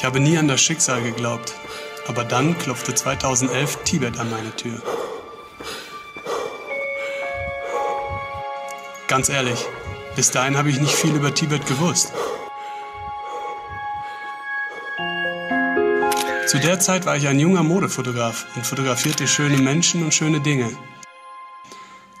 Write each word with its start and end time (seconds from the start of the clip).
Ich 0.00 0.06
habe 0.06 0.18
nie 0.18 0.38
an 0.38 0.48
das 0.48 0.62
Schicksal 0.62 1.02
geglaubt, 1.02 1.52
aber 2.06 2.24
dann 2.24 2.56
klopfte 2.56 2.94
2011 2.94 3.84
Tibet 3.84 4.18
an 4.18 4.30
meine 4.30 4.56
Tür. 4.56 4.80
Ganz 9.08 9.28
ehrlich, 9.28 9.66
bis 10.16 10.30
dahin 10.30 10.56
habe 10.56 10.70
ich 10.70 10.80
nicht 10.80 10.94
viel 10.94 11.14
über 11.14 11.34
Tibet 11.34 11.66
gewusst. 11.66 12.14
Zu 16.46 16.58
der 16.60 16.80
Zeit 16.80 17.04
war 17.04 17.18
ich 17.18 17.28
ein 17.28 17.38
junger 17.38 17.62
Modefotograf 17.62 18.46
und 18.56 18.66
fotografierte 18.66 19.28
schöne 19.28 19.58
Menschen 19.58 20.02
und 20.02 20.14
schöne 20.14 20.40
Dinge. 20.40 20.74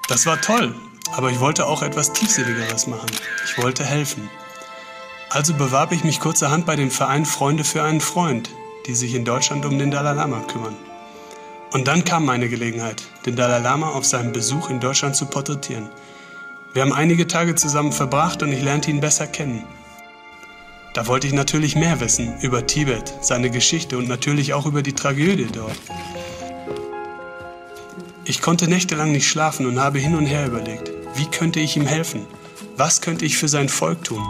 Das 0.06 0.26
war 0.26 0.38
toll, 0.42 0.74
aber 1.12 1.30
ich 1.30 1.40
wollte 1.40 1.64
auch 1.64 1.82
etwas 1.82 2.12
Tiefsinnigeres 2.12 2.86
machen. 2.88 3.08
Ich 3.46 3.56
wollte 3.56 3.86
helfen. 3.86 4.28
Also 5.32 5.54
bewarb 5.54 5.92
ich 5.92 6.02
mich 6.02 6.18
kurzerhand 6.18 6.66
bei 6.66 6.74
dem 6.74 6.90
Verein 6.90 7.24
Freunde 7.24 7.62
für 7.62 7.84
einen 7.84 8.00
Freund, 8.00 8.50
die 8.88 8.96
sich 8.96 9.14
in 9.14 9.24
Deutschland 9.24 9.64
um 9.64 9.78
den 9.78 9.92
Dalai 9.92 10.14
Lama 10.14 10.40
kümmern. 10.40 10.76
Und 11.70 11.86
dann 11.86 12.04
kam 12.04 12.24
meine 12.24 12.48
Gelegenheit, 12.48 13.04
den 13.26 13.36
Dalai 13.36 13.60
Lama 13.60 13.90
auf 13.90 14.04
seinem 14.04 14.32
Besuch 14.32 14.70
in 14.70 14.80
Deutschland 14.80 15.14
zu 15.14 15.26
porträtieren. 15.26 15.88
Wir 16.72 16.82
haben 16.82 16.92
einige 16.92 17.28
Tage 17.28 17.54
zusammen 17.54 17.92
verbracht 17.92 18.42
und 18.42 18.52
ich 18.52 18.60
lernte 18.60 18.90
ihn 18.90 19.00
besser 19.00 19.28
kennen. 19.28 19.64
Da 20.94 21.06
wollte 21.06 21.28
ich 21.28 21.32
natürlich 21.32 21.76
mehr 21.76 22.00
wissen 22.00 22.40
über 22.40 22.66
Tibet, 22.66 23.14
seine 23.20 23.50
Geschichte 23.50 23.98
und 23.98 24.08
natürlich 24.08 24.52
auch 24.52 24.66
über 24.66 24.82
die 24.82 24.94
Tragödie 24.94 25.46
dort. 25.52 25.78
Ich 28.24 28.42
konnte 28.42 28.66
nächtelang 28.66 29.12
nicht 29.12 29.28
schlafen 29.28 29.66
und 29.66 29.78
habe 29.78 30.00
hin 30.00 30.16
und 30.16 30.26
her 30.26 30.46
überlegt, 30.46 30.90
wie 31.14 31.26
könnte 31.26 31.60
ich 31.60 31.76
ihm 31.76 31.86
helfen? 31.86 32.26
Was 32.76 33.00
könnte 33.00 33.24
ich 33.24 33.38
für 33.38 33.48
sein 33.48 33.68
Volk 33.68 34.02
tun? 34.02 34.22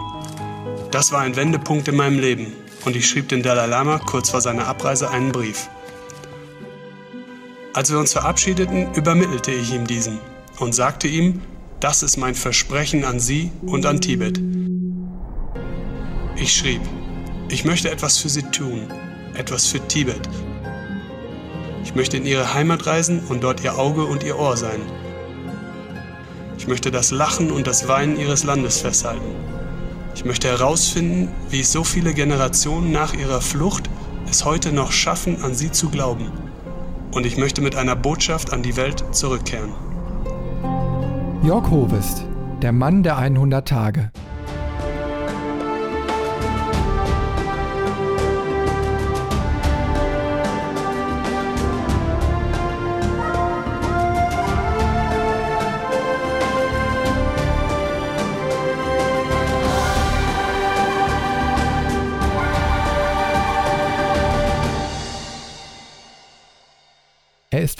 Das 0.91 1.13
war 1.13 1.21
ein 1.21 1.37
Wendepunkt 1.37 1.87
in 1.87 1.95
meinem 1.95 2.19
Leben 2.19 2.51
und 2.83 2.97
ich 2.97 3.07
schrieb 3.07 3.29
den 3.29 3.41
Dalai 3.41 3.65
Lama 3.65 3.99
kurz 3.99 4.31
vor 4.31 4.41
seiner 4.41 4.67
Abreise 4.67 5.09
einen 5.09 5.31
Brief. 5.31 5.69
Als 7.73 7.89
wir 7.89 7.97
uns 7.97 8.11
verabschiedeten, 8.11 8.93
übermittelte 8.93 9.51
ich 9.51 9.73
ihm 9.73 9.87
diesen 9.87 10.19
und 10.59 10.75
sagte 10.75 11.07
ihm, 11.07 11.41
das 11.79 12.03
ist 12.03 12.17
mein 12.17 12.35
Versprechen 12.35 13.05
an 13.05 13.21
Sie 13.21 13.51
und 13.65 13.85
an 13.85 14.01
Tibet. 14.01 14.41
Ich 16.35 16.53
schrieb, 16.53 16.81
ich 17.47 17.63
möchte 17.63 17.89
etwas 17.89 18.17
für 18.17 18.27
Sie 18.27 18.43
tun, 18.43 18.91
etwas 19.35 19.67
für 19.67 19.79
Tibet. 19.87 20.27
Ich 21.85 21.95
möchte 21.95 22.17
in 22.17 22.25
Ihre 22.25 22.53
Heimat 22.53 22.85
reisen 22.85 23.21
und 23.29 23.45
dort 23.45 23.63
Ihr 23.63 23.77
Auge 23.77 24.03
und 24.03 24.23
Ihr 24.23 24.37
Ohr 24.37 24.57
sein. 24.57 24.81
Ich 26.57 26.67
möchte 26.67 26.91
das 26.91 27.11
Lachen 27.11 27.49
und 27.49 27.65
das 27.65 27.87
Weinen 27.87 28.19
Ihres 28.19 28.43
Landes 28.43 28.81
festhalten. 28.81 29.50
Ich 30.13 30.25
möchte 30.25 30.47
herausfinden, 30.47 31.29
wie 31.49 31.63
so 31.63 31.83
viele 31.83 32.13
Generationen 32.13 32.91
nach 32.91 33.13
ihrer 33.13 33.41
Flucht 33.41 33.89
es 34.29 34.45
heute 34.45 34.71
noch 34.71 34.91
schaffen, 34.91 35.43
an 35.43 35.55
sie 35.55 35.71
zu 35.71 35.89
glauben. 35.89 36.31
Und 37.13 37.25
ich 37.25 37.37
möchte 37.37 37.61
mit 37.61 37.75
einer 37.75 37.95
Botschaft 37.95 38.53
an 38.53 38.63
die 38.63 38.75
Welt 38.77 39.03
zurückkehren. 39.11 39.71
Jörg 41.43 41.69
Hovest, 41.69 42.23
der 42.61 42.71
Mann 42.71 43.03
der 43.03 43.17
100 43.17 43.67
Tage. 43.67 44.11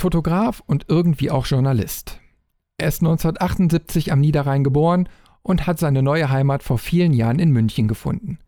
Fotograf 0.02 0.64
und 0.66 0.86
irgendwie 0.88 1.30
auch 1.30 1.45
Journalist. 1.45 2.20
Er 2.78 2.88
ist 2.88 3.02
1978 3.02 4.12
am 4.12 4.20
Niederrhein 4.20 4.64
geboren 4.64 5.08
und 5.44 5.67
hat 5.67 5.78
seine 5.78 6.02
neue 6.02 6.32
Heimat 6.32 6.64
vor 6.64 6.80
vielen 6.80 7.14
Jahren 7.14 7.38
in 7.38 7.52
München 7.52 7.88
gefunden. 7.88 8.40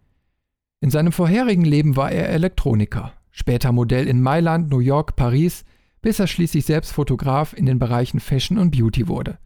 In 0.81 0.89
seinem 0.89 1.11
vorherigen 1.11 1.63
Leben 1.63 1.95
war 1.95 2.11
er 2.11 2.29
Elektroniker, 2.29 3.13
später 3.29 3.71
Modell 3.71 4.07
in 4.07 4.19
Mailand, 4.19 4.71
New 4.71 4.79
York, 4.79 5.15
Paris, 5.15 5.63
bis 6.01 6.19
er 6.19 6.25
schließlich 6.25 6.65
selbst 6.65 6.91
Fotograf 6.91 7.53
in 7.53 7.67
den 7.67 7.77
Bereichen 7.77 8.19
Fashion 8.19 8.57
und 8.57 8.71
Beauty 8.71 9.07
wurde. 9.07 9.37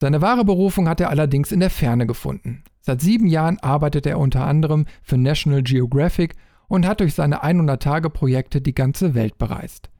Seine 0.00 0.22
wahre 0.22 0.46
Berufung 0.46 0.88
hat 0.88 1.00
er 1.00 1.10
allerdings 1.10 1.52
in 1.52 1.60
der 1.60 1.70
Ferne 1.70 2.06
gefunden. 2.06 2.64
Seit 2.80 3.02
sieben 3.02 3.26
Jahren 3.26 3.58
arbeitet 3.60 4.06
er 4.06 4.18
unter 4.18 4.46
anderem 4.46 4.86
für 5.02 5.18
National 5.18 5.62
Geographic 5.62 6.34
und 6.68 6.86
hat 6.86 7.00
durch 7.00 7.12
seine 7.12 7.44
100-Tage-Projekte 7.44 8.62
die 8.62 8.74
ganze 8.74 9.14
Welt 9.14 9.36
bereist. 9.36 9.91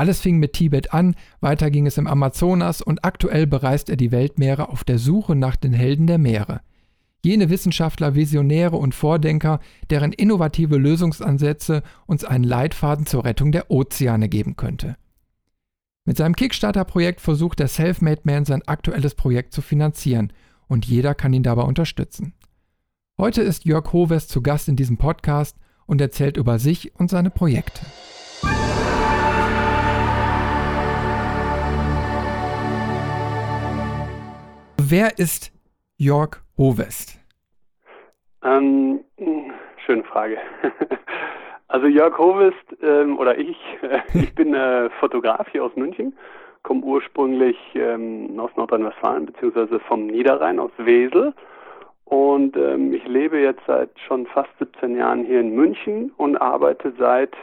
Alles 0.00 0.22
fing 0.22 0.38
mit 0.38 0.54
Tibet 0.54 0.94
an, 0.94 1.14
weiter 1.42 1.70
ging 1.70 1.86
es 1.86 1.98
im 1.98 2.06
Amazonas 2.06 2.80
und 2.80 3.04
aktuell 3.04 3.46
bereist 3.46 3.90
er 3.90 3.96
die 3.96 4.12
Weltmeere 4.12 4.70
auf 4.70 4.82
der 4.82 4.98
Suche 4.98 5.36
nach 5.36 5.56
den 5.56 5.74
Helden 5.74 6.06
der 6.06 6.16
Meere. 6.16 6.62
Jene 7.22 7.50
Wissenschaftler, 7.50 8.14
Visionäre 8.14 8.78
und 8.78 8.94
Vordenker, 8.94 9.60
deren 9.90 10.14
innovative 10.14 10.78
Lösungsansätze 10.78 11.82
uns 12.06 12.24
einen 12.24 12.44
Leitfaden 12.44 13.04
zur 13.04 13.26
Rettung 13.26 13.52
der 13.52 13.70
Ozeane 13.70 14.30
geben 14.30 14.56
könnte. 14.56 14.96
Mit 16.06 16.16
seinem 16.16 16.34
Kickstarter-Projekt 16.34 17.20
versucht 17.20 17.58
der 17.58 17.68
Selfmade 17.68 18.22
Man 18.24 18.46
sein 18.46 18.66
aktuelles 18.66 19.14
Projekt 19.14 19.52
zu 19.52 19.60
finanzieren 19.60 20.32
und 20.66 20.86
jeder 20.86 21.14
kann 21.14 21.34
ihn 21.34 21.42
dabei 21.42 21.64
unterstützen. 21.64 22.32
Heute 23.18 23.42
ist 23.42 23.66
Jörg 23.66 23.92
Hoves 23.92 24.28
zu 24.28 24.40
Gast 24.40 24.66
in 24.66 24.76
diesem 24.76 24.96
Podcast 24.96 25.58
und 25.84 26.00
erzählt 26.00 26.38
über 26.38 26.58
sich 26.58 26.94
und 26.94 27.10
seine 27.10 27.28
Projekte. 27.28 27.82
Wer 34.90 35.18
ist 35.18 35.52
Jörg 35.96 36.42
Hovest? 36.58 37.18
Ähm, 38.42 39.00
schöne 39.86 40.04
Frage. 40.04 40.38
Also 41.72 41.86
Jörg 41.86 42.18
Hovest 42.18 42.56
ähm, 42.82 43.16
oder 43.16 43.38
ich, 43.38 43.56
äh, 43.82 44.00
ich 44.18 44.34
bin 44.34 44.54
äh, 44.54 44.90
Fotograf 44.98 45.46
hier 45.52 45.64
aus 45.64 45.76
München, 45.76 46.18
komme 46.64 46.82
ursprünglich 46.82 47.56
ähm, 47.76 48.40
aus 48.40 48.50
Nordrhein-Westfalen 48.56 49.26
beziehungsweise 49.26 49.78
vom 49.78 50.08
Niederrhein 50.08 50.58
aus 50.58 50.72
Wesel 50.78 51.32
und 52.06 52.56
ähm, 52.56 52.92
ich 52.92 53.06
lebe 53.06 53.38
jetzt 53.38 53.62
seit 53.68 53.90
schon 54.00 54.26
fast 54.26 54.50
17 54.58 54.96
Jahren 54.96 55.24
hier 55.24 55.38
in 55.38 55.54
München 55.54 56.10
und 56.16 56.36
arbeite 56.38 56.92
seit 56.98 57.36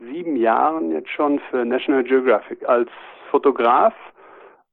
sieben 0.00 0.34
Jahren 0.34 0.90
jetzt 0.90 1.10
schon 1.10 1.38
für 1.48 1.64
National 1.64 2.02
Geographic 2.02 2.68
als 2.68 2.90
Fotograf 3.30 3.94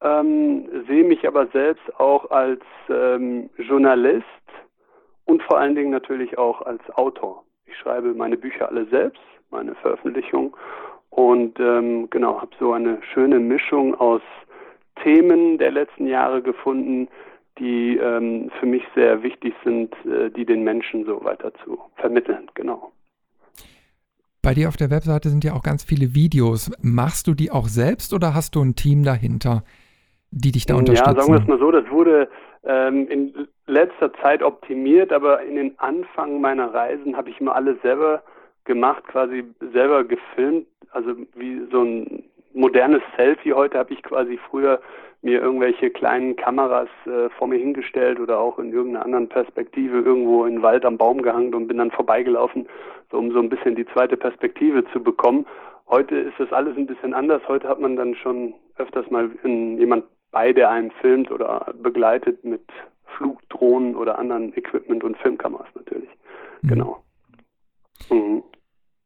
ähm, 0.06 0.86
sehe 0.88 1.04
mich 1.04 1.28
aber 1.28 1.48
selbst 1.48 2.00
auch 2.00 2.30
als 2.30 2.62
ähm, 2.90 3.50
Journalist 3.58 4.26
und 5.26 5.42
vor 5.44 5.58
allen 5.58 5.76
Dingen 5.76 5.90
natürlich 5.90 6.38
auch 6.38 6.62
als 6.62 6.82
Autor. 6.92 7.44
Ich 7.66 7.76
schreibe 7.78 8.14
meine 8.14 8.38
Bücher 8.38 8.70
alle 8.70 8.86
selbst, 8.86 9.22
meine 9.50 9.74
Veröffentlichung 9.76 10.56
und 11.10 11.60
ähm, 11.60 12.10
genau 12.12 12.40
habe 12.40 12.52
so 12.60 12.74
eine 12.74 13.00
schöne 13.14 13.40
Mischung 13.40 13.96
aus 13.96 14.22
Themen 15.04 15.58
der 15.58 15.72
letzten 15.72 16.08
Jahre 16.08 16.42
gefunden, 16.42 17.08
die 17.58 17.98
ähm, 17.98 18.52
für 18.60 18.66
mich 18.66 18.84
sehr 18.96 19.24
wichtig 19.24 19.54
sind, 19.64 19.94
äh, 20.06 20.30
die 20.30 20.46
den 20.46 20.64
Menschen 20.64 21.06
so 21.06 21.24
weiter 21.24 21.54
zu 21.64 21.80
vermitteln. 21.96 22.50
Genau. 22.54 22.92
Bei 24.42 24.54
dir 24.54 24.68
auf 24.68 24.78
der 24.78 24.92
Webseite 24.92 25.30
sind 25.30 25.44
ja 25.44 25.54
auch 25.54 25.64
ganz 25.64 25.84
viele 25.84 26.14
Videos. 26.14 26.70
Machst 26.82 27.28
du 27.28 27.34
die 27.34 27.50
auch 27.50 27.68
selbst 27.68 28.14
oder 28.14 28.36
hast 28.36 28.56
du 28.56 28.62
ein 28.62 28.76
Team 28.76 29.04
dahinter, 29.04 29.64
die 30.36 30.52
dich 30.52 30.66
da 30.66 30.76
unterstützen? 30.76 31.16
Ja, 31.16 31.22
sagen 31.22 31.34
wir 31.34 31.42
es 31.42 31.48
mal 31.48 31.60
so, 31.60 31.72
das 31.72 31.90
wurde 31.90 32.28
ähm, 32.64 33.08
in 33.08 33.48
letzter 33.68 34.14
Zeit 34.16 34.44
optimiert, 34.44 35.12
aber 35.12 35.42
in 35.42 35.56
den 35.56 35.80
Anfang 35.80 36.42
meiner 36.42 36.74
Reisen 36.74 37.16
habe 37.16 37.30
ich 37.30 37.40
immer 37.40 37.56
alles 37.56 37.82
selber 37.82 38.22
gemacht, 38.66 39.04
quasi 39.08 39.46
selber 39.74 40.04
gefilmt, 40.04 40.68
also 40.92 41.16
wie 41.36 41.62
so 41.72 41.84
ein 41.84 42.24
modernes 42.54 43.02
Selfie. 43.18 43.54
Heute 43.54 43.78
habe 43.78 43.94
ich 43.94 44.04
quasi 44.04 44.40
früher 44.50 44.80
mir 45.22 45.42
irgendwelche 45.42 45.90
kleinen 45.90 46.36
Kameras 46.36 46.90
äh, 47.06 47.30
vor 47.38 47.48
mir 47.48 47.58
hingestellt 47.58 48.20
oder 48.20 48.40
auch 48.40 48.60
in 48.60 48.72
irgendeiner 48.72 49.06
anderen 49.06 49.30
Perspektive 49.30 50.00
irgendwo 50.00 50.46
in 50.46 50.56
den 50.56 50.62
Wald 50.62 50.86
am 50.86 50.98
Baum 50.98 51.22
gehangen 51.22 51.54
und 51.54 51.68
bin 51.68 51.78
dann 51.78 51.92
vorbeigelaufen, 51.92 52.68
so 53.12 53.18
um 53.18 53.32
so 53.32 53.40
ein 53.40 53.50
bisschen 53.50 53.76
die 53.76 53.88
zweite 53.88 54.18
Perspektive 54.18 54.86
zu 54.92 55.02
bekommen. 55.02 55.46
Heute 55.88 56.16
ist 56.16 56.40
das 56.40 56.52
alles 56.52 56.78
ein 56.78 56.88
bisschen 56.88 57.14
anders. 57.14 57.42
Heute 57.48 57.68
hat 57.68 57.80
man 57.80 57.96
dann 57.96 58.16
schon 58.16 58.54
öfters 58.78 59.10
mal 59.10 59.30
jemand 59.44 60.04
bei, 60.32 60.54
der 60.54 60.70
einen 60.70 60.92
filmt 61.02 61.32
oder 61.32 61.74
begleitet 61.82 62.44
mit 62.44 62.64
Flugdrohnen 63.18 63.96
oder 63.96 64.20
anderen 64.20 64.56
Equipment 64.58 65.04
und 65.04 65.18
Filmkameras 65.18 65.68
natürlich. 65.76 66.10
Mhm. 66.62 66.68
Genau. 66.68 67.04
Mhm. 68.10 68.44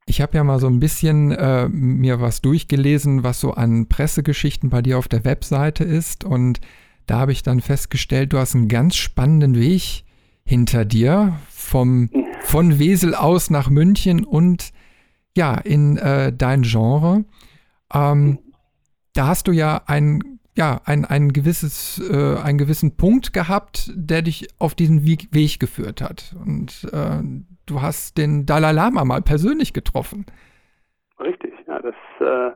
Ich 0.06 0.22
habe 0.22 0.36
ja 0.36 0.44
mal 0.44 0.60
so 0.60 0.68
ein 0.68 0.80
bisschen 0.80 1.32
äh, 1.32 1.70
mir 1.70 2.20
was 2.20 2.42
durchgelesen, 2.42 3.24
was 3.24 3.40
so 3.40 3.52
an 3.52 3.88
Pressegeschichten 3.88 4.72
bei 4.72 4.82
dir 4.82 4.98
auf 4.98 5.08
der 5.08 5.24
Webseite 5.24 5.84
ist. 5.84 6.26
Und 6.26 6.60
da 7.06 7.20
habe 7.20 7.32
ich 7.32 7.44
dann 7.44 7.62
festgestellt, 7.62 8.34
du 8.34 8.40
hast 8.40 8.56
einen 8.56 8.70
ganz 8.70 8.96
spannenden 8.96 9.56
Weg 9.56 10.04
hinter 10.44 10.84
dir 10.84 11.34
vom 11.52 12.10
von 12.42 12.80
Wesel 12.80 13.14
aus 13.14 13.50
nach 13.50 13.70
München 13.70 14.24
und 14.24 14.72
ja, 15.38 15.56
in 15.56 15.98
äh, 15.98 16.34
dein 16.34 16.64
Genre. 16.64 17.26
Ähm, 17.94 18.40
da 19.14 19.28
hast 19.28 19.48
du 19.48 19.52
ja 19.52 19.82
ein, 19.86 20.39
ja, 20.60 20.82
ein, 20.86 21.06
ein 21.06 21.30
gewisses, 21.30 22.02
äh, 22.12 22.38
einen 22.46 22.58
gewissen 22.58 22.98
Punkt 22.98 23.32
gehabt, 23.32 23.92
der 23.96 24.22
dich 24.22 24.50
auf 24.60 24.76
diesen 24.76 25.06
Weg, 25.06 25.30
Weg 25.32 25.58
geführt 25.58 26.02
hat. 26.02 26.36
Und 26.46 26.86
äh, 26.92 27.24
du 27.66 27.82
hast 27.82 28.18
den 28.18 28.46
Dalai 28.46 28.74
Lama 28.74 29.06
mal 29.06 29.22
persönlich 29.22 29.72
getroffen. 29.72 30.26
Richtig, 31.18 31.54
ja, 31.66 31.80
das 31.80 31.96
äh, 32.20 32.52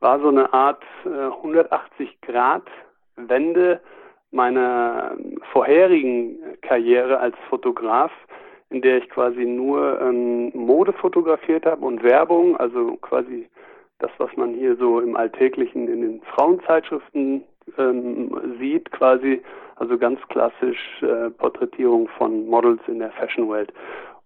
war 0.00 0.20
so 0.20 0.28
eine 0.28 0.52
Art 0.52 0.82
180 1.06 2.20
Grad 2.20 2.64
Wende 3.16 3.80
meiner 4.30 5.16
vorherigen 5.52 6.36
Karriere 6.60 7.18
als 7.20 7.36
Fotograf, 7.48 8.12
in 8.68 8.82
der 8.82 8.98
ich 8.98 9.08
quasi 9.08 9.46
nur 9.46 9.98
ähm, 10.02 10.50
Mode 10.52 10.92
fotografiert 10.92 11.64
habe 11.64 11.86
und 11.86 12.02
Werbung, 12.02 12.54
also 12.58 12.96
quasi 13.00 13.48
das, 13.98 14.10
was 14.18 14.30
man 14.36 14.54
hier 14.54 14.76
so 14.76 15.00
im 15.00 15.16
Alltäglichen 15.16 15.88
in 15.88 16.00
den 16.02 16.22
Frauenzeitschriften 16.22 17.44
ähm, 17.78 18.56
sieht, 18.58 18.90
quasi, 18.92 19.42
also 19.76 19.98
ganz 19.98 20.20
klassisch 20.28 21.02
äh, 21.02 21.30
Porträtierung 21.30 22.08
von 22.18 22.46
Models 22.46 22.80
in 22.86 22.98
der 22.98 23.10
Fashionwelt. 23.12 23.72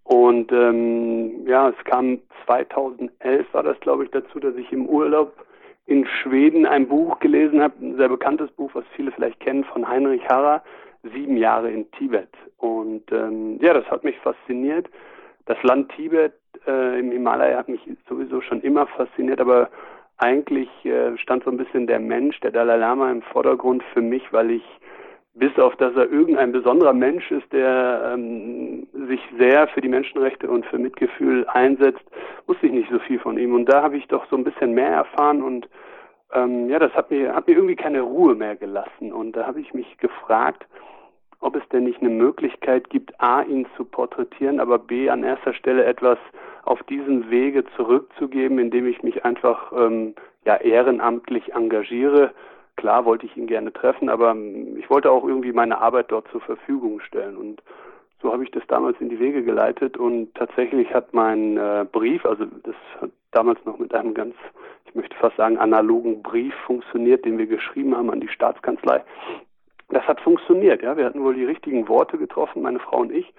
Und 0.05 0.51
ähm, 0.51 1.47
ja, 1.47 1.69
es 1.69 1.85
kam 1.85 2.19
2011 2.47 3.47
war 3.53 3.63
das, 3.63 3.79
glaube 3.81 4.05
ich, 4.05 4.11
dazu, 4.11 4.41
dass 4.41 4.57
ich 4.57 4.73
im 4.73 4.87
Urlaub 4.87 5.33
in 5.87 6.07
Schweden 6.07 6.67
ein 6.67 6.89
Buch 6.89 7.19
gelesen 7.21 7.63
habe, 7.63 7.75
ein 7.81 7.97
sehr 7.97 8.09
bekanntes 8.09 8.51
Buch, 8.53 8.71
was 8.75 8.85
viele 8.95 9.13
vielleicht 9.13 9.41
kennen, 9.41 9.65
von 9.65 9.89
Heinrich 9.89 10.27
Harrer, 10.29 10.63
Sieben 11.03 11.37
Jahre 11.37 11.71
in 11.71 11.91
Tibet. 11.93 12.29
Und 12.59 13.11
ähm, 13.11 13.59
ja, 13.63 13.73
das 13.73 13.87
hat 13.91 14.05
mich 14.05 14.19
fasziniert. 14.19 14.89
Das 15.47 15.61
Land 15.63 15.91
Tibet 15.97 16.35
äh, 16.67 16.99
im 16.99 17.11
Himalaya 17.11 17.59
hat 17.59 17.69
mich 17.69 17.81
sowieso 18.09 18.41
schon 18.41 18.61
immer 18.63 18.87
fasziniert, 18.87 19.41
aber 19.41 19.71
eigentlich 20.19 20.69
äh, 20.85 21.17
stand 21.19 21.45
so 21.45 21.51
ein 21.51 21.57
bisschen 21.57 21.87
der 21.87 22.01
Mensch, 22.01 22.39
der 22.41 22.51
Dalai 22.51 22.77
Lama 22.77 23.11
im 23.11 23.23
Vordergrund 23.23 23.83
für 23.93 24.03
mich, 24.03 24.33
weil 24.33 24.51
ich 24.51 24.65
bis 25.35 25.57
auf 25.59 25.77
dass 25.77 25.95
er 25.95 26.11
irgendein 26.11 26.53
besonderer 26.53 26.93
Mensch 26.93 27.31
ist, 27.31 27.51
der 27.53 28.13
ähm, 28.15 28.87
sich 29.09 29.21
sehr 29.39 29.69
für 29.69 29.81
die 29.81 29.89
Menschenrechte 29.89 30.51
und 30.51 30.67
für 30.67 30.79
Mitgefühl 30.79 31.47
einsetzt, 31.49 32.05
wusste 32.47 32.67
ich 32.67 32.73
nicht 32.73 32.91
so 32.91 32.99
viel 32.99 33.19
von 33.19 33.39
ihm. 33.39 33.55
Und 33.55 33.67
da 33.67 33.83
habe 33.83 33.97
ich 33.97 34.07
doch 34.09 34.27
so 34.29 34.37
ein 34.37 34.45
bisschen 34.45 34.75
mehr 34.75 34.91
erfahren 34.91 35.43
und 35.43 35.69
ähm, 36.33 36.69
ja, 36.69 36.79
das 36.79 36.93
hat 36.95 37.11
mir, 37.11 37.35
hat 37.35 37.49
mir 37.49 37.55
irgendwie 37.55 37.77
keine 37.77 38.03
Ruhe 38.03 38.35
mehr 38.35 38.57
gelassen. 38.57 39.13
Und 39.13 39.33
da 39.33 39.47
habe 39.47 39.61
ich 39.61 39.73
mich 39.75 39.99
gefragt, 39.99 40.67
ob 41.41 41.57
es 41.57 41.69
denn 41.71 41.85
nicht 41.85 42.01
eine 42.01 42.11
Möglichkeit 42.11 42.91
gibt, 42.91 43.19
A, 43.21 43.43
ihn 43.43 43.67
zu 43.77 43.85
porträtieren, 43.85 44.61
aber 44.61 44.79
B, 44.79 45.09
an 45.09 45.25
erster 45.25 45.55
Stelle 45.55 45.85
etwas 45.85 46.19
auf 46.65 46.83
diesem 46.85 47.31
Wege 47.31 47.65
zurückzugeben, 47.77 48.59
indem 48.59 48.87
ich 48.87 49.03
mich 49.03 49.25
einfach 49.25 49.73
ähm, 49.73 50.15
ja, 50.45 50.57
ehrenamtlich 50.57 51.55
engagiere 51.55 52.33
klar 52.81 53.05
wollte 53.05 53.27
ich 53.27 53.37
ihn 53.37 53.47
gerne 53.47 53.73
treffen, 53.73 54.09
aber 54.09 54.31
ähm, 54.31 54.77
ich 54.79 54.89
wollte 54.89 55.11
auch 55.11 55.25
irgendwie 55.25 55.53
meine 55.53 55.79
Arbeit 55.79 56.11
dort 56.11 56.27
zur 56.33 56.41
Verfügung 56.41 57.01
stellen. 57.01 57.37
Und 57.37 57.63
so 58.23 58.33
habe 58.33 58.43
ich 58.43 58.51
das 58.51 58.63
damals 58.69 58.99
in 59.01 59.11
die 59.11 59.21
Wege 59.21 59.45
geleitet 59.45 59.99
und 59.99 60.35
tatsächlich 60.35 60.93
hat 60.93 61.13
mein 61.13 61.59
äh, 61.59 61.85
Brief, 61.91 62.25
also 62.25 62.47
das 62.63 62.75
hat 63.01 63.11
damals 63.33 63.63
noch 63.67 63.79
mit 63.79 63.95
einem 63.95 64.15
ganz, 64.15 64.35
ich 64.87 64.95
möchte 64.95 65.17
fast 65.17 65.37
sagen, 65.37 65.59
analogen 65.59 66.23
Brief 66.23 66.55
funktioniert, 66.67 67.25
den 67.25 67.37
wir 67.37 67.47
geschrieben 67.47 67.95
haben 67.97 68.11
an 68.11 68.21
die 68.21 68.29
Staatskanzlei. 68.29 69.03
Das 69.91 70.07
hat 70.07 70.21
funktioniert, 70.21 70.83
ja. 70.83 70.97
Wir 70.97 71.05
hatten 71.05 71.23
wohl 71.23 71.35
die 71.35 71.45
richtigen 71.45 71.89
Worte 71.89 72.17
getroffen, 72.17 72.63
meine 72.63 72.79
Frau 72.79 72.99
und 72.99 73.13
ich. 73.13 73.33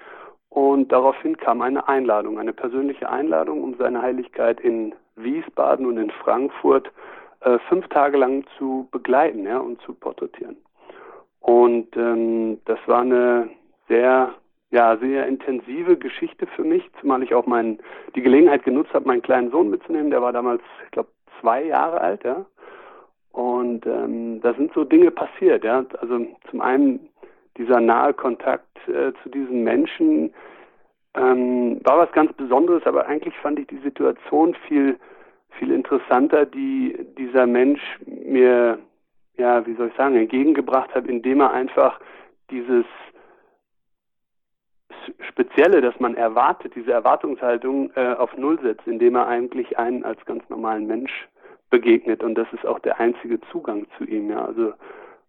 Und 0.50 0.92
daraufhin 0.92 1.38
kam 1.38 1.62
eine 1.62 1.88
Einladung, 1.88 2.38
eine 2.38 2.52
persönliche 2.52 3.10
Einladung, 3.10 3.64
um 3.64 3.76
seine 3.78 4.02
Heiligkeit 4.02 4.60
in 4.60 4.94
Wiesbaden 5.16 5.86
und 5.86 5.98
in 5.98 6.12
Frankfurt 6.12 6.92
äh, 7.40 7.58
fünf 7.70 7.88
Tage 7.88 8.18
lang 8.18 8.46
zu 8.58 8.88
begleiten 8.92 9.46
ja, 9.46 9.60
und 9.60 9.82
zu 9.82 9.94
porträtieren. 9.94 10.58
Und 11.40 11.96
ähm, 11.96 12.60
das 12.66 12.80
war 12.86 13.02
eine 13.02 13.50
sehr, 13.88 14.34
ja, 14.72 14.98
sehr 14.98 15.26
intensive 15.28 15.98
Geschichte 15.98 16.48
für 16.48 16.64
mich, 16.64 16.84
zumal 17.00 17.24
ich 17.24 17.34
auch 17.34 17.46
mein, 17.46 17.80
die 18.16 18.22
Gelegenheit 18.22 18.64
genutzt 18.64 18.94
habe, 18.94 19.08
meinen 19.08 19.22
kleinen 19.22 19.52
Sohn 19.52 19.70
mitzunehmen. 19.70 20.12
Der 20.12 20.22
war 20.22 20.34
damals, 20.34 20.62
ich 20.86 20.92
glaube, 20.92 21.10
zwei 21.40 21.64
Jahre 21.64 22.02
alt, 22.02 22.24
ja. 22.26 22.46
Und 23.32 23.86
ähm, 23.86 24.42
da 24.42 24.54
sind 24.54 24.74
so 24.74 24.84
Dinge 24.84 25.12
passiert, 25.12 25.64
ja. 25.64 25.86
Also 26.00 26.26
zum 26.50 26.62
einen 26.62 27.10
dieser 27.58 27.80
nahe 27.80 28.14
Kontakt 28.14 28.78
äh, 28.88 29.14
zu 29.24 29.30
diesen 29.30 29.64
Menschen 29.64 30.34
ähm, 31.14 31.80
war 31.84 32.00
was 32.00 32.12
ganz 32.14 32.34
Besonderes, 32.34 32.86
aber 32.86 33.06
eigentlich 33.08 33.36
fand 33.38 33.60
ich 33.60 33.68
die 33.68 33.80
Situation 33.80 34.56
viel 34.68 34.98
viel 35.60 35.72
interessanter, 35.72 36.46
die 36.46 36.98
dieser 37.18 37.46
Mensch 37.46 37.82
mir, 38.06 38.80
ja, 39.38 39.66
wie 39.66 39.76
soll 39.76 39.90
ich 39.90 39.96
sagen, 39.96 40.16
entgegengebracht 40.16 40.94
hat, 40.96 41.08
indem 41.08 41.42
er 41.42 41.52
einfach 41.52 42.00
dieses 42.50 42.86
Spezielle, 45.28 45.82
das 45.82 46.00
man 46.00 46.16
erwartet, 46.16 46.76
diese 46.76 46.92
Erwartungshaltung 46.92 47.92
äh, 47.96 48.14
auf 48.14 48.36
Null 48.38 48.60
setzt, 48.62 48.88
indem 48.88 49.16
er 49.16 49.28
eigentlich 49.28 49.78
einen 49.78 50.04
als 50.04 50.24
ganz 50.26 50.48
normalen 50.50 50.86
Mensch 50.88 51.28
begegnet 51.72 52.24
und 52.24 52.36
das 52.36 52.48
ist 52.54 52.66
auch 52.66 52.80
der 52.80 53.00
einzige 53.00 53.42
Zugang 53.52 53.88
zu 53.98 54.04
ihm. 54.06 54.30
Ja, 54.30 54.46
also 54.46 54.74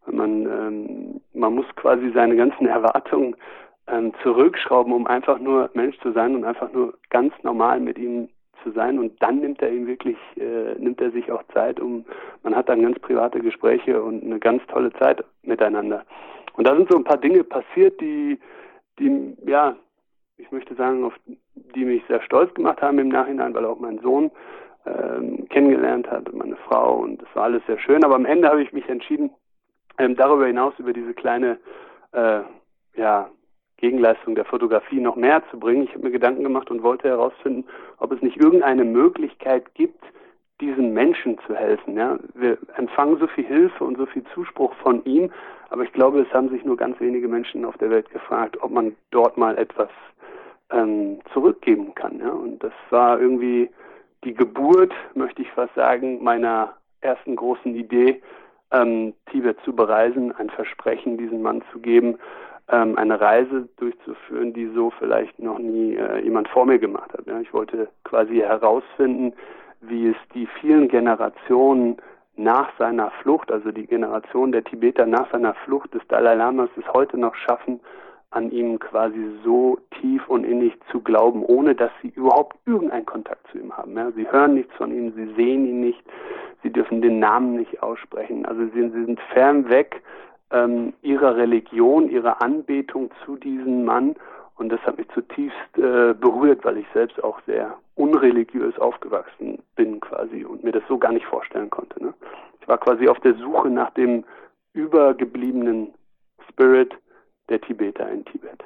man 0.06 0.46
ähm, 0.46 1.20
man 1.32 1.54
muss 1.54 1.66
quasi 1.76 2.10
seine 2.12 2.36
ganzen 2.36 2.66
Erwartungen 2.66 3.34
ähm, 3.86 4.12
zurückschrauben, 4.22 4.92
um 4.92 5.06
einfach 5.06 5.38
nur 5.38 5.70
Mensch 5.74 5.98
zu 6.00 6.12
sein 6.12 6.34
und 6.34 6.44
einfach 6.44 6.72
nur 6.72 6.94
ganz 7.10 7.32
normal 7.42 7.80
mit 7.80 7.98
ihm 7.98 8.28
zu 8.62 8.70
sein 8.72 8.98
und 8.98 9.20
dann 9.22 9.40
nimmt 9.40 9.60
er 9.60 9.72
ihm 9.72 9.86
wirklich, 9.86 10.16
äh, 10.36 10.74
nimmt 10.78 11.00
er 11.00 11.10
sich 11.10 11.30
auch 11.32 11.42
Zeit, 11.52 11.80
um, 11.80 12.04
man 12.42 12.54
hat 12.54 12.68
dann 12.68 12.82
ganz 12.82 12.98
private 13.00 13.40
Gespräche 13.40 14.02
und 14.02 14.22
eine 14.22 14.38
ganz 14.38 14.62
tolle 14.68 14.92
Zeit 14.94 15.24
miteinander. 15.42 16.04
Und 16.54 16.66
da 16.66 16.76
sind 16.76 16.90
so 16.90 16.96
ein 16.96 17.04
paar 17.04 17.16
Dinge 17.16 17.44
passiert, 17.44 18.00
die, 18.00 18.38
die, 18.98 19.36
ja, 19.46 19.76
ich 20.36 20.50
möchte 20.50 20.74
sagen, 20.74 21.04
auf 21.04 21.14
die 21.54 21.84
mich 21.84 22.02
sehr 22.08 22.22
stolz 22.22 22.52
gemacht 22.54 22.82
haben 22.82 22.98
im 22.98 23.08
Nachhinein, 23.08 23.54
weil 23.54 23.64
auch 23.64 23.78
mein 23.78 23.98
Sohn 23.98 24.30
ähm, 24.86 25.48
kennengelernt 25.48 26.10
hat 26.10 26.32
meine 26.32 26.56
Frau 26.56 26.96
und 26.96 27.22
das 27.22 27.28
war 27.34 27.44
alles 27.44 27.62
sehr 27.66 27.78
schön. 27.78 28.04
Aber 28.04 28.14
am 28.14 28.26
Ende 28.26 28.48
habe 28.48 28.62
ich 28.62 28.72
mich 28.72 28.88
entschieden, 28.88 29.30
ähm, 29.98 30.16
darüber 30.16 30.46
hinaus 30.46 30.74
über 30.78 30.92
diese 30.92 31.14
kleine, 31.14 31.58
äh, 32.12 32.40
ja, 32.96 33.30
Gegenleistung 33.76 34.36
der 34.36 34.44
Fotografie 34.44 35.00
noch 35.00 35.16
mehr 35.16 35.42
zu 35.50 35.58
bringen. 35.58 35.82
Ich 35.82 35.90
habe 35.90 36.04
mir 36.04 36.12
Gedanken 36.12 36.44
gemacht 36.44 36.70
und 36.70 36.84
wollte 36.84 37.08
herausfinden, 37.08 37.64
ob 37.98 38.12
es 38.12 38.22
nicht 38.22 38.36
irgendeine 38.36 38.84
Möglichkeit 38.84 39.74
gibt, 39.74 40.04
diesen 40.60 40.94
Menschen 40.94 41.38
zu 41.46 41.54
helfen. 41.56 41.96
Ja, 41.96 42.16
wir 42.34 42.58
empfangen 42.76 43.18
so 43.18 43.26
viel 43.26 43.44
Hilfe 43.44 43.82
und 43.82 43.98
so 43.98 44.06
viel 44.06 44.22
Zuspruch 44.32 44.72
von 44.74 45.04
ihm, 45.04 45.32
aber 45.70 45.82
ich 45.82 45.92
glaube, 45.92 46.20
es 46.20 46.32
haben 46.32 46.48
sich 46.50 46.64
nur 46.64 46.76
ganz 46.76 47.00
wenige 47.00 47.26
Menschen 47.26 47.64
auf 47.64 47.76
der 47.78 47.90
Welt 47.90 48.08
gefragt, 48.10 48.56
ob 48.62 48.70
man 48.70 48.94
dort 49.10 49.36
mal 49.36 49.58
etwas 49.58 49.88
ähm, 50.70 51.18
zurückgeben 51.32 51.92
kann. 51.96 52.20
Ja, 52.20 52.30
und 52.30 52.62
das 52.62 52.72
war 52.90 53.20
irgendwie 53.20 53.68
die 54.24 54.34
Geburt, 54.34 54.92
möchte 55.14 55.42
ich 55.42 55.50
fast 55.50 55.74
sagen, 55.74 56.22
meiner 56.22 56.74
ersten 57.00 57.36
großen 57.36 57.74
Idee, 57.74 58.22
ähm, 58.70 59.14
Tibet 59.30 59.58
zu 59.64 59.74
bereisen, 59.74 60.34
ein 60.36 60.50
Versprechen, 60.50 61.18
diesen 61.18 61.42
Mann 61.42 61.62
zu 61.72 61.80
geben, 61.80 62.18
ähm, 62.68 62.96
eine 62.96 63.20
Reise 63.20 63.68
durchzuführen, 63.76 64.52
die 64.52 64.66
so 64.68 64.90
vielleicht 64.98 65.38
noch 65.38 65.58
nie 65.58 65.96
äh, 65.96 66.20
jemand 66.20 66.48
vor 66.48 66.64
mir 66.64 66.78
gemacht 66.78 67.12
hat. 67.12 67.26
Ja, 67.26 67.40
ich 67.40 67.52
wollte 67.52 67.88
quasi 68.04 68.36
herausfinden, 68.36 69.34
wie 69.80 70.08
es 70.08 70.16
die 70.34 70.46
vielen 70.60 70.88
Generationen 70.88 71.96
nach 72.36 72.70
seiner 72.78 73.10
Flucht, 73.22 73.52
also 73.52 73.72
die 73.72 73.86
Generation 73.86 74.52
der 74.52 74.64
Tibeter 74.64 75.06
nach 75.06 75.30
seiner 75.30 75.54
Flucht 75.54 75.92
des 75.92 76.06
Dalai 76.08 76.34
Lamas 76.34 76.70
es 76.78 76.92
heute 76.94 77.18
noch 77.18 77.34
schaffen, 77.34 77.80
an 78.32 78.50
ihm 78.50 78.78
quasi 78.78 79.30
so 79.44 79.78
tief 80.00 80.26
und 80.28 80.44
innig 80.44 80.72
zu 80.90 81.00
glauben, 81.00 81.44
ohne 81.44 81.74
dass 81.74 81.90
sie 82.00 82.08
überhaupt 82.08 82.56
irgendeinen 82.66 83.06
Kontakt 83.06 83.46
zu 83.52 83.58
ihm 83.58 83.76
haben. 83.76 83.96
Ja, 83.96 84.10
sie 84.12 84.30
hören 84.30 84.54
nichts 84.54 84.74
von 84.76 84.90
ihm, 84.90 85.12
sie 85.14 85.34
sehen 85.34 85.66
ihn 85.66 85.80
nicht, 85.80 86.02
sie 86.62 86.70
dürfen 86.70 87.02
den 87.02 87.18
Namen 87.18 87.56
nicht 87.56 87.82
aussprechen. 87.82 88.46
Also 88.46 88.64
sie, 88.74 88.88
sie 88.90 89.04
sind 89.04 89.20
fern 89.32 89.68
weg 89.68 90.02
ähm, 90.50 90.94
ihrer 91.02 91.36
Religion, 91.36 92.08
ihrer 92.08 92.42
Anbetung 92.42 93.10
zu 93.24 93.36
diesem 93.36 93.84
Mann. 93.84 94.14
Und 94.56 94.70
das 94.70 94.80
hat 94.82 94.98
mich 94.98 95.08
zutiefst 95.10 95.78
äh, 95.78 96.14
berührt, 96.14 96.64
weil 96.64 96.78
ich 96.78 96.86
selbst 96.94 97.22
auch 97.22 97.40
sehr 97.46 97.76
unreligiös 97.96 98.78
aufgewachsen 98.78 99.58
bin 99.76 100.00
quasi 100.00 100.44
und 100.44 100.64
mir 100.64 100.72
das 100.72 100.82
so 100.88 100.98
gar 100.98 101.12
nicht 101.12 101.26
vorstellen 101.26 101.70
konnte. 101.70 102.02
Ne? 102.02 102.14
Ich 102.60 102.68
war 102.68 102.78
quasi 102.78 103.08
auf 103.08 103.20
der 103.20 103.34
Suche 103.34 103.68
nach 103.68 103.90
dem 103.90 104.24
übergebliebenen 104.72 105.92
Spirit 106.48 106.94
der 107.52 107.60
Tibeter 107.60 108.10
in 108.10 108.24
Tibet. 108.24 108.64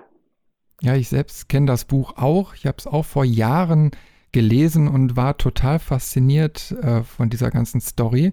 Ja, 0.81 0.95
ich 0.95 1.09
selbst 1.09 1.49
kenne 1.49 1.67
das 1.67 1.85
Buch 1.85 2.15
auch. 2.17 2.55
Ich 2.55 2.67
habe 2.67 2.77
es 2.79 2.87
auch 2.87 3.05
vor 3.05 3.25
Jahren 3.25 3.91
gelesen 4.33 4.89
und 4.89 5.17
war 5.17 5.39
total 5.39 5.79
fasziniert 5.79 6.73
äh, 6.83 7.03
von 7.03 7.31
dieser 7.31 7.51
ganzen 7.51 7.81
Story. 7.81 8.33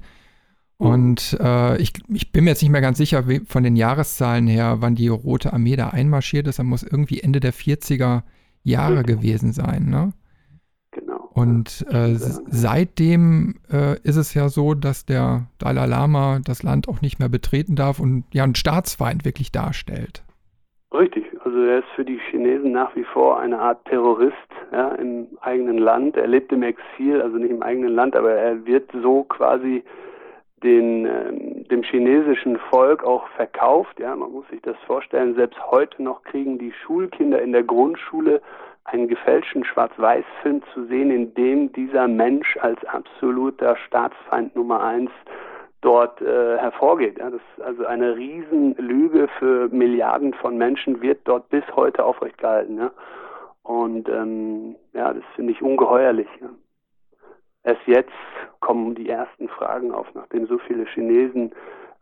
Mhm. 0.80 0.86
Und 0.86 1.38
äh, 1.40 1.78
ich, 1.78 1.94
ich 2.10 2.32
bin 2.32 2.44
mir 2.44 2.52
jetzt 2.52 2.62
nicht 2.62 2.72
mehr 2.72 2.82
ganz 2.82 2.98
sicher 2.98 3.28
wie, 3.28 3.40
von 3.40 3.64
den 3.64 3.76
Jahreszahlen 3.76 4.48
her, 4.48 4.78
wann 4.80 4.96
die 4.96 5.08
Rote 5.08 5.54
Armee 5.54 5.76
da 5.76 5.90
einmarschiert 5.90 6.48
ist. 6.48 6.60
Er 6.60 6.66
muss 6.66 6.84
irgendwie 6.84 7.22
Ende 7.22 7.40
der 7.40 7.54
40er 7.54 8.24
Jahre 8.64 9.04
gewesen 9.04 9.54
sein, 9.54 9.90
ne? 9.90 10.14
Genau. 10.92 11.30
Und 11.34 11.86
äh, 11.90 12.16
seitdem 12.16 13.56
äh, 13.72 14.00
ist 14.02 14.18
es 14.18 14.34
ja 14.34 14.50
so, 14.50 14.74
dass 14.76 15.06
der 15.06 15.48
Dalai 15.58 15.88
Lama 15.88 16.40
das 16.44 16.62
Land 16.62 16.88
auch 16.88 17.02
nicht 17.02 17.18
mehr 17.18 17.30
betreten 17.30 17.76
darf 17.76 18.00
und 18.00 18.26
ja 18.34 18.44
einen 18.44 18.56
Staatsfeind 18.56 19.26
wirklich 19.26 19.52
darstellt. 19.52 20.24
Richtig, 20.94 21.26
also 21.44 21.60
er 21.64 21.80
ist 21.80 21.90
für 21.96 22.06
die 22.06 22.20
Chinesen 22.30 22.72
nach 22.72 22.96
wie 22.96 23.04
vor 23.04 23.40
eine 23.40 23.58
Art 23.58 23.84
Terrorist 23.86 24.36
ja, 24.72 24.90
im 24.90 25.28
eigenen 25.42 25.80
Land. 25.80 26.16
Er 26.18 26.28
lebt 26.28 26.52
im 26.52 26.62
Exil, 26.62 27.20
also 27.20 27.38
nicht 27.38 27.50
im 27.50 27.64
eigenen 27.64 27.96
Land, 27.96 28.16
aber 28.16 28.32
er 28.32 28.64
wird 28.68 28.92
so 29.02 29.24
quasi 29.24 29.84
den, 30.62 31.06
äh, 31.08 31.64
dem 31.64 31.82
chinesischen 31.82 32.58
Volk 32.70 33.04
auch 33.04 33.28
verkauft. 33.30 34.00
Ja, 34.00 34.16
man 34.16 34.32
muss 34.32 34.48
sich 34.50 34.62
das 34.62 34.78
vorstellen. 34.86 35.34
Selbst 35.34 35.60
heute 35.72 36.02
noch 36.04 36.24
kriegen 36.24 36.60
die 36.60 36.72
Schulkinder 36.72 37.42
in 37.42 37.54
der 37.54 37.64
Grundschule 37.64 38.40
einen 38.86 39.08
gefälschten 39.08 39.64
Schwarz-Weiß-Film 39.64 40.62
zu 40.74 40.86
sehen, 40.86 41.10
in 41.10 41.34
dem 41.34 41.74
dieser 41.74 42.08
Mensch 42.08 42.56
als 42.58 42.84
absoluter 42.86 43.78
Staatsfeind 43.78 44.56
Nummer 44.56 44.84
eins 44.84 45.10
dort 45.84 46.22
äh, 46.22 46.58
hervorgeht. 46.58 47.20
Ja, 47.20 47.30
das 47.30 47.42
also 47.64 47.86
eine 47.86 48.16
Riesenlüge 48.16 49.28
für 49.40 49.70
Milliarden 49.70 50.34
von 50.34 50.58
Menschen 50.58 51.02
wird 51.02 51.20
dort 51.26 51.50
bis 51.50 51.64
heute 51.76 52.04
aufrecht 52.04 52.38
gehalten. 52.38 52.78
Ja. 52.78 52.92
Und 53.64 54.10
ähm, 54.10 54.76
ja, 54.94 55.14
das 55.14 55.24
finde 55.36 55.54
ich 55.54 55.62
ungeheuerlich. 55.62 56.28
Ja. 56.42 56.50
Erst 57.64 57.82
jetzt 57.86 58.12
kommen 58.60 58.96
die 58.96 59.10
ersten 59.10 59.48
Fragen 59.48 59.94
auf, 59.94 60.08
nachdem 60.14 60.48
so 60.48 60.58
viele 60.58 60.86
Chinesen 60.86 61.54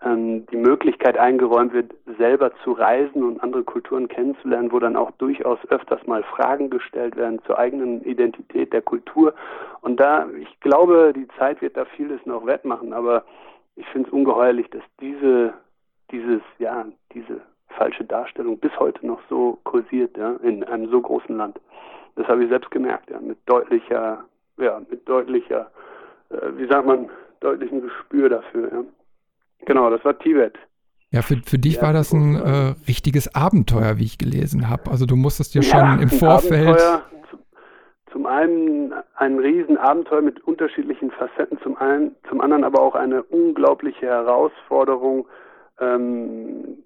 ähm, 0.03 0.45
die 0.47 0.57
Möglichkeit 0.57 1.17
eingeräumt 1.17 1.73
wird, 1.73 1.93
selber 2.17 2.51
zu 2.63 2.71
reisen 2.71 3.23
und 3.23 3.43
andere 3.43 3.63
Kulturen 3.63 4.07
kennenzulernen, 4.07 4.71
wo 4.71 4.79
dann 4.79 4.95
auch 4.95 5.11
durchaus 5.11 5.59
öfters 5.69 6.05
mal 6.07 6.23
Fragen 6.23 6.71
gestellt 6.71 7.15
werden 7.15 7.39
zur 7.45 7.59
eigenen 7.59 8.03
Identität 8.03 8.73
der 8.73 8.81
Kultur. 8.81 9.33
Und 9.81 9.99
da, 9.99 10.27
ich 10.39 10.59
glaube, 10.59 11.13
die 11.15 11.27
Zeit 11.37 11.61
wird 11.61 11.77
da 11.77 11.85
vieles 11.85 12.25
noch 12.25 12.45
wettmachen, 12.45 12.93
aber 12.93 13.23
ich 13.75 13.85
finde 13.87 14.09
es 14.09 14.13
ungeheuerlich, 14.13 14.69
dass 14.69 14.83
diese, 14.99 15.53
dieses, 16.11 16.41
ja, 16.59 16.85
diese 17.13 17.41
falsche 17.69 18.03
Darstellung 18.03 18.57
bis 18.57 18.71
heute 18.79 19.05
noch 19.05 19.19
so 19.29 19.59
kursiert, 19.63 20.17
ja, 20.17 20.35
in 20.43 20.63
einem 20.63 20.89
so 20.89 21.01
großen 21.01 21.35
Land. 21.35 21.59
Das 22.15 22.27
habe 22.27 22.43
ich 22.43 22.49
selbst 22.49 22.71
gemerkt, 22.71 23.09
ja, 23.09 23.19
mit 23.19 23.37
deutlicher, 23.45 24.23
ja, 24.57 24.81
mit 24.89 25.07
deutlicher, 25.07 25.71
äh, 26.29 26.57
wie 26.57 26.67
sagt 26.67 26.85
man, 26.85 27.09
deutlichem 27.39 27.81
Gespür 27.81 28.29
dafür, 28.29 28.71
ja. 28.71 28.83
Genau, 29.65 29.89
das 29.89 30.03
war 30.03 30.17
Tibet. 30.17 30.57
Ja, 31.11 31.21
für, 31.21 31.37
für 31.45 31.59
dich 31.59 31.75
ja, 31.75 31.81
war 31.83 31.93
das 31.93 32.13
ein 32.13 32.35
äh, 32.35 32.73
richtiges 32.87 33.35
Abenteuer, 33.35 33.97
wie 33.97 34.05
ich 34.05 34.17
gelesen 34.17 34.69
habe. 34.69 34.89
Also 34.89 35.05
du 35.05 35.15
musstest 35.15 35.53
dir 35.53 35.61
schon 35.61 35.99
im 35.99 36.09
Vorfeld. 36.09 36.67
Abenteuer, 36.67 37.03
zum 38.11 38.25
einen 38.25 38.93
ein 39.15 39.39
Riesenabenteuer 39.39 40.21
mit 40.21 40.45
unterschiedlichen 40.45 41.11
Facetten, 41.11 41.59
zum 41.61 41.77
einen, 41.77 42.15
zum 42.29 42.41
anderen 42.41 42.63
aber 42.63 42.81
auch 42.81 42.95
eine 42.95 43.23
unglaubliche 43.23 44.07
Herausforderung, 44.07 45.27
ähm, 45.79 46.83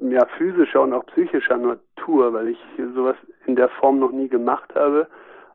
ja, 0.00 0.26
physischer 0.36 0.82
und 0.82 0.92
auch 0.92 1.06
psychischer 1.06 1.56
Natur, 1.56 2.32
weil 2.32 2.48
ich 2.48 2.58
sowas 2.94 3.16
in 3.46 3.56
der 3.56 3.68
Form 3.68 3.98
noch 3.98 4.12
nie 4.12 4.28
gemacht 4.28 4.74
habe. 4.74 5.06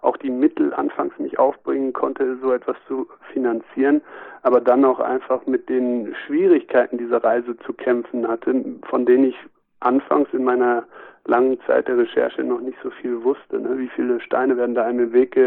Auch 0.01 0.17
die 0.17 0.31
Mittel 0.31 0.73
anfangs 0.73 1.17
nicht 1.19 1.37
aufbringen 1.37 1.93
konnte, 1.93 2.37
so 2.41 2.51
etwas 2.51 2.75
zu 2.87 3.07
finanzieren, 3.33 4.01
aber 4.41 4.59
dann 4.59 4.83
auch 4.83 4.99
einfach 4.99 5.45
mit 5.45 5.69
den 5.69 6.15
Schwierigkeiten 6.25 6.97
dieser 6.97 7.23
Reise 7.23 7.55
zu 7.57 7.73
kämpfen 7.73 8.27
hatte, 8.27 8.65
von 8.89 9.05
denen 9.05 9.25
ich 9.25 9.35
anfangs 9.81 10.29
in 10.33 10.43
meiner 10.43 10.83
langen 11.25 11.59
Zeit 11.67 11.87
der 11.87 11.97
Recherche 11.97 12.43
noch 12.43 12.61
nicht 12.61 12.77
so 12.81 12.89
viel 12.89 13.23
wusste. 13.23 13.59
Ne? 13.59 13.77
Wie 13.77 13.89
viele 13.89 14.19
Steine 14.21 14.57
werden 14.57 14.75
da 14.75 14.85
einem 14.85 15.13
Weg 15.13 15.37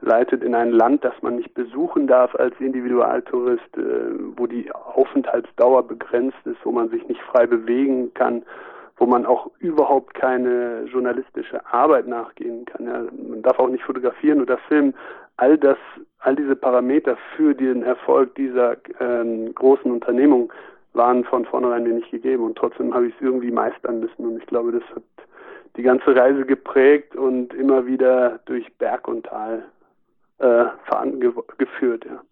geleitet 0.00 0.42
in 0.42 0.54
ein 0.54 0.72
Land, 0.72 1.04
das 1.04 1.14
man 1.22 1.36
nicht 1.36 1.54
besuchen 1.54 2.06
darf 2.06 2.34
als 2.34 2.54
Individualtourist, 2.58 3.76
äh, 3.76 3.82
wo 4.36 4.46
die 4.46 4.72
Aufenthaltsdauer 4.72 5.86
begrenzt 5.86 6.44
ist, 6.44 6.58
wo 6.64 6.72
man 6.72 6.88
sich 6.88 7.06
nicht 7.06 7.20
frei 7.22 7.46
bewegen 7.46 8.12
kann 8.14 8.42
wo 8.96 9.06
man 9.06 9.26
auch 9.26 9.50
überhaupt 9.58 10.14
keine 10.14 10.84
journalistische 10.84 11.60
Arbeit 11.72 12.06
nachgehen 12.06 12.64
kann. 12.64 12.86
Ja, 12.86 13.02
man 13.28 13.42
darf 13.42 13.58
auch 13.58 13.68
nicht 13.68 13.84
fotografieren 13.84 14.40
oder 14.40 14.58
filmen. 14.68 14.94
All 15.36 15.58
das, 15.58 15.78
all 16.20 16.36
diese 16.36 16.54
Parameter 16.54 17.16
für 17.36 17.54
den 17.54 17.82
Erfolg 17.82 18.34
dieser 18.36 18.76
ähm, 19.00 19.52
großen 19.54 19.90
Unternehmung 19.90 20.52
waren 20.94 21.24
von 21.24 21.44
vornherein 21.44 21.84
mir 21.84 21.94
nicht 21.94 22.10
gegeben 22.10 22.44
und 22.44 22.56
trotzdem 22.56 22.94
habe 22.94 23.08
ich 23.08 23.14
es 23.14 23.20
irgendwie 23.20 23.50
meistern 23.50 24.00
müssen 24.00 24.26
und 24.26 24.38
ich 24.38 24.46
glaube, 24.46 24.72
das 24.72 24.82
hat 24.94 25.02
die 25.76 25.82
ganze 25.82 26.14
Reise 26.14 26.46
geprägt 26.46 27.16
und 27.16 27.52
immer 27.54 27.86
wieder 27.86 28.40
durch 28.46 28.72
Berg 28.78 29.08
und 29.08 29.26
Tal 29.26 29.64
äh, 30.38 30.64
geführt. 31.58 32.04
Ja. 32.04 32.22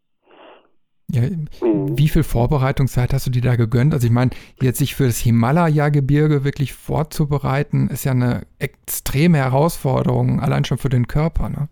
Ja, 1.10 1.22
mhm. 1.60 1.98
Wie 1.98 2.08
viel 2.08 2.22
Vorbereitungszeit 2.22 3.12
hast 3.12 3.26
du 3.26 3.30
dir 3.30 3.42
da 3.42 3.56
gegönnt? 3.56 3.92
Also 3.92 4.06
ich 4.06 4.12
meine, 4.12 4.30
jetzt 4.62 4.78
sich 4.78 4.94
für 4.94 5.04
das 5.04 5.18
Himalaya-Gebirge 5.18 6.42
wirklich 6.42 6.72
vorzubereiten, 6.72 7.88
ist 7.88 8.04
ja 8.04 8.12
eine 8.12 8.46
extreme 8.58 9.36
Herausforderung, 9.38 10.40
allein 10.40 10.64
schon 10.64 10.78
für 10.78 10.88
den 10.88 11.08
Körper, 11.08 11.50
ne? 11.50 11.68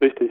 Richtig. 0.00 0.30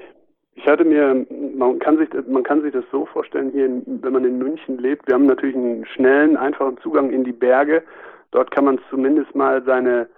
Ich 0.62 0.68
hatte 0.68 0.84
mir, 0.84 1.26
man 1.56 1.80
kann 1.80 1.98
sich, 1.98 2.10
man 2.28 2.44
kann 2.44 2.62
sich 2.62 2.74
das 2.74 2.84
so 2.92 3.06
vorstellen, 3.06 3.50
hier, 3.52 3.66
in, 3.66 3.84
wenn 4.04 4.12
man 4.12 4.26
in 4.26 4.38
München 4.38 4.78
lebt, 4.78 5.08
wir 5.08 5.14
haben 5.14 5.26
natürlich 5.26 5.56
einen 5.56 5.86
schnellen, 5.86 6.36
einfachen 6.36 6.78
Zugang 6.80 7.12
in 7.12 7.24
die 7.24 7.32
Berge. 7.32 7.82
Dort 8.32 8.52
kann 8.52 8.66
man 8.66 8.78
zumindest 8.90 9.34
mal 9.34 9.64
seine 9.64 10.10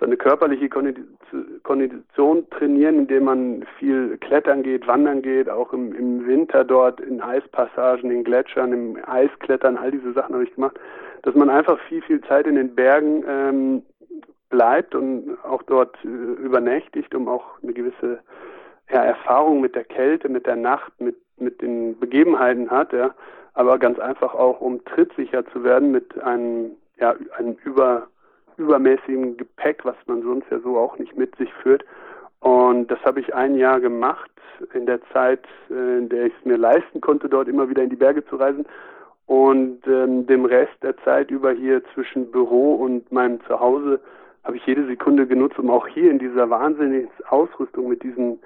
seine 0.00 0.16
körperliche 0.16 0.70
Kondition 0.70 2.48
trainieren, 2.48 3.00
indem 3.00 3.24
man 3.24 3.66
viel 3.78 4.16
klettern 4.16 4.62
geht, 4.62 4.86
wandern 4.86 5.20
geht, 5.20 5.50
auch 5.50 5.74
im, 5.74 5.94
im 5.94 6.26
Winter 6.26 6.64
dort 6.64 7.00
in 7.00 7.20
Eispassagen, 7.20 8.10
in 8.10 8.24
Gletschern, 8.24 8.72
im 8.72 8.98
Eisklettern, 9.06 9.76
all 9.76 9.90
diese 9.90 10.14
Sachen 10.14 10.34
habe 10.34 10.44
ich 10.44 10.54
gemacht, 10.54 10.80
dass 11.20 11.34
man 11.34 11.50
einfach 11.50 11.78
viel, 11.80 12.00
viel 12.00 12.22
Zeit 12.22 12.46
in 12.46 12.54
den 12.54 12.74
Bergen 12.74 13.22
ähm, 13.28 13.82
bleibt 14.48 14.94
und 14.94 15.36
auch 15.44 15.62
dort 15.64 15.94
äh, 16.02 16.08
übernächtigt, 16.08 17.14
um 17.14 17.28
auch 17.28 17.62
eine 17.62 17.74
gewisse 17.74 18.20
ja, 18.92 19.04
Erfahrung 19.04 19.60
mit 19.60 19.74
der 19.74 19.84
Kälte, 19.84 20.28
mit 20.28 20.46
der 20.46 20.56
Nacht, 20.56 20.92
mit, 21.00 21.16
mit 21.38 21.62
den 21.62 21.98
Begebenheiten 21.98 22.70
hat, 22.70 22.92
ja, 22.92 23.14
aber 23.54 23.78
ganz 23.78 23.98
einfach 23.98 24.34
auch, 24.34 24.60
um 24.60 24.84
trittsicher 24.84 25.46
zu 25.46 25.64
werden 25.64 25.90
mit 25.90 26.20
einem, 26.22 26.72
ja, 26.98 27.14
einem 27.36 27.56
über 27.64 28.08
übermäßigem 28.56 29.36
Gepäck, 29.38 29.84
was 29.84 29.96
man 30.06 30.22
sonst 30.22 30.46
ja 30.50 30.58
so 30.60 30.76
auch 30.76 30.98
nicht 30.98 31.16
mit 31.16 31.34
sich 31.36 31.52
führt. 31.62 31.84
Und 32.40 32.90
das 32.90 32.98
habe 33.04 33.20
ich 33.20 33.34
ein 33.34 33.54
Jahr 33.56 33.80
gemacht, 33.80 34.30
in 34.74 34.86
der 34.86 35.00
Zeit, 35.12 35.44
äh, 35.70 35.98
in 35.98 36.08
der 36.08 36.26
ich 36.26 36.34
es 36.38 36.44
mir 36.44 36.58
leisten 36.58 37.00
konnte, 37.00 37.28
dort 37.28 37.48
immer 37.48 37.68
wieder 37.68 37.82
in 37.82 37.90
die 37.90 37.96
Berge 37.96 38.24
zu 38.26 38.36
reisen. 38.36 38.66
Und 39.26 39.86
ähm, 39.86 40.26
dem 40.26 40.44
Rest 40.44 40.74
der 40.82 40.96
Zeit 40.98 41.30
über 41.30 41.52
hier 41.52 41.82
zwischen 41.94 42.30
Büro 42.30 42.74
und 42.74 43.10
meinem 43.12 43.40
Zuhause 43.46 44.00
habe 44.44 44.56
ich 44.56 44.66
jede 44.66 44.86
Sekunde 44.86 45.26
genutzt, 45.26 45.58
um 45.58 45.70
auch 45.70 45.86
hier 45.86 46.10
in 46.10 46.18
dieser 46.18 46.50
wahnsinnigen 46.50 47.10
Ausrüstung 47.28 47.88
mit 47.88 48.02
diesen 48.02 48.40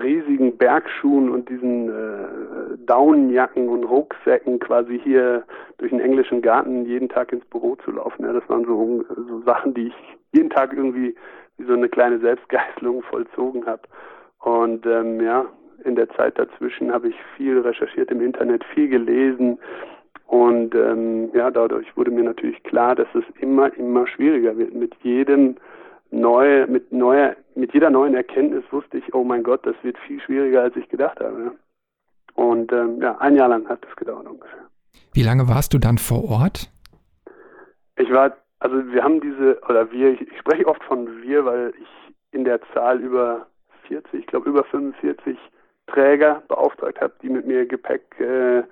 riesigen 0.00 0.56
Bergschuhen 0.56 1.30
und 1.30 1.48
diesen 1.48 1.88
äh, 1.88 2.76
Daunenjacken 2.86 3.68
und 3.68 3.84
Rucksäcken 3.84 4.58
quasi 4.58 5.00
hier 5.02 5.44
durch 5.78 5.90
den 5.90 6.00
englischen 6.00 6.42
Garten 6.42 6.84
jeden 6.86 7.08
Tag 7.08 7.32
ins 7.32 7.44
Büro 7.46 7.76
zu 7.84 7.92
laufen. 7.92 8.24
Ja, 8.24 8.32
das 8.32 8.48
waren 8.48 8.64
so, 8.64 9.04
so 9.28 9.40
Sachen, 9.42 9.74
die 9.74 9.88
ich 9.88 9.94
jeden 10.32 10.50
Tag 10.50 10.72
irgendwie 10.72 11.14
wie 11.56 11.64
so 11.64 11.72
eine 11.72 11.88
kleine 11.88 12.18
Selbstgeißelung 12.20 13.02
vollzogen 13.02 13.66
habe. 13.66 13.82
Und 14.40 14.86
ähm, 14.86 15.20
ja, 15.20 15.46
in 15.84 15.96
der 15.96 16.08
Zeit 16.10 16.38
dazwischen 16.38 16.92
habe 16.92 17.08
ich 17.08 17.16
viel 17.36 17.58
recherchiert 17.60 18.10
im 18.10 18.20
Internet, 18.20 18.64
viel 18.74 18.88
gelesen. 18.88 19.58
Und 20.26 20.74
ähm, 20.74 21.30
ja, 21.34 21.50
dadurch 21.50 21.96
wurde 21.96 22.10
mir 22.10 22.24
natürlich 22.24 22.62
klar, 22.62 22.94
dass 22.94 23.08
es 23.14 23.24
immer, 23.40 23.74
immer 23.76 24.06
schwieriger 24.06 24.56
wird 24.56 24.74
mit 24.74 24.94
jedem 25.02 25.56
neu, 26.10 26.66
mit 26.66 26.92
neuer, 26.92 27.36
mit 27.54 27.72
jeder 27.72 27.90
neuen 27.90 28.14
Erkenntnis 28.14 28.64
wusste 28.70 28.98
ich, 28.98 29.14
oh 29.14 29.24
mein 29.24 29.42
Gott, 29.42 29.66
das 29.66 29.76
wird 29.82 29.98
viel 30.06 30.20
schwieriger, 30.20 30.62
als 30.62 30.76
ich 30.76 30.88
gedacht 30.88 31.20
habe. 31.20 31.52
Und 32.34 32.72
ähm, 32.72 33.00
ja, 33.00 33.16
ein 33.18 33.34
Jahr 33.34 33.48
lang 33.48 33.68
hat 33.68 33.84
es 33.88 33.96
gedauert 33.96 34.26
ungefähr. 34.26 34.68
Wie 35.12 35.22
lange 35.22 35.48
warst 35.48 35.74
du 35.74 35.78
dann 35.78 35.98
vor 35.98 36.24
Ort? 36.30 36.70
Ich 37.96 38.12
war, 38.12 38.36
also 38.60 38.76
wir 38.92 39.02
haben 39.02 39.20
diese, 39.20 39.60
oder 39.68 39.90
wir, 39.90 40.12
ich, 40.12 40.20
ich 40.20 40.38
spreche 40.38 40.66
oft 40.66 40.82
von 40.84 41.22
wir, 41.22 41.44
weil 41.44 41.72
ich 41.80 42.14
in 42.30 42.44
der 42.44 42.60
Zahl 42.72 43.00
über 43.00 43.46
40, 43.88 44.20
ich 44.20 44.26
glaube 44.26 44.48
über 44.48 44.64
45 44.64 45.36
Träger 45.88 46.42
beauftragt 46.48 47.00
habe, 47.00 47.14
die 47.22 47.28
mit 47.28 47.46
mir 47.46 47.66
Gepäck 47.66 48.02
äh, 48.20 48.62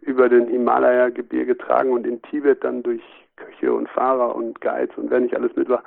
über 0.00 0.28
den 0.28 0.48
Himalaya-Gebirge 0.48 1.56
tragen 1.56 1.92
und 1.92 2.06
in 2.06 2.20
Tibet 2.22 2.62
dann 2.62 2.82
durch 2.82 3.02
Köche 3.36 3.72
und 3.72 3.88
Fahrer 3.88 4.34
und 4.34 4.60
Guides 4.60 4.96
und 4.98 5.10
wer 5.10 5.20
nicht 5.20 5.34
alles 5.34 5.54
mit 5.56 5.68
war, 5.68 5.82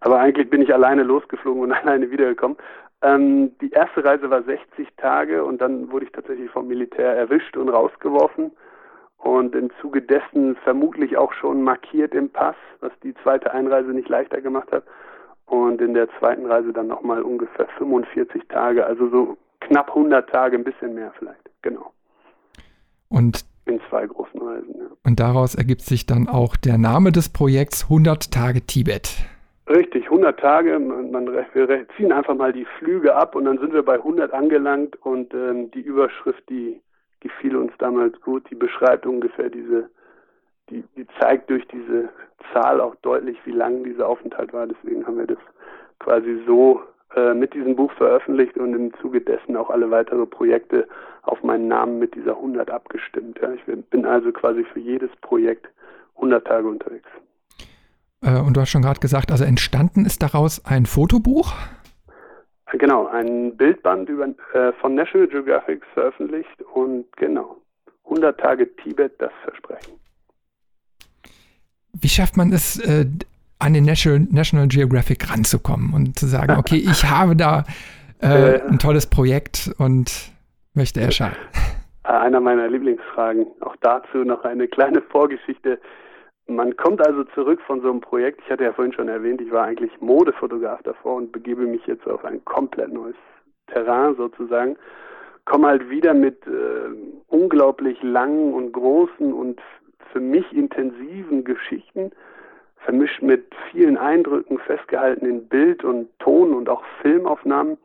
aber 0.00 0.18
eigentlich 0.20 0.50
bin 0.50 0.62
ich 0.62 0.72
alleine 0.72 1.02
losgeflogen 1.02 1.62
und 1.62 1.72
alleine 1.72 2.10
wiedergekommen. 2.10 2.56
Ähm, 3.02 3.52
die 3.60 3.70
erste 3.70 4.04
Reise 4.04 4.28
war 4.30 4.42
60 4.42 4.88
Tage 4.96 5.44
und 5.44 5.60
dann 5.60 5.90
wurde 5.92 6.06
ich 6.06 6.12
tatsächlich 6.12 6.50
vom 6.50 6.66
Militär 6.66 7.16
erwischt 7.16 7.56
und 7.56 7.68
rausgeworfen 7.68 8.50
und 9.18 9.54
im 9.54 9.70
Zuge 9.80 10.02
dessen 10.02 10.56
vermutlich 10.56 11.16
auch 11.16 11.32
schon 11.32 11.62
markiert 11.62 12.14
im 12.14 12.28
Pass, 12.28 12.56
was 12.80 12.92
die 13.02 13.14
zweite 13.22 13.52
Einreise 13.52 13.90
nicht 13.90 14.08
leichter 14.08 14.40
gemacht 14.40 14.70
hat. 14.72 14.84
und 15.46 15.80
in 15.80 15.94
der 15.94 16.08
zweiten 16.18 16.44
Reise 16.44 16.72
dann 16.74 16.88
nochmal 16.88 17.22
ungefähr 17.22 17.66
45 17.78 18.48
Tage, 18.48 18.84
also 18.84 19.08
so 19.08 19.38
knapp 19.60 19.88
100 19.88 20.28
Tage, 20.28 20.56
ein 20.58 20.64
bisschen 20.64 20.94
mehr 20.94 21.10
vielleicht, 21.18 21.40
genau. 21.62 21.92
Und 23.08 23.46
in 23.64 23.80
zwei 23.88 24.06
großen 24.06 24.40
Reisen. 24.40 24.74
Ja. 24.78 24.86
Und 25.04 25.20
daraus 25.20 25.54
ergibt 25.54 25.82
sich 25.82 26.06
dann 26.06 26.28
auch 26.28 26.56
der 26.56 26.78
Name 26.78 27.12
des 27.12 27.28
Projekts 27.28 27.84
100 27.84 28.30
Tage 28.30 28.62
Tibet. 28.62 29.16
Richtig, 29.68 30.04
100 30.04 30.40
Tage. 30.40 30.78
Man, 30.78 31.10
man, 31.10 31.32
wir 31.32 31.86
ziehen 31.96 32.12
einfach 32.12 32.34
mal 32.34 32.52
die 32.52 32.64
Flüge 32.78 33.14
ab 33.14 33.34
und 33.34 33.44
dann 33.44 33.58
sind 33.58 33.74
wir 33.74 33.82
bei 33.82 33.94
100 33.94 34.32
angelangt 34.32 34.96
und 35.04 35.34
ähm, 35.34 35.70
die 35.72 35.82
Überschrift, 35.82 36.48
die 36.48 36.80
gefiel 37.20 37.56
uns 37.56 37.72
damals 37.78 38.18
gut, 38.22 38.48
die 38.50 38.54
beschreibt 38.54 39.04
ungefähr 39.04 39.50
diese, 39.50 39.90
die, 40.70 40.84
die 40.96 41.06
zeigt 41.20 41.50
durch 41.50 41.66
diese 41.68 42.08
Zahl 42.52 42.80
auch 42.80 42.94
deutlich, 42.96 43.36
wie 43.44 43.52
lang 43.52 43.84
dieser 43.84 44.08
Aufenthalt 44.08 44.54
war. 44.54 44.66
Deswegen 44.66 45.06
haben 45.06 45.18
wir 45.18 45.26
das 45.26 45.38
quasi 45.98 46.40
so 46.46 46.80
äh, 47.14 47.34
mit 47.34 47.52
diesem 47.52 47.76
Buch 47.76 47.92
veröffentlicht 47.92 48.56
und 48.56 48.72
im 48.74 48.94
Zuge 49.02 49.20
dessen 49.20 49.54
auch 49.56 49.68
alle 49.68 49.90
weitere 49.90 50.24
Projekte 50.24 50.88
auf 51.22 51.42
meinen 51.42 51.68
Namen 51.68 51.98
mit 51.98 52.14
dieser 52.14 52.36
100 52.36 52.70
abgestimmt. 52.70 53.38
Ja. 53.42 53.52
Ich 53.52 53.64
bin 53.64 54.06
also 54.06 54.32
quasi 54.32 54.64
für 54.64 54.80
jedes 54.80 55.10
Projekt 55.20 55.68
100 56.16 56.46
Tage 56.46 56.68
unterwegs. 56.68 57.10
Äh, 58.22 58.38
und 58.40 58.56
du 58.56 58.60
hast 58.60 58.70
schon 58.70 58.82
gerade 58.82 59.00
gesagt, 59.00 59.30
also 59.30 59.44
entstanden 59.44 60.04
ist 60.04 60.22
daraus 60.22 60.64
ein 60.64 60.86
Fotobuch? 60.86 61.52
Genau, 62.72 63.06
ein 63.06 63.56
Bildband 63.56 64.08
über, 64.08 64.26
äh, 64.52 64.72
von 64.80 64.94
National 64.94 65.26
Geographic 65.28 65.82
veröffentlicht 65.94 66.62
und 66.74 67.04
genau, 67.16 67.56
100 68.04 68.38
Tage 68.38 68.74
Tibet, 68.76 69.12
das 69.18 69.32
Versprechen. 69.42 69.94
Wie 71.94 72.08
schafft 72.08 72.36
man 72.36 72.52
es, 72.52 72.78
äh, 72.78 73.06
an 73.58 73.72
den 73.74 73.84
National, 73.84 74.26
National 74.30 74.68
Geographic 74.68 75.30
ranzukommen 75.30 75.94
und 75.94 76.18
zu 76.18 76.26
sagen, 76.26 76.56
okay, 76.58 76.76
ich 76.76 77.04
habe 77.04 77.34
da 77.36 77.64
äh, 78.22 78.56
äh, 78.56 78.62
ein 78.62 78.78
tolles 78.78 79.06
Projekt 79.06 79.70
und 79.78 80.30
möchte 80.74 81.00
erscheinen? 81.00 81.36
Äh, 82.04 82.08
einer 82.08 82.40
meiner 82.40 82.68
Lieblingsfragen. 82.68 83.46
Auch 83.60 83.76
dazu 83.80 84.18
noch 84.18 84.44
eine 84.44 84.68
kleine 84.68 85.02
Vorgeschichte. 85.02 85.80
Man 86.48 86.74
kommt 86.76 87.06
also 87.06 87.24
zurück 87.34 87.60
von 87.66 87.82
so 87.82 87.90
einem 87.90 88.00
Projekt. 88.00 88.40
Ich 88.42 88.50
hatte 88.50 88.64
ja 88.64 88.72
vorhin 88.72 88.94
schon 88.94 89.08
erwähnt, 89.08 89.40
ich 89.42 89.52
war 89.52 89.64
eigentlich 89.64 89.92
Modefotograf 90.00 90.82
davor 90.82 91.16
und 91.16 91.30
begebe 91.30 91.62
mich 91.62 91.86
jetzt 91.86 92.06
auf 92.08 92.24
ein 92.24 92.42
komplett 92.46 92.90
neues 92.90 93.16
Terrain 93.66 94.16
sozusagen. 94.16 94.76
Komme 95.44 95.68
halt 95.68 95.90
wieder 95.90 96.14
mit 96.14 96.46
äh, 96.46 96.90
unglaublich 97.28 98.02
langen 98.02 98.54
und 98.54 98.72
großen 98.72 99.30
und 99.30 99.60
für 100.10 100.20
mich 100.20 100.50
intensiven 100.52 101.44
Geschichten 101.44 102.12
vermischt 102.78 103.20
mit 103.20 103.44
vielen 103.70 103.98
Eindrücken, 103.98 104.58
festgehalten 104.58 105.26
in 105.26 105.46
Bild 105.48 105.84
und 105.84 106.08
Ton 106.18 106.54
und 106.54 106.70
auch 106.70 106.82
Filmaufnahmen. 107.02 107.76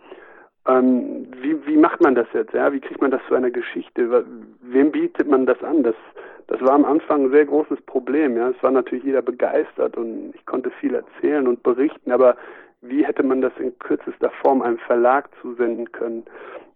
Ähm, 0.66 1.28
wie, 1.42 1.66
wie 1.68 1.76
macht 1.76 2.00
man 2.00 2.16
das 2.16 2.28
jetzt? 2.34 2.54
Ja? 2.54 2.72
Wie 2.72 2.80
kriegt 2.80 3.02
man 3.02 3.12
das 3.12 3.22
zu 3.28 3.36
einer 3.36 3.52
Geschichte? 3.52 4.26
Wem 4.62 4.92
bietet 4.92 5.28
man 5.28 5.46
das 5.46 5.62
an? 5.62 5.84
Das, 5.84 5.96
das 6.48 6.62
war 6.62 6.74
am 6.74 6.86
Anfang 6.86 7.26
ein 7.26 7.32
sehr 7.32 7.46
großes 7.46 7.82
Problem. 7.82 8.38
Ja? 8.38 8.50
Es 8.50 8.64
war 8.64 8.72
natürlich 8.72 9.04
jeder 9.04 9.22
begeistert 9.22 9.98
und 9.98 10.34
ich 10.36 10.46
konnte 10.46 10.72
viel 10.72 10.96
erzählen 10.96 11.48
und 11.48 11.64
berichten, 11.64 12.12
aber 12.12 12.36
wie 12.82 13.06
hätte 13.06 13.24
man 13.24 13.42
das 13.42 13.54
in 13.60 13.78
kürzester 13.80 14.30
Form 14.42 14.62
einem 14.62 14.78
Verlag 14.78 15.30
zusenden 15.42 15.92
können? 15.92 16.24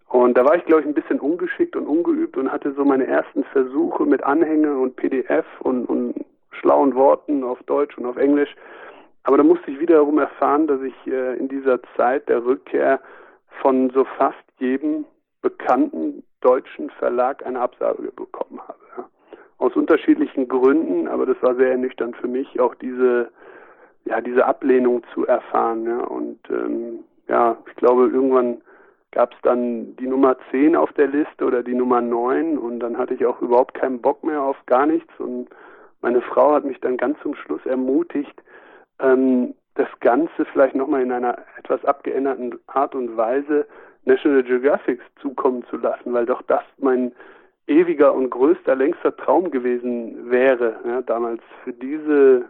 Und 0.08 0.38
da 0.38 0.46
war 0.46 0.56
ich, 0.56 0.66
glaube 0.66 0.82
ich, 0.82 0.88
ein 0.88 0.94
bisschen 0.94 1.20
ungeschickt 1.20 1.76
und 1.76 1.86
ungeübt 1.86 2.38
und 2.38 2.52
hatte 2.52 2.74
so 2.74 2.86
meine 2.86 3.06
ersten 3.06 3.44
Versuche 3.46 4.06
mit 4.06 4.24
Anhänge 4.24 4.78
und 4.78 4.96
PDF 4.96 5.46
und, 5.60 5.86
und 5.86 6.16
schlauen 6.52 6.96
Worten 6.96 7.44
auf 7.44 7.62
Deutsch 7.64 7.98
und 7.98 8.06
auf 8.06 8.16
Englisch. 8.16 8.56
Aber 9.24 9.36
da 9.36 9.44
musste 9.44 9.70
ich 9.70 9.80
wiederum 9.80 10.18
erfahren, 10.20 10.68
dass 10.68 10.82
ich 10.82 10.96
äh, 11.08 11.38
in 11.38 11.50
dieser 11.50 11.82
Zeit 11.98 12.30
der 12.30 12.46
Rückkehr 12.46 13.02
von 13.62 13.90
so 13.90 14.06
fast 14.18 14.38
jedem 14.60 15.06
bekannten 15.42 16.24
deutschen 16.40 16.90
Verlag 16.92 17.46
eine 17.46 17.60
Absage 17.60 18.12
bekommen 18.12 18.62
habe. 18.66 18.80
Ja. 18.98 19.10
Aus 19.58 19.76
unterschiedlichen 19.76 20.48
Gründen, 20.48 21.08
aber 21.08 21.26
das 21.26 21.42
war 21.42 21.56
sehr 21.56 21.72
ernüchternd 21.72 22.16
für 22.18 22.28
mich, 22.28 22.60
auch 22.60 22.76
diese, 22.76 23.32
ja, 24.06 24.22
diese 24.22 24.46
Ablehnung 24.46 25.04
zu 25.14 25.26
erfahren. 25.26 25.86
Ja. 25.86 26.00
Und 26.00 26.40
ähm, 26.50 27.00
ja, 27.28 27.58
ich 27.68 27.76
glaube, 27.76 28.08
irgendwann 28.08 28.62
gab 29.12 29.34
es 29.34 29.40
dann 29.42 29.96
die 29.96 30.08
Nummer 30.08 30.38
10 30.52 30.76
auf 30.76 30.92
der 30.94 31.08
Liste 31.08 31.46
oder 31.46 31.64
die 31.64 31.74
Nummer 31.74 32.02
9 32.02 32.58
und 32.58 32.80
dann 32.80 32.98
hatte 32.98 33.14
ich 33.14 33.26
auch 33.26 33.42
überhaupt 33.42 33.74
keinen 33.74 34.02
Bock 34.02 34.24
mehr 34.24 34.42
auf 34.42 34.58
gar 34.66 34.86
nichts 34.86 35.12
und 35.18 35.50
meine 36.02 36.22
Frau 36.22 36.54
hat 36.54 36.66
mich 36.66 36.80
dann 36.82 36.98
ganz 36.98 37.20
zum 37.22 37.34
Schluss 37.36 37.66
ermutigt, 37.66 38.44
ähm, 39.00 39.56
das 39.76 39.88
Ganze 40.00 40.46
vielleicht 40.46 40.76
nochmal 40.76 41.02
in 41.02 41.12
einer 41.12 41.38
etwas 41.58 41.84
abgeänderten 41.86 42.60
Art 42.68 42.96
und 42.96 43.16
Weise 43.16 43.68
National 44.06 44.44
Geographic 44.44 45.02
zukommen 45.22 45.64
zu 45.70 45.78
lassen, 45.78 46.14
weil 46.14 46.26
doch 46.26 46.42
das 46.44 46.64
mein 46.78 47.12
ewiger 47.68 48.14
und 48.14 48.30
größter, 48.30 48.76
längster 48.76 49.16
Traum 49.16 49.52
gewesen 49.52 50.32
wäre, 50.32 50.80
ja, 50.86 51.02
damals 51.02 51.42
für 51.64 51.74
diese, 51.74 52.46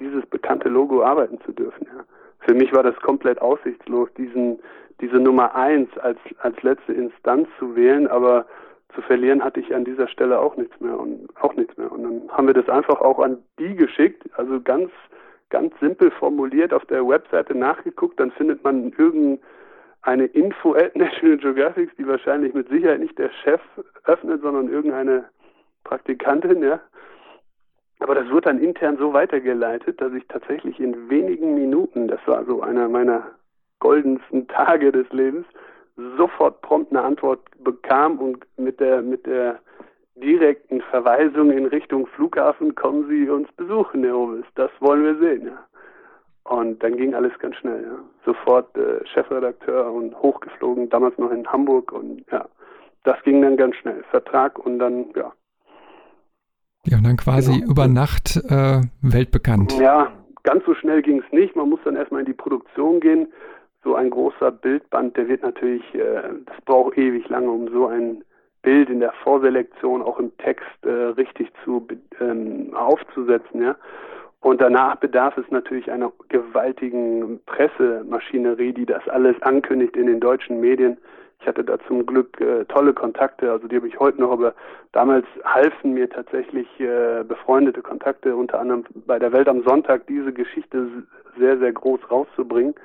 dieses 0.00 0.26
bekannte 0.26 0.68
Logo 0.68 1.02
arbeiten 1.02 1.40
zu 1.42 1.52
dürfen. 1.52 1.86
Ja. 1.86 2.04
Für 2.40 2.54
mich 2.54 2.72
war 2.72 2.82
das 2.82 2.96
komplett 2.96 3.40
aussichtslos, 3.40 4.08
diesen, 4.16 4.58
diese 5.00 5.16
Nummer 5.16 5.54
eins 5.54 5.96
als, 5.98 6.18
als 6.38 6.60
letzte 6.62 6.92
Instanz 6.92 7.48
zu 7.58 7.76
wählen, 7.76 8.06
aber 8.08 8.46
zu 8.94 9.02
verlieren 9.02 9.44
hatte 9.44 9.60
ich 9.60 9.74
an 9.74 9.84
dieser 9.84 10.08
Stelle 10.08 10.38
auch 10.40 10.56
nichts 10.56 10.78
mehr 10.80 10.98
und 10.98 11.28
auch 11.40 11.54
nichts 11.54 11.76
mehr. 11.76 11.90
Und 11.92 12.02
dann 12.02 12.22
haben 12.30 12.46
wir 12.46 12.54
das 12.54 12.68
einfach 12.68 13.00
auch 13.00 13.18
an 13.18 13.38
die 13.58 13.74
geschickt, 13.76 14.24
also 14.36 14.60
ganz, 14.60 14.90
ganz 15.50 15.72
simpel 15.80 16.10
formuliert 16.10 16.72
auf 16.72 16.84
der 16.86 17.06
Webseite 17.06 17.54
nachgeguckt, 17.54 18.18
dann 18.18 18.30
findet 18.32 18.64
man 18.64 18.90
irgendeine 20.06 20.26
Info 20.26 20.74
at 20.74 20.94
National 20.96 21.36
Geographic, 21.36 21.96
die 21.96 22.06
wahrscheinlich 22.06 22.54
mit 22.54 22.68
Sicherheit 22.68 23.00
nicht 23.00 23.18
der 23.18 23.30
Chef 23.42 23.60
öffnet, 24.04 24.40
sondern 24.42 24.68
irgendeine 24.68 25.24
Praktikantin, 25.84 26.62
ja. 26.62 26.80
Aber 28.00 28.14
das 28.14 28.28
wird 28.28 28.46
dann 28.46 28.58
intern 28.58 28.98
so 28.98 29.12
weitergeleitet, 29.12 30.00
dass 30.00 30.12
ich 30.12 30.26
tatsächlich 30.28 30.78
in 30.78 31.08
wenigen 31.08 31.54
Minuten, 31.54 32.08
das 32.08 32.20
war 32.26 32.44
so 32.44 32.60
einer 32.62 32.88
meiner 32.88 33.30
goldensten 33.78 34.46
Tage 34.48 34.92
des 34.92 35.08
Lebens, 35.12 35.46
sofort 36.18 36.60
prompt 36.60 36.92
eine 36.92 37.02
Antwort 37.02 37.40
bekam 37.58 38.18
und 38.18 38.44
mit 38.58 38.80
der, 38.80 39.00
mit 39.00 39.24
der 39.26 39.60
direkten 40.14 40.82
Verweisung 40.82 41.50
in 41.50 41.66
Richtung 41.66 42.06
Flughafen, 42.06 42.74
kommen 42.74 43.08
Sie 43.08 43.28
uns 43.30 43.50
besuchen, 43.52 44.04
Herr 44.04 44.16
Ovis. 44.16 44.44
Das 44.56 44.70
wollen 44.80 45.04
wir 45.04 45.16
sehen, 45.16 45.46
ja. 45.46 45.66
Und 46.48 46.82
dann 46.82 46.96
ging 46.96 47.14
alles 47.14 47.32
ganz 47.38 47.56
schnell, 47.56 47.82
ja. 47.82 47.98
Sofort 48.24 48.76
äh, 48.76 49.04
Chefredakteur 49.06 49.92
und 49.92 50.14
hochgeflogen, 50.16 50.88
damals 50.90 51.16
noch 51.18 51.30
in 51.30 51.46
Hamburg 51.46 51.92
und 51.92 52.24
ja, 52.30 52.46
das 53.04 53.20
ging 53.22 53.42
dann 53.42 53.56
ganz 53.56 53.76
schnell. 53.76 54.04
Vertrag 54.10 54.58
und 54.58 54.78
dann, 54.78 55.06
ja. 55.14 55.32
Ja, 56.84 56.98
und 56.98 57.04
dann 57.04 57.16
quasi 57.16 57.60
genau. 57.60 57.70
über 57.72 57.88
Nacht 57.88 58.36
äh, 58.48 58.80
weltbekannt. 59.02 59.76
Ja, 59.78 60.12
ganz 60.44 60.64
so 60.64 60.74
schnell 60.74 61.02
ging 61.02 61.22
es 61.24 61.32
nicht. 61.32 61.56
Man 61.56 61.68
muss 61.68 61.80
dann 61.84 61.96
erstmal 61.96 62.20
in 62.20 62.26
die 62.26 62.32
Produktion 62.32 63.00
gehen 63.00 63.28
so 63.86 63.94
ein 63.94 64.10
großer 64.10 64.50
Bildband, 64.50 65.16
der 65.16 65.28
wird 65.28 65.42
natürlich, 65.42 65.82
äh, 65.94 66.22
das 66.44 66.60
braucht 66.64 66.98
ewig 66.98 67.28
lange, 67.28 67.48
um 67.48 67.68
so 67.68 67.86
ein 67.86 68.24
Bild 68.62 68.90
in 68.90 68.98
der 68.98 69.12
Vorselektion 69.22 70.02
auch 70.02 70.18
im 70.18 70.36
Text 70.38 70.66
äh, 70.82 70.90
richtig 70.90 71.52
zu 71.64 71.86
ähm, 72.20 72.74
aufzusetzen, 72.74 73.62
ja. 73.62 73.76
Und 74.46 74.60
danach 74.60 74.94
bedarf 74.94 75.36
es 75.38 75.50
natürlich 75.50 75.90
einer 75.90 76.12
gewaltigen 76.28 77.40
Pressemaschinerie, 77.46 78.72
die 78.72 78.86
das 78.86 79.08
alles 79.08 79.34
ankündigt 79.42 79.96
in 79.96 80.06
den 80.06 80.20
deutschen 80.20 80.60
Medien. 80.60 80.98
Ich 81.40 81.48
hatte 81.48 81.64
da 81.64 81.80
zum 81.88 82.06
Glück 82.06 82.40
äh, 82.40 82.64
tolle 82.66 82.94
Kontakte, 82.94 83.50
also 83.50 83.66
die 83.66 83.74
habe 83.74 83.88
ich 83.88 83.98
heute 83.98 84.20
noch, 84.20 84.30
aber 84.30 84.54
damals 84.92 85.26
halfen 85.44 85.94
mir 85.94 86.08
tatsächlich 86.08 86.68
äh, 86.78 87.24
befreundete 87.24 87.82
Kontakte, 87.82 88.36
unter 88.36 88.60
anderem 88.60 88.84
bei 89.04 89.18
der 89.18 89.32
Welt 89.32 89.48
am 89.48 89.64
Sonntag, 89.64 90.06
diese 90.06 90.32
Geschichte 90.32 90.90
sehr, 91.36 91.58
sehr 91.58 91.72
groß 91.72 92.08
rauszubringen. 92.08 92.76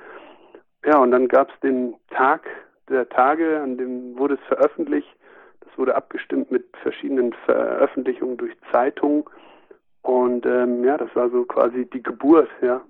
Ja, 0.84 0.98
und 0.98 1.12
dann 1.12 1.28
gab 1.28 1.48
es 1.48 1.60
den 1.60 1.94
Tag 2.10 2.42
der 2.88 3.08
Tage, 3.08 3.60
an 3.60 3.78
dem 3.78 4.18
wurde 4.18 4.34
es 4.34 4.40
veröffentlicht. 4.48 5.14
Das 5.60 5.78
wurde 5.78 5.94
abgestimmt 5.94 6.50
mit 6.50 6.64
verschiedenen 6.82 7.32
Veröffentlichungen 7.46 8.36
durch 8.36 8.52
Zeitungen. 8.72 9.22
Und 10.02 10.44
ähm, 10.46 10.84
ja, 10.84 10.96
das 10.96 11.14
war 11.14 11.30
so 11.30 11.44
quasi 11.44 11.88
die 11.92 12.02
Geburt, 12.02 12.48
ja, 12.60 12.80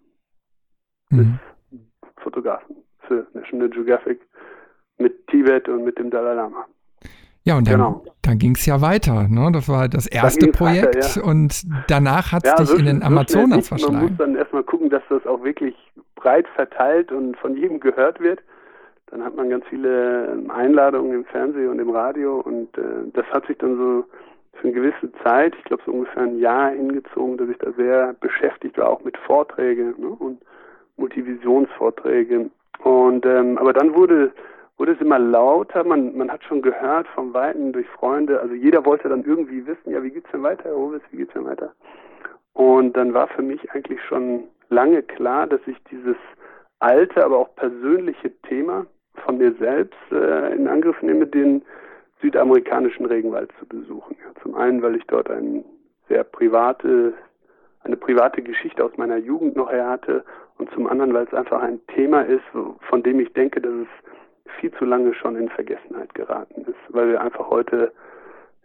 mhm. 1.11 1.39
des 1.71 1.81
Fotografen 2.23 2.77
für 3.07 3.27
National 3.35 3.69
Geographic 3.69 4.21
mit 4.99 5.27
Tibet 5.29 5.69
und 5.69 5.85
mit 5.85 5.99
dem 5.99 6.11
Dalai 6.11 6.35
Lama. 6.35 6.67
Ja, 7.45 7.57
und 7.57 7.67
dann, 7.67 7.75
genau. 7.75 8.05
dann 8.23 8.39
ging 8.39 8.55
es 8.55 8.65
ja 8.67 8.81
weiter. 8.81 9.27
Ne? 9.29 9.51
Das 9.53 9.69
war 9.69 9.89
das 9.89 10.07
erste 10.07 10.49
Projekt 10.49 10.97
weiter, 10.97 11.21
ja. 11.21 11.29
und 11.29 11.65
danach 11.89 12.31
hat 12.31 12.45
es 12.45 12.51
ja, 12.51 12.57
dich 12.57 12.69
so, 12.69 12.77
in 12.77 12.87
den 12.87 13.03
Amazonas 13.03 13.67
so 13.67 13.77
verschlagen. 13.77 13.95
Man 13.97 14.09
muss 14.09 14.19
dann 14.19 14.37
erstmal 14.37 14.63
gucken, 14.63 14.91
dass 14.91 15.03
das 15.09 15.27
auch 15.27 15.43
wirklich 15.43 15.75
breit 16.15 16.47
verteilt 16.55 17.11
und 17.11 17.37
von 17.39 17.57
jedem 17.57 17.81
gehört 17.81 18.21
wird. 18.21 18.41
Dann 19.07 19.25
hat 19.25 19.37
man 19.37 19.51
ganz 19.51 19.65
viele 19.69 20.33
ähm, 20.33 20.51
Einladungen 20.51 21.13
im 21.13 21.25
Fernsehen 21.25 21.69
und 21.69 21.81
im 21.81 21.91
Radio 21.91 22.41
und 22.41 22.79
äh, 22.79 23.11
das 23.13 23.27
hat 23.27 23.47
sich 23.47 23.59
dann 23.59 23.77
so 23.77 24.05
für 24.63 24.69
eine 24.69 24.77
gewisse 24.77 25.13
Zeit, 25.25 25.55
ich 25.59 25.65
glaube 25.65 25.83
so 25.85 25.93
ungefähr 25.93 26.23
ein 26.23 26.39
Jahr 26.39 26.71
hingezogen, 26.71 27.37
dass 27.37 27.49
ich 27.49 27.59
da 27.59 27.73
sehr 27.73 28.15
beschäftigt 28.21 28.79
war, 28.79 28.91
auch 28.91 29.03
mit 29.03 29.19
Vorträgen 29.19 29.95
ne? 29.99 30.09
und 30.09 30.41
Multivisionsvorträge. 30.97 32.49
Und 32.85 33.27
ähm, 33.27 33.59
aber 33.59 33.73
dann 33.73 33.95
wurde 33.95 34.33
wurde 34.79 34.93
es 34.93 35.01
immer 35.01 35.19
lauter, 35.19 35.85
man, 35.85 36.17
man 36.17 36.31
hat 36.31 36.43
schon 36.45 36.63
gehört 36.63 37.07
vom 37.09 37.35
Weiten 37.35 37.73
durch 37.73 37.87
Freunde, 37.89 38.41
also 38.41 38.55
jeder 38.55 38.85
wollte 38.85 39.09
dann 39.09 39.25
irgendwie 39.25 39.67
wissen, 39.67 39.93
ja, 39.93 40.03
wie 40.03 40.11
geht's 40.11 40.31
denn 40.33 40.43
weiter, 40.43 40.65
Herr 40.65 40.77
Hovis, 40.77 41.03
wie 41.11 41.19
geht's 41.19 41.35
denn 41.35 41.45
weiter? 41.45 41.73
Und 42.55 42.97
dann 42.97 43.15
war 43.15 43.29
für 43.29 43.43
mich 43.43 43.71
eigentlich 43.73 44.03
schon 44.03 44.45
lange 44.71 45.03
klar, 45.03 45.47
dass 45.47 45.61
ich 45.67 45.77
dieses 45.91 46.17
alte, 46.81 47.25
aber 47.25 47.39
auch 47.39 47.55
persönliche 47.55 48.33
Thema 48.43 48.87
von 49.25 49.39
mir 49.39 49.53
selbst 49.59 50.01
äh, 50.11 50.55
in 50.55 50.67
Angriff 50.67 51.01
nehme, 51.03 51.27
den 51.27 51.63
südamerikanischen 52.23 53.05
Regenwald 53.07 53.51
zu 53.59 53.67
besuchen. 53.67 54.17
Ja, 54.25 54.41
zum 54.43 54.55
einen, 54.55 54.83
weil 54.83 54.97
ich 54.97 55.05
dort 55.07 55.31
ein 55.31 55.65
sehr 56.09 56.25
private, 56.25 57.13
eine 57.85 57.97
private 57.97 58.43
Geschichte 58.43 58.85
aus 58.85 58.97
meiner 58.97 59.19
Jugend 59.19 59.57
noch 59.57 59.71
her 59.71 59.89
hatte 59.89 60.25
und 60.59 60.71
zum 60.71 60.87
anderen, 60.87 61.13
weil 61.13 61.27
es 61.27 61.35
einfach 61.35 61.61
ein 61.61 61.81
Thema 61.89 62.23
ist, 62.23 62.45
von 62.89 63.03
dem 63.03 63.21
ich 63.21 63.33
denke, 63.33 63.61
dass 63.61 63.73
es 63.73 64.53
viel 64.61 64.73
zu 64.73 64.85
lange 64.85 65.13
schon 65.15 65.37
in 65.37 65.49
Vergessenheit 65.49 66.15
geraten 66.15 66.63
ist, 66.63 66.79
weil 66.89 67.09
wir 67.09 67.21
einfach 67.21 67.51
heute 67.51 67.93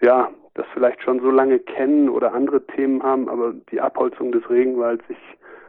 ja 0.01 0.29
das 0.53 0.65
vielleicht 0.73 1.01
schon 1.03 1.19
so 1.21 1.31
lange 1.31 1.59
kennen 1.59 2.09
oder 2.09 2.33
andere 2.33 2.65
Themen 2.67 3.01
haben, 3.03 3.29
aber 3.29 3.53
die 3.71 3.79
Abholzung 3.79 4.31
des 4.31 4.47
Regenwalds, 4.49 5.03
ich 5.07 5.17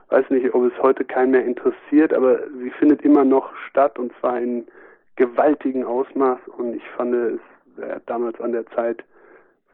weiß 0.09 0.29
nicht, 0.31 0.55
ob 0.55 0.64
es 0.64 0.83
heute 0.83 1.05
keinen 1.05 1.33
mehr 1.33 1.44
interessiert, 1.44 2.12
aber 2.14 2.40
sie 2.59 2.70
findet 2.70 3.03
immer 3.03 3.24
noch 3.24 3.55
statt 3.68 3.98
und 3.98 4.12
zwar 4.20 4.40
in 4.40 4.66
gewaltigem 5.16 5.85
Ausmaß 5.85 6.38
und 6.57 6.74
ich 6.74 6.88
fand 6.96 7.14
es 7.14 7.40
damals 8.07 8.41
an 8.41 8.53
der 8.53 8.67
Zeit, 8.67 9.05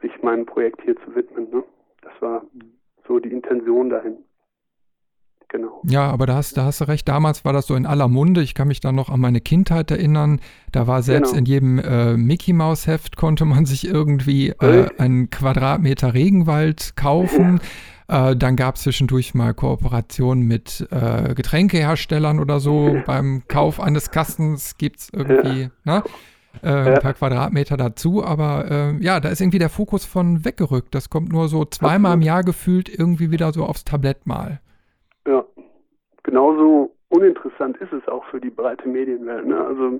sich 0.01 0.11
meinem 0.21 0.45
Projekt 0.45 0.81
hier 0.83 0.95
zu 0.97 1.15
widmen. 1.15 1.49
Ne? 1.51 1.63
Das 2.01 2.13
war 2.21 2.43
so 3.07 3.19
die 3.19 3.31
Intention 3.31 3.89
dahin. 3.89 4.17
Genau. 5.49 5.81
Ja, 5.87 6.09
aber 6.09 6.25
da 6.25 6.35
hast, 6.35 6.57
da 6.57 6.65
hast 6.65 6.81
du 6.81 6.87
recht. 6.87 7.07
Damals 7.07 7.45
war 7.45 7.53
das 7.53 7.67
so 7.67 7.75
in 7.75 7.85
aller 7.85 8.07
Munde. 8.07 8.41
Ich 8.41 8.55
kann 8.55 8.67
mich 8.67 8.79
da 8.79 8.91
noch 8.91 9.09
an 9.09 9.19
meine 9.19 9.41
Kindheit 9.41 9.91
erinnern. 9.91 10.39
Da 10.71 10.87
war 10.87 11.03
selbst 11.03 11.29
genau. 11.29 11.39
in 11.39 11.45
jedem 11.45 11.79
äh, 11.79 12.17
Mickey 12.17 12.51
Maus 12.51 12.87
Heft 12.87 13.15
konnte 13.15 13.45
man 13.45 13.65
sich 13.65 13.87
irgendwie 13.87 14.49
äh, 14.49 14.87
einen 14.97 15.29
Quadratmeter 15.29 16.13
Regenwald 16.13 16.95
kaufen. 16.95 17.59
Äh, 18.07 18.35
dann 18.35 18.55
gab 18.55 18.75
es 18.75 18.83
zwischendurch 18.83 19.33
mal 19.33 19.55
Kooperationen 19.55 20.43
mit 20.45 20.87
äh, 20.91 21.33
Getränkeherstellern 21.33 22.39
oder 22.39 22.59
so. 22.59 22.97
Beim 23.07 23.41
Kauf 23.47 23.79
eines 23.79 24.11
Kastens 24.11 24.77
gibt 24.77 24.99
es 24.99 25.09
irgendwie 25.11 25.61
ja. 25.61 25.69
ne, 25.85 26.03
äh, 26.63 26.93
ein 26.93 26.99
paar 26.99 27.13
Quadratmeter 27.13 27.77
dazu. 27.77 28.23
Aber 28.23 28.65
äh, 28.69 29.03
ja, 29.03 29.19
da 29.19 29.29
ist 29.29 29.41
irgendwie 29.41 29.59
der 29.59 29.69
Fokus 29.69 30.05
von 30.05 30.45
weggerückt. 30.45 30.93
Das 30.93 31.09
kommt 31.09 31.31
nur 31.31 31.47
so 31.47 31.65
zweimal 31.65 32.15
im 32.15 32.21
Jahr 32.21 32.43
gefühlt 32.43 32.89
irgendwie 32.89 33.31
wieder 33.31 33.51
so 33.51 33.63
aufs 33.63 33.85
Tablett 33.85 34.25
mal. 34.25 34.59
Ja, 35.27 35.43
genauso 36.23 36.91
uninteressant 37.09 37.77
ist 37.77 37.93
es 37.93 38.07
auch 38.07 38.25
für 38.25 38.39
die 38.39 38.49
breite 38.49 38.87
Medienwelt. 38.87 39.47
Ne? 39.47 39.57
Also 39.57 39.99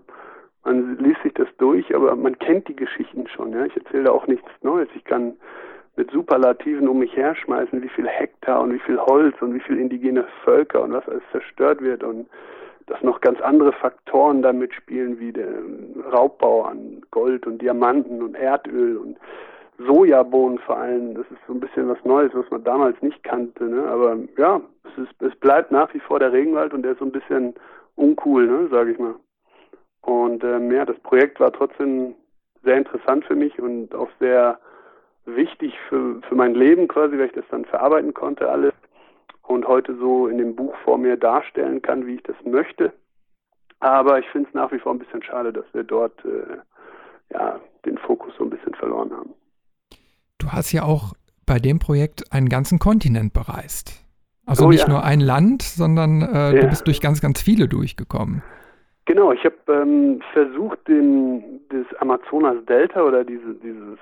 man 0.63 0.97
liest 0.97 1.21
sich 1.23 1.33
das 1.33 1.47
durch, 1.57 1.93
aber 1.95 2.15
man 2.15 2.37
kennt 2.39 2.67
die 2.67 2.75
Geschichten 2.75 3.27
schon. 3.27 3.51
Ja? 3.51 3.65
Ich 3.65 3.75
erzähle 3.75 4.05
da 4.05 4.11
auch 4.11 4.27
nichts 4.27 4.49
Neues. 4.61 4.89
Ich 4.95 5.03
kann 5.03 5.33
mit 5.95 6.11
Superlativen 6.11 6.87
um 6.87 6.99
mich 6.99 7.15
herschmeißen, 7.15 7.81
wie 7.81 7.89
viel 7.89 8.07
Hektar 8.07 8.61
und 8.61 8.73
wie 8.73 8.79
viel 8.79 8.99
Holz 8.99 9.35
und 9.41 9.53
wie 9.53 9.61
viel 9.61 9.79
indigene 9.79 10.25
Völker 10.43 10.83
und 10.83 10.91
was 10.91 11.07
alles 11.07 11.23
zerstört 11.31 11.81
wird 11.81 12.03
und 12.03 12.27
dass 12.87 13.01
noch 13.01 13.21
ganz 13.21 13.41
andere 13.41 13.71
Faktoren 13.71 14.41
da 14.41 14.53
mitspielen, 14.53 15.19
wie 15.19 15.31
der 15.31 15.49
Raubbau 16.11 16.63
an 16.63 17.01
Gold 17.11 17.47
und 17.47 17.61
Diamanten 17.61 18.21
und 18.21 18.35
Erdöl 18.35 18.97
und 18.97 19.17
Sojabohnen 19.79 20.59
vor 20.59 20.77
allem. 20.77 21.15
Das 21.15 21.25
ist 21.31 21.39
so 21.47 21.53
ein 21.53 21.59
bisschen 21.59 21.89
was 21.89 22.03
Neues, 22.03 22.31
was 22.33 22.49
man 22.51 22.63
damals 22.63 23.01
nicht 23.01 23.23
kannte. 23.23 23.65
Ne? 23.65 23.83
Aber 23.87 24.17
ja, 24.37 24.61
es, 24.83 25.03
ist, 25.03 25.21
es 25.21 25.35
bleibt 25.39 25.71
nach 25.71 25.93
wie 25.93 25.99
vor 25.99 26.19
der 26.19 26.31
Regenwald 26.31 26.73
und 26.73 26.83
der 26.83 26.91
ist 26.91 26.99
so 26.99 27.05
ein 27.05 27.11
bisschen 27.11 27.55
uncool, 27.95 28.47
ne, 28.47 28.67
sage 28.69 28.91
ich 28.91 28.99
mal. 28.99 29.15
Und 30.01 30.43
ähm, 30.43 30.71
ja, 30.71 30.85
das 30.85 30.99
Projekt 30.99 31.39
war 31.39 31.51
trotzdem 31.51 32.13
sehr 32.63 32.77
interessant 32.77 33.25
für 33.25 33.35
mich 33.35 33.59
und 33.59 33.93
auch 33.95 34.09
sehr 34.19 34.59
wichtig 35.25 35.73
für, 35.89 36.21
für 36.27 36.35
mein 36.35 36.53
Leben 36.53 36.87
quasi, 36.87 37.17
weil 37.17 37.27
ich 37.27 37.33
das 37.33 37.45
dann 37.49 37.65
verarbeiten 37.65 38.13
konnte 38.13 38.47
alles 38.47 38.73
und 39.47 39.67
heute 39.67 39.95
so 39.97 40.27
in 40.27 40.37
dem 40.37 40.55
Buch 40.55 40.75
vor 40.83 40.97
mir 40.97 41.17
darstellen 41.17 41.81
kann, 41.81 42.05
wie 42.05 42.15
ich 42.15 42.23
das 42.23 42.35
möchte. 42.45 42.93
Aber 43.79 44.19
ich 44.19 44.25
finde 44.29 44.49
es 44.49 44.55
nach 44.55 44.71
wie 44.71 44.79
vor 44.79 44.93
ein 44.93 44.99
bisschen 44.99 45.21
schade, 45.21 45.53
dass 45.53 45.65
wir 45.73 45.83
dort 45.83 46.23
äh, 46.25 46.57
ja, 47.31 47.59
den 47.85 47.97
Fokus 47.97 48.33
so 48.37 48.43
ein 48.43 48.49
bisschen 48.49 48.73
verloren 48.75 49.11
haben. 49.11 49.33
Du 50.37 50.51
hast 50.51 50.71
ja 50.71 50.83
auch 50.83 51.13
bei 51.45 51.59
dem 51.59 51.79
Projekt 51.79 52.31
einen 52.31 52.49
ganzen 52.49 52.79
Kontinent 52.79 53.33
bereist. 53.33 54.03
Also 54.45 54.65
oh, 54.65 54.69
nicht 54.69 54.81
ja. 54.81 54.89
nur 54.89 55.03
ein 55.03 55.19
Land, 55.19 55.63
sondern 55.63 56.21
äh, 56.21 56.55
ja. 56.55 56.61
du 56.61 56.67
bist 56.67 56.87
durch 56.87 57.01
ganz, 57.01 57.21
ganz 57.21 57.41
viele 57.41 57.67
durchgekommen. 57.67 58.43
Genau, 59.07 59.31
ich 59.31 59.45
habe 59.45 59.55
ähm, 59.67 60.19
versucht, 60.33 60.87
den, 60.87 61.61
das 61.69 61.85
Amazonas-Delta 61.99 63.03
oder 63.03 63.23
diese, 63.23 63.53
dieses 63.53 63.99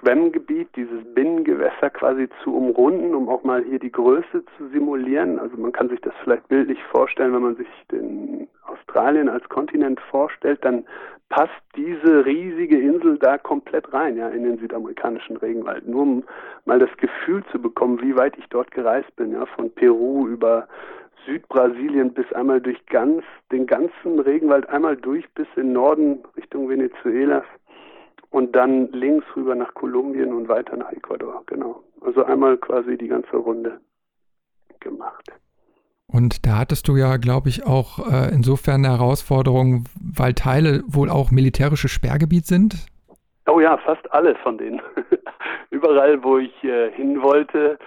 Schwemmgebiet, 0.00 0.68
dieses 0.74 1.04
Binnengewässer 1.14 1.90
quasi 1.90 2.30
zu 2.42 2.56
umrunden, 2.56 3.14
um 3.14 3.28
auch 3.28 3.44
mal 3.44 3.62
hier 3.62 3.78
die 3.78 3.92
Größe 3.92 4.42
zu 4.56 4.68
simulieren. 4.68 5.38
Also 5.38 5.58
man 5.58 5.72
kann 5.72 5.90
sich 5.90 6.00
das 6.00 6.14
vielleicht 6.22 6.48
bildlich 6.48 6.82
vorstellen, 6.84 7.34
wenn 7.34 7.42
man 7.42 7.56
sich 7.56 7.68
den 7.92 8.48
Australien 8.66 9.28
als 9.28 9.46
Kontinent 9.50 10.00
vorstellt, 10.10 10.64
dann 10.64 10.86
passt 11.28 11.52
diese 11.76 12.24
riesige 12.24 12.78
Insel 12.78 13.18
da 13.18 13.36
komplett 13.36 13.92
rein, 13.92 14.16
ja, 14.16 14.30
in 14.30 14.44
den 14.44 14.58
südamerikanischen 14.58 15.36
Regenwald. 15.36 15.86
Nur 15.86 16.02
um 16.02 16.24
mal 16.64 16.78
das 16.78 16.94
Gefühl 16.96 17.44
zu 17.52 17.60
bekommen, 17.60 18.00
wie 18.00 18.16
weit 18.16 18.38
ich 18.38 18.46
dort 18.48 18.70
gereist 18.70 19.14
bin, 19.16 19.32
ja, 19.32 19.44
von 19.44 19.70
Peru 19.70 20.26
über 20.26 20.68
Südbrasilien 21.26 22.12
bis 22.12 22.30
einmal 22.32 22.60
durch 22.60 22.84
ganz, 22.86 23.22
den 23.52 23.66
ganzen 23.66 24.18
Regenwald 24.18 24.68
einmal 24.68 24.96
durch 24.96 25.28
bis 25.34 25.46
in 25.56 25.72
Norden 25.72 26.20
Richtung 26.36 26.68
Venezuela 26.68 27.44
und 28.30 28.54
dann 28.54 28.90
links 28.92 29.24
rüber 29.36 29.54
nach 29.54 29.72
Kolumbien 29.74 30.32
und 30.32 30.48
weiter 30.48 30.76
nach 30.76 30.92
Ecuador, 30.92 31.42
genau. 31.46 31.82
Also 32.00 32.24
einmal 32.24 32.56
quasi 32.56 32.96
die 32.96 33.08
ganze 33.08 33.36
Runde 33.36 33.80
gemacht. 34.80 35.32
Und 36.10 36.46
da 36.46 36.58
hattest 36.58 36.88
du 36.88 36.96
ja, 36.96 37.18
glaube 37.18 37.50
ich, 37.50 37.66
auch 37.66 37.98
äh, 38.10 38.32
insofern 38.32 38.84
eine 38.84 38.96
Herausforderung, 38.96 39.84
weil 40.00 40.32
Teile 40.32 40.82
wohl 40.86 41.10
auch 41.10 41.30
militärische 41.30 41.88
Sperrgebiet 41.88 42.46
sind. 42.46 42.86
Oh 43.46 43.60
ja, 43.60 43.76
fast 43.78 44.10
alle 44.12 44.34
von 44.36 44.56
denen. 44.56 44.80
Überall, 45.70 46.22
wo 46.22 46.38
ich 46.38 46.64
äh, 46.64 46.90
hin 46.92 47.22
wollte, 47.22 47.78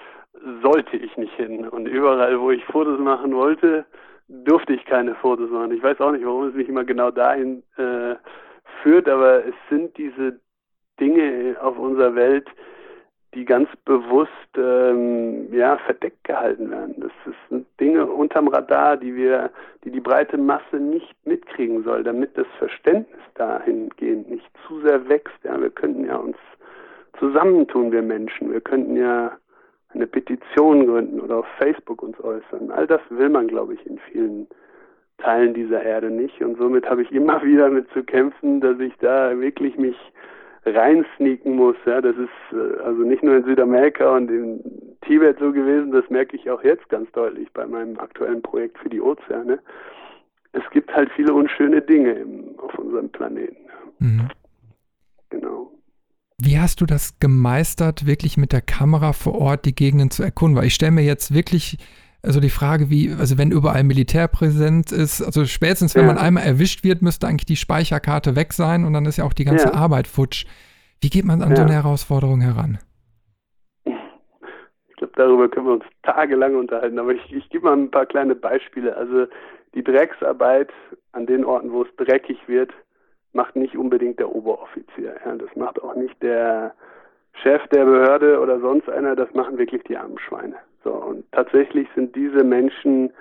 sollte 0.62 0.98
ich 0.98 1.15
nicht 1.17 1.34
hin. 1.36 1.67
Und 1.67 1.88
überall, 1.88 2.39
wo 2.39 2.52
ich 2.52 2.63
Fotos 2.65 3.00
machen 3.00 3.36
wollte, 3.36 3.86
durfte 4.28 4.74
ich 4.74 4.86
keine 4.86 5.15
Fotos 5.15 5.50
machen. 5.50 5.72
Ich 5.72 5.84
weiß 5.84 6.00
auch 6.00 6.12
nicht, 6.12 6.26
warum 6.26 6.48
es 6.48 6.54
mich 6.54 6.70
immer 6.70 6.84
genau 6.84 7.12
dahin 7.12 7.63
äh, 7.78 8.15
führt, 8.82 9.10
aber 9.10 9.46
es 9.46 9.56
sind 9.70 9.98
diese 9.98 10.39
Dinge 11.00 11.58
auf 11.62 11.78
unserer 11.78 12.15
Welt, 12.15 12.48
die 13.34 13.46
ganz 13.46 13.70
bewusst 13.86 14.32
ähm, 14.58 15.54
ja 15.54 15.78
verdeckt 15.78 16.24
gehalten 16.26 16.70
werden. 16.70 16.96
Das 17.00 17.12
sind 17.50 17.65
Dinge 17.80 18.06
unterm 18.06 18.50
Radar, 18.50 18.98
die 18.98 19.15
wir, 19.15 19.52
die 19.84 19.91
die 19.91 20.02
breite 20.02 20.38
Masse 20.38 20.78
nicht 20.78 21.15
mitkriegen 21.26 21.84
soll, 21.84 22.04
damit 22.04 22.38
das 22.38 22.48
Verständnis 22.58 23.22
dahingehend 23.36 24.30
nicht 24.30 24.50
zu 24.67 24.82
sehr 24.82 25.08
wächst. 25.08 25.38
Ja, 25.44 25.60
wir 25.62 25.70
könnten 25.70 26.06
ja 26.06 26.17
uns 26.17 26.38
zusammentun, 27.20 27.91
wir 27.91 28.02
Menschen. 28.02 28.52
Wir 28.52 28.62
könnten 28.62 28.98
ja 28.98 29.38
eine 29.93 30.08
Petition 30.08 30.88
gründen 30.88 31.19
oder 31.19 31.38
auf 31.38 31.47
Facebook 31.58 32.01
uns 32.01 32.19
äußern. 32.23 32.71
All 32.71 32.88
das 32.88 33.01
will 33.10 33.30
man, 33.30 33.47
glaube 33.47 33.73
ich, 33.73 33.86
in 33.86 33.99
vielen 34.12 34.47
Teilen 35.17 35.54
dieser 35.54 35.84
Erde 35.84 36.10
nicht. 36.10 36.41
Und 36.41 36.58
somit 36.58 36.89
habe 36.89 37.01
ich 37.01 37.12
immer 37.12 37.43
wieder 37.43 37.69
mit 37.69 37.89
zu 37.91 38.04
kämpfen, 38.04 38.62
dass 38.62 38.80
ich 38.80 38.93
da 38.97 39.39
wirklich 39.39 39.77
mich 39.77 39.97
reinsneaken 40.65 41.56
muss. 41.56 41.75
Ja, 41.86 42.01
das 42.01 42.15
ist 42.15 42.58
äh, 42.58 42.82
also 42.82 43.01
nicht 43.01 43.23
nur 43.23 43.36
in 43.38 43.45
Südamerika 43.45 44.15
und 44.15 44.30
in 44.30 44.95
Tibet 45.01 45.39
so 45.39 45.51
gewesen, 45.51 45.91
das 45.91 46.08
merke 46.10 46.36
ich 46.36 46.49
auch 46.49 46.63
jetzt 46.63 46.88
ganz 46.89 47.12
deutlich 47.12 47.51
bei 47.54 47.65
meinem 47.65 47.97
aktuellen 47.99 48.41
Projekt 48.41 48.77
für 48.77 48.89
die 48.89 49.01
Ozeane. 49.01 49.60
Es 50.54 50.63
gibt 50.71 50.93
halt 50.93 51.10
viele 51.15 51.34
unschöne 51.34 51.82
Dinge 51.82 52.25
auf 52.58 52.77
unserem 52.77 53.10
Planeten. 53.10 53.65
Mhm. 53.99 54.27
Genau. 55.30 55.71
Wie 56.43 56.60
hast 56.60 56.82
du 56.82 56.86
das 56.86 57.19
gemeistert, 57.19 58.06
wirklich 58.06 58.38
mit 58.38 58.51
der 58.51 58.62
Kamera 58.62 59.13
vor 59.13 59.36
Ort 59.36 59.65
die 59.65 59.75
Gegenden 59.75 60.10
zu 60.10 60.23
erkunden? 60.23 60.58
Weil 60.58 60.67
ich 60.67 60.73
stelle 60.73 60.91
mir 60.91 61.04
jetzt 61.04 61.34
wirklich 61.34 61.77
also 62.23 62.39
die 62.39 62.49
Frage, 62.49 62.89
wie, 62.89 63.12
also 63.19 63.38
wenn 63.38 63.51
überall 63.51 63.84
Militär 63.84 64.27
präsent 64.27 64.91
ist, 64.91 65.21
also 65.23 65.45
spätestens 65.45 65.95
wenn 65.95 66.04
ja. 66.06 66.13
man 66.13 66.17
einmal 66.17 66.43
erwischt 66.43 66.84
wird, 66.84 67.01
müsste 67.01 67.27
eigentlich 67.27 67.45
die 67.45 67.56
Speicherkarte 67.56 68.36
weg 68.36 68.54
sein 68.54 68.86
und 68.86 68.93
dann 68.93 69.06
ist 69.06 69.17
ja 69.17 69.23
auch 69.23 69.34
die 69.34 69.45
ganze 69.45 69.69
ja. 69.69 69.73
Arbeit 69.73 70.08
futsch. 70.08 70.45
Wie 71.01 71.10
geht 71.10 71.25
man 71.25 71.41
an 71.41 71.51
ja. 71.51 71.56
so 71.56 71.62
eine 71.63 71.73
Herausforderung 71.73 72.41
heran? 72.41 72.77
Ich 73.86 74.95
glaube, 74.97 75.13
darüber 75.15 75.49
können 75.49 75.65
wir 75.65 75.73
uns 75.73 75.86
tagelang 76.04 76.56
unterhalten, 76.56 76.99
aber 76.99 77.13
ich, 77.13 77.34
ich 77.34 77.49
gebe 77.49 77.65
mal 77.65 77.73
ein 77.73 77.89
paar 77.89 78.06
kleine 78.06 78.36
Beispiele. 78.36 78.95
Also 78.95 79.25
die 79.73 79.84
Drecksarbeit 79.84 80.69
an 81.13 81.25
den 81.25 81.43
Orten, 81.43 81.71
wo 81.71 81.82
es 81.82 81.95
dreckig 81.97 82.38
wird, 82.47 82.71
macht 83.34 83.56
nicht 83.56 83.78
unbedingt 83.78 84.20
der 84.20 84.34
Oberoffizier. 84.34 85.15
Ja, 85.26 85.36
das 85.36 85.56
macht 85.56 85.82
auch 85.82 85.96
nicht 85.96 86.22
der 86.22 86.74
Chef 87.34 87.65
der 87.70 87.86
Behörde 87.86 88.39
oder 88.39 88.60
sonst 88.60 88.89
einer, 88.89 89.15
das 89.15 89.34
machen 89.34 89.58
wirklich 89.58 89.84
die 89.84 89.98
armen 89.98 90.20
Schweine. 90.20 90.56
So, 90.84 90.91
und 90.91 91.24
tatsächlich 91.32 91.88
sind 91.96 92.15
diese 92.15 92.44
Menschen 92.44 93.12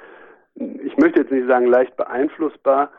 ich 0.55 0.97
möchte 0.97 1.21
jetzt 1.21 1.33
nicht 1.33 1.47
sagen 1.47 1.67
leicht 1.67 1.97
beeinflussbar, 1.97 2.91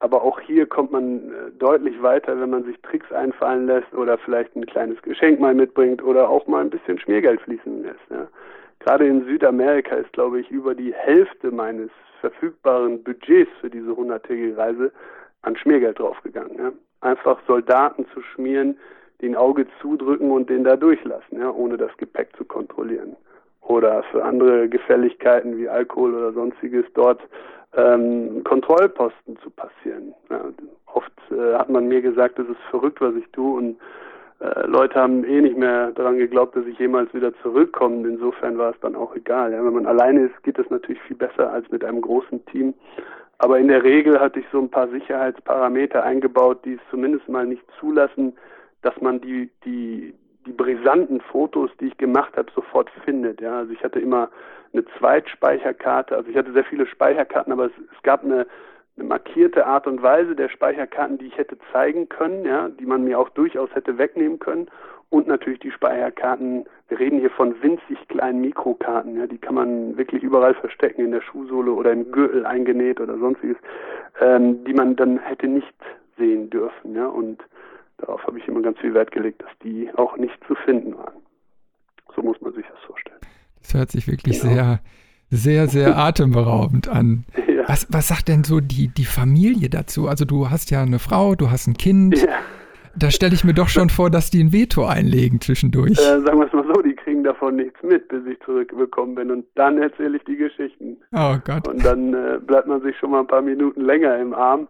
aber 0.00 0.22
auch 0.22 0.40
hier 0.40 0.66
kommt 0.66 0.92
man 0.92 1.30
äh, 1.30 1.50
deutlich 1.58 2.00
weiter, 2.02 2.40
wenn 2.40 2.50
man 2.50 2.64
sich 2.64 2.80
Tricks 2.82 3.10
einfallen 3.12 3.66
lässt 3.66 3.92
oder 3.94 4.16
vielleicht 4.18 4.54
ein 4.54 4.66
kleines 4.66 5.00
Geschenk 5.02 5.40
mal 5.40 5.54
mitbringt 5.54 6.02
oder 6.02 6.28
auch 6.28 6.46
mal 6.46 6.60
ein 6.60 6.70
bisschen 6.70 6.98
Schmiergeld 6.98 7.40
fließen 7.40 7.82
lässt. 7.82 8.10
Ja. 8.10 8.28
Gerade 8.78 9.06
in 9.06 9.24
Südamerika 9.24 9.96
ist, 9.96 10.12
glaube 10.12 10.40
ich, 10.40 10.50
über 10.50 10.74
die 10.74 10.94
Hälfte 10.94 11.50
meines 11.50 11.90
verfügbaren 12.20 13.02
Budgets 13.02 13.50
für 13.60 13.70
diese 13.70 13.94
hunderttägige 13.94 14.56
Reise 14.56 14.92
an 15.42 15.56
Schmiergeld 15.56 15.98
draufgegangen. 15.98 16.58
Ja. 16.58 16.72
Einfach 17.00 17.38
Soldaten 17.46 18.06
zu 18.12 18.22
schmieren, 18.22 18.78
die 19.20 19.28
ein 19.28 19.36
Auge 19.36 19.66
zudrücken 19.80 20.30
und 20.30 20.48
den 20.50 20.64
da 20.64 20.76
durchlassen, 20.76 21.38
ja, 21.38 21.50
ohne 21.50 21.76
das 21.76 21.96
Gepäck 21.96 22.34
zu 22.36 22.44
kontrollieren. 22.44 23.16
Oder 23.62 24.02
für 24.04 24.24
andere 24.24 24.68
Gefälligkeiten 24.68 25.58
wie 25.58 25.68
Alkohol 25.68 26.14
oder 26.14 26.32
sonstiges 26.32 26.86
dort 26.94 27.20
ähm, 27.76 28.42
Kontrollposten 28.44 29.36
zu 29.42 29.50
passieren. 29.50 30.14
Ja, 30.30 30.40
oft 30.86 31.12
äh, 31.30 31.54
hat 31.54 31.68
man 31.68 31.86
mir 31.86 32.00
gesagt, 32.00 32.38
das 32.38 32.48
ist 32.48 32.60
verrückt, 32.70 33.00
was 33.00 33.14
ich 33.14 33.28
tue 33.32 33.58
und 33.58 33.76
äh, 34.40 34.66
Leute 34.66 34.94
haben 34.94 35.24
eh 35.24 35.40
nicht 35.40 35.56
mehr 35.56 35.90
daran 35.92 36.16
geglaubt, 36.16 36.54
dass 36.56 36.64
ich 36.66 36.78
jemals 36.78 37.12
wieder 37.12 37.32
zurückkomme. 37.42 38.06
Insofern 38.08 38.56
war 38.56 38.70
es 38.70 38.80
dann 38.80 38.94
auch 38.94 39.14
egal. 39.16 39.52
Ja, 39.52 39.64
wenn 39.64 39.74
man 39.74 39.86
alleine 39.86 40.26
ist, 40.26 40.42
geht 40.44 40.58
das 40.58 40.70
natürlich 40.70 41.02
viel 41.02 41.16
besser 41.16 41.52
als 41.52 41.68
mit 41.70 41.84
einem 41.84 42.00
großen 42.00 42.44
Team. 42.46 42.74
Aber 43.38 43.58
in 43.58 43.68
der 43.68 43.84
Regel 43.84 44.20
hatte 44.20 44.40
ich 44.40 44.46
so 44.50 44.58
ein 44.58 44.70
paar 44.70 44.88
Sicherheitsparameter 44.88 46.02
eingebaut, 46.02 46.64
die 46.64 46.74
es 46.74 46.80
zumindest 46.90 47.28
mal 47.28 47.46
nicht 47.46 47.62
zulassen, 47.78 48.36
dass 48.82 49.00
man 49.00 49.20
die, 49.20 49.48
die, 49.64 50.14
die 50.44 50.52
brisanten 50.52 51.20
Fotos, 51.20 51.70
die 51.80 51.86
ich 51.86 51.96
gemacht 51.98 52.36
habe, 52.36 52.50
sofort 52.54 52.90
findet. 53.04 53.40
Ja, 53.40 53.58
also 53.58 53.72
ich 53.72 53.82
hatte 53.84 54.00
immer 54.00 54.28
eine 54.72 54.84
Zweitspeicherkarte, 54.98 56.16
also 56.16 56.28
ich 56.28 56.36
hatte 56.36 56.52
sehr 56.52 56.64
viele 56.64 56.86
Speicherkarten, 56.86 57.52
aber 57.52 57.66
es, 57.66 57.72
es 57.96 58.02
gab 58.02 58.24
eine, 58.24 58.46
eine 58.96 59.06
markierte 59.06 59.66
Art 59.66 59.86
und 59.86 60.02
Weise 60.02 60.34
der 60.34 60.48
Speicherkarten, 60.48 61.18
die 61.18 61.26
ich 61.26 61.38
hätte 61.38 61.58
zeigen 61.72 62.08
können, 62.08 62.44
ja, 62.44 62.68
die 62.68 62.86
man 62.86 63.04
mir 63.04 63.18
auch 63.18 63.28
durchaus 63.30 63.72
hätte 63.74 63.98
wegnehmen 63.98 64.40
können. 64.40 64.68
Und 65.10 65.26
natürlich 65.26 65.60
die 65.60 65.70
Speicherkarten, 65.70 66.66
wir 66.88 66.98
reden 66.98 67.20
hier 67.20 67.30
von 67.30 67.54
winzig 67.62 67.96
kleinen 68.08 68.42
Mikrokarten, 68.42 69.16
ja, 69.16 69.26
die 69.26 69.38
kann 69.38 69.54
man 69.54 69.96
wirklich 69.96 70.22
überall 70.22 70.54
verstecken, 70.54 71.04
in 71.04 71.12
der 71.12 71.22
Schuhsohle 71.22 71.72
oder 71.72 71.92
im 71.92 72.12
Gürtel 72.12 72.44
eingenäht 72.44 73.00
oder 73.00 73.18
sonstiges, 73.18 73.56
ähm, 74.20 74.64
die 74.64 74.74
man 74.74 74.96
dann 74.96 75.18
hätte 75.18 75.48
nicht 75.48 75.74
sehen 76.18 76.50
dürfen, 76.50 76.94
ja. 76.94 77.06
Und 77.06 77.42
darauf 77.96 78.22
habe 78.26 78.38
ich 78.38 78.46
immer 78.48 78.60
ganz 78.60 78.78
viel 78.80 78.92
Wert 78.92 79.10
gelegt, 79.10 79.42
dass 79.42 79.50
die 79.62 79.90
auch 79.96 80.18
nicht 80.18 80.38
zu 80.46 80.54
finden 80.54 80.96
waren. 80.98 81.22
So 82.14 82.22
muss 82.22 82.40
man 82.42 82.52
sich 82.52 82.66
das 82.66 82.80
vorstellen. 82.80 83.18
Das 83.62 83.74
hört 83.74 83.90
sich 83.90 84.08
wirklich 84.08 84.40
genau. 84.40 84.52
sehr, 84.52 84.80
sehr, 85.30 85.68
sehr 85.68 85.96
atemberaubend 85.98 86.88
an. 86.88 87.24
Ja. 87.46 87.66
Was, 87.66 87.86
was 87.90 88.08
sagt 88.08 88.28
denn 88.28 88.44
so 88.44 88.60
die, 88.60 88.88
die 88.88 89.04
Familie 89.04 89.70
dazu? 89.70 90.06
Also 90.06 90.26
du 90.26 90.50
hast 90.50 90.70
ja 90.70 90.82
eine 90.82 90.98
Frau, 90.98 91.34
du 91.34 91.50
hast 91.50 91.66
ein 91.66 91.74
Kind. 91.78 92.22
Ja. 92.22 92.40
Da 92.98 93.10
stelle 93.10 93.34
ich 93.34 93.44
mir 93.44 93.54
doch 93.54 93.68
schon 93.68 93.90
vor, 93.90 94.10
dass 94.10 94.30
die 94.30 94.42
ein 94.42 94.52
Veto 94.52 94.84
einlegen 94.84 95.40
zwischendurch. 95.40 95.92
Äh, 95.92 96.20
sagen 96.20 96.38
wir 96.38 96.46
es 96.46 96.52
mal 96.52 96.66
so, 96.66 96.82
die 96.82 96.94
kriegen 96.94 97.22
davon 97.22 97.56
nichts 97.56 97.80
mit, 97.82 98.08
bis 98.08 98.26
ich 98.26 98.40
zurückgekommen 98.40 99.14
bin. 99.14 99.30
Und 99.30 99.46
dann 99.54 99.78
erzähle 99.78 100.16
ich 100.16 100.24
die 100.24 100.36
Geschichten. 100.36 100.96
Oh 101.12 101.36
Gott. 101.44 101.68
Und 101.68 101.84
dann 101.84 102.12
äh, 102.12 102.38
bleibt 102.38 102.66
man 102.66 102.82
sich 102.82 102.96
schon 102.98 103.10
mal 103.12 103.20
ein 103.20 103.26
paar 103.26 103.42
Minuten 103.42 103.82
länger 103.82 104.18
im 104.18 104.34
Arm 104.34 104.66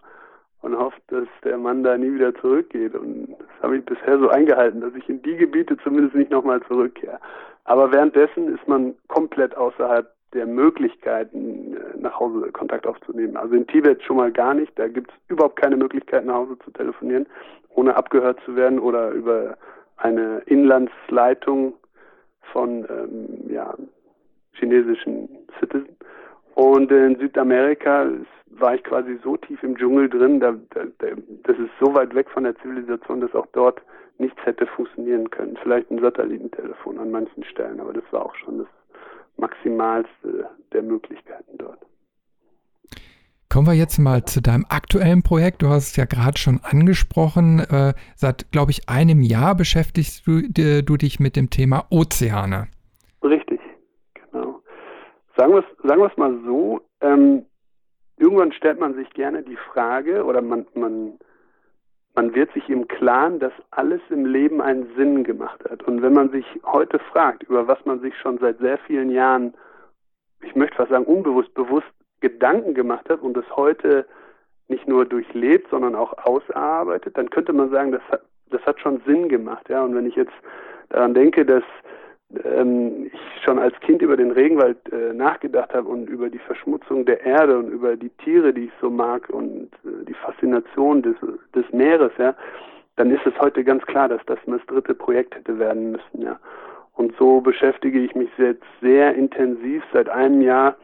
und 0.61 0.77
hofft, 0.77 1.01
dass 1.09 1.29
der 1.45 1.57
Mann 1.57 1.83
da 1.83 1.97
nie 1.97 2.13
wieder 2.13 2.35
zurückgeht. 2.35 2.95
Und 2.95 3.29
das 3.39 3.63
habe 3.63 3.79
ich 3.79 3.85
bisher 3.85 4.19
so 4.19 4.29
eingehalten, 4.29 4.81
dass 4.81 4.95
ich 4.95 5.09
in 5.09 5.23
die 5.23 5.37
Gebiete 5.37 5.77
zumindest 5.83 6.15
nicht 6.15 6.31
nochmal 6.31 6.61
zurückkehre. 6.69 7.19
Aber 7.65 7.93
währenddessen 7.93 8.55
ist 8.55 8.67
man 8.67 8.95
komplett 9.09 9.57
außerhalb 9.57 10.11
der 10.35 10.47
Möglichkeiten, 10.47 11.75
äh, 11.75 11.99
nach 11.99 12.19
Hause 12.21 12.53
Kontakt 12.53 12.87
aufzunehmen. 12.87 13.37
Also 13.37 13.55
in 13.55 13.67
Tibet 13.67 14.03
schon 14.03 14.17
mal 14.17 14.31
gar 14.31 14.55
nicht. 14.55 14.79
Da 14.79 14.89
gibt 14.89 15.11
es 15.11 15.17
überhaupt 15.29 15.57
keine 15.57 15.77
Möglichkeit, 15.77 16.27
nach 16.27 16.35
Hause 16.35 16.59
zu 16.65 16.71
telefonieren, 16.73 17.27
ohne 17.79 17.95
abgehört 17.95 18.41
zu 18.45 18.57
werden 18.57 18.81
oder 18.81 19.11
über 19.11 19.57
eine 19.99 20.43
Inlandsleitung 20.47 21.75
von 22.53 22.85
ähm, 22.91 23.49
ja, 23.49 23.75
chinesischen 24.53 25.29
Citizen. 25.61 25.97
Und 26.55 26.91
in 26.91 27.17
Südamerika 27.21 28.07
war 28.51 28.75
ich 28.75 28.83
quasi 28.83 29.17
so 29.23 29.37
tief 29.37 29.63
im 29.63 29.77
Dschungel 29.77 30.09
drin, 30.09 30.41
da, 30.41 30.57
da, 30.71 30.81
das 31.45 31.57
ist 31.57 31.71
so 31.79 31.95
weit 31.95 32.13
weg 32.17 32.29
von 32.31 32.43
der 32.43 32.57
Zivilisation, 32.57 33.21
dass 33.21 33.33
auch 33.37 33.47
dort 33.53 33.81
nichts 34.19 34.45
hätte 34.45 34.67
funktionieren 34.67 35.31
können. 35.31 35.57
Vielleicht 35.63 35.89
ein 35.93 36.01
Satellitentelefon 36.01 36.99
an 36.99 37.13
manchen 37.13 37.45
Stellen, 37.45 37.79
aber 37.79 37.93
das 37.93 38.03
war 38.11 38.27
auch 38.27 38.35
schon 38.35 38.59
das 38.59 38.67
Maximalste 39.37 40.49
der 40.73 40.83
Möglichkeiten 40.83 41.59
dort. 41.59 41.79
Kommen 43.51 43.67
wir 43.67 43.73
jetzt 43.73 43.99
mal 43.99 44.27
zu 44.27 44.43
deinem 44.43 44.67
aktuellen 44.69 45.23
Projekt. 45.23 45.63
Du 45.63 45.69
hast 45.69 45.89
es 45.89 45.97
ja 45.97 46.05
gerade 46.05 46.37
schon 46.37 46.61
angesprochen. 46.63 47.61
Äh, 47.61 47.95
seit, 48.15 48.53
glaube 48.53 48.73
ich, 48.73 48.91
einem 48.91 49.23
Jahr 49.23 49.55
beschäftigst 49.55 50.27
du, 50.27 50.43
du, 50.83 50.97
dich 50.99 51.19
mit 51.19 51.35
dem 51.35 51.49
Thema 51.49 51.87
Ozeane. 51.89 52.69
Richtig, 53.23 53.59
genau. 54.13 54.61
Sagen 55.35 55.55
wir 55.55 55.61
es 55.61 55.89
sagen 55.89 56.13
mal 56.19 56.39
so. 56.45 56.83
Ähm, 57.01 57.47
irgendwann 58.19 58.53
stellt 58.53 58.81
man 58.81 58.95
sich 58.95 59.09
gerne 59.15 59.43
die 59.43 59.57
Frage 59.73 60.25
oder 60.25 60.43
man, 60.43 60.67
man, 60.75 61.15
man 62.15 62.35
wird 62.35 62.53
sich 62.53 62.69
im 62.69 62.87
Klaren, 62.87 63.39
dass 63.39 63.53
alles 63.71 64.03
im 64.11 64.27
Leben 64.27 64.61
einen 64.61 64.95
Sinn 64.95 65.25
gemacht 65.25 65.65
hat. 65.71 65.83
Und 65.85 66.03
wenn 66.03 66.13
man 66.13 66.31
sich 66.33 66.45
heute 66.67 66.99
fragt, 66.99 67.45
über 67.45 67.67
was 67.67 67.83
man 67.87 68.01
sich 68.01 68.15
schon 68.19 68.37
seit 68.41 68.59
sehr 68.59 68.77
vielen 68.77 69.11
Jahren, 69.11 69.55
ich 70.43 70.55
möchte 70.55 70.77
fast 70.77 70.91
sagen, 70.91 71.07
unbewusst, 71.07 71.55
bewusst 71.55 71.87
Gedanken 72.21 72.75
gemacht 72.75 73.09
hat 73.09 73.21
und 73.23 73.37
das 73.37 73.45
heute 73.57 74.07
nicht 74.69 74.87
nur 74.87 75.07
durchlebt, 75.07 75.69
sondern 75.71 75.95
auch 75.95 76.13
ausarbeitet, 76.25 77.17
dann 77.17 77.31
könnte 77.31 77.53
man 77.53 77.71
sagen, 77.71 77.93
das 77.93 78.03
hat, 78.11 78.23
das 78.51 78.63
hat 78.67 78.81
schon 78.81 79.01
Sinn 79.07 79.29
gemacht. 79.29 79.69
Ja? 79.69 79.83
Und 79.83 79.95
wenn 79.95 80.07
ich 80.07 80.17
jetzt 80.17 80.33
daran 80.91 81.15
denke, 81.15 81.45
dass 81.45 81.63
ähm, 82.45 83.07
ich 83.07 83.43
schon 83.43 83.59
als 83.59 83.79
Kind 83.81 84.03
über 84.03 84.17
den 84.17 84.31
Regenwald 84.31 84.77
äh, 84.93 85.15
nachgedacht 85.15 85.73
habe 85.73 85.89
und 85.89 86.11
über 86.11 86.29
die 86.29 86.39
Verschmutzung 86.39 87.07
der 87.07 87.25
Erde 87.25 87.59
und 87.59 87.71
über 87.71 87.97
die 87.97 88.11
Tiere, 88.11 88.53
die 88.53 88.67
ich 88.67 88.73
so 88.81 88.91
mag 88.91 89.29
und 89.31 89.71
äh, 89.85 90.05
die 90.07 90.15
Faszination 90.15 91.03
des, 91.03 91.17
des 91.55 91.65
Meeres, 91.73 92.13
ja, 92.19 92.35
dann 92.97 93.11
ist 93.11 93.25
es 93.25 93.39
heute 93.41 93.65
ganz 93.65 93.85
klar, 93.87 94.09
dass 94.09 94.21
das 94.27 94.39
das 94.45 94.61
dritte 94.67 94.95
Projekt 94.95 95.35
hätte 95.37 95.59
werden 95.59 95.93
müssen, 95.93 96.23
ja. 96.23 96.39
Und 96.95 97.15
so 97.17 97.41
beschäftige 97.41 98.01
ich 98.01 98.17
mich 98.17 98.29
jetzt 98.39 98.65
sehr 98.81 99.15
intensiv 99.15 99.85
seit 99.93 100.09
einem 100.09 100.43
Jahr 100.43 100.75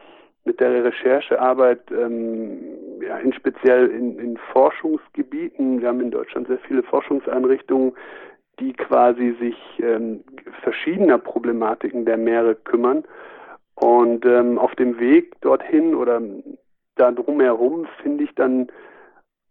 mit 0.45 0.59
der 0.59 0.83
Recherchearbeit, 0.83 1.81
ähm, 1.91 2.59
ja, 3.01 3.17
in 3.17 3.33
speziell 3.33 3.87
in, 3.87 4.19
in 4.19 4.37
Forschungsgebieten. 4.53 5.81
Wir 5.81 5.89
haben 5.89 6.01
in 6.01 6.11
Deutschland 6.11 6.47
sehr 6.47 6.59
viele 6.59 6.83
Forschungseinrichtungen, 6.83 7.93
die 8.59 8.73
quasi 8.73 9.35
sich 9.39 9.57
ähm, 9.79 10.23
verschiedener 10.61 11.17
Problematiken 11.17 12.05
der 12.05 12.17
Meere 12.17 12.55
kümmern. 12.55 13.03
Und 13.73 14.25
ähm, 14.25 14.57
auf 14.57 14.73
dem 14.75 14.99
Weg 14.99 15.39
dorthin 15.41 15.95
oder 15.95 16.21
da 16.95 17.11
drumherum 17.11 17.87
finde 18.01 18.23
ich 18.23 18.33
dann 18.35 18.71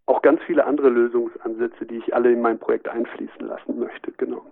auch 0.06 0.22
ganz 0.22 0.42
viele 0.42 0.64
andere 0.64 0.88
Lösungsansätze, 0.88 1.86
die 1.86 1.96
ich 1.98 2.14
alle 2.14 2.32
in 2.32 2.40
mein 2.40 2.58
Projekt 2.58 2.88
einfließen 2.88 3.46
lassen 3.46 3.78
möchte. 3.78 4.12
Genau. 4.12 4.42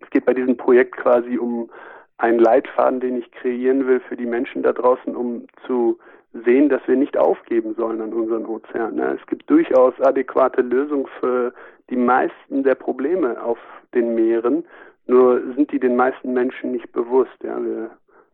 Es 0.00 0.08
geht 0.10 0.24
bei 0.24 0.34
diesem 0.34 0.56
Projekt 0.56 0.96
quasi 0.96 1.36
um 1.36 1.70
einen 2.18 2.38
Leitfaden, 2.38 3.00
den 3.00 3.18
ich 3.18 3.30
kreieren 3.32 3.86
will 3.86 4.00
für 4.00 4.16
die 4.16 4.26
Menschen 4.26 4.62
da 4.62 4.72
draußen, 4.72 5.14
um 5.16 5.46
zu 5.66 5.98
sehen, 6.44 6.68
dass 6.68 6.86
wir 6.86 6.96
nicht 6.96 7.16
aufgeben 7.16 7.74
sollen 7.74 8.00
an 8.00 8.12
unseren 8.12 8.46
Ozeanen. 8.46 9.18
Es 9.18 9.26
gibt 9.26 9.48
durchaus 9.48 9.94
adäquate 10.00 10.62
Lösungen 10.62 11.06
für 11.20 11.52
die 11.90 11.96
meisten 11.96 12.62
der 12.62 12.74
Probleme 12.74 13.40
auf 13.42 13.58
den 13.94 14.14
Meeren, 14.14 14.64
nur 15.06 15.40
sind 15.54 15.70
die 15.70 15.78
den 15.78 15.96
meisten 15.96 16.32
Menschen 16.32 16.72
nicht 16.72 16.90
bewusst. 16.92 17.36
Ja, 17.42 17.62
wir 17.62 17.90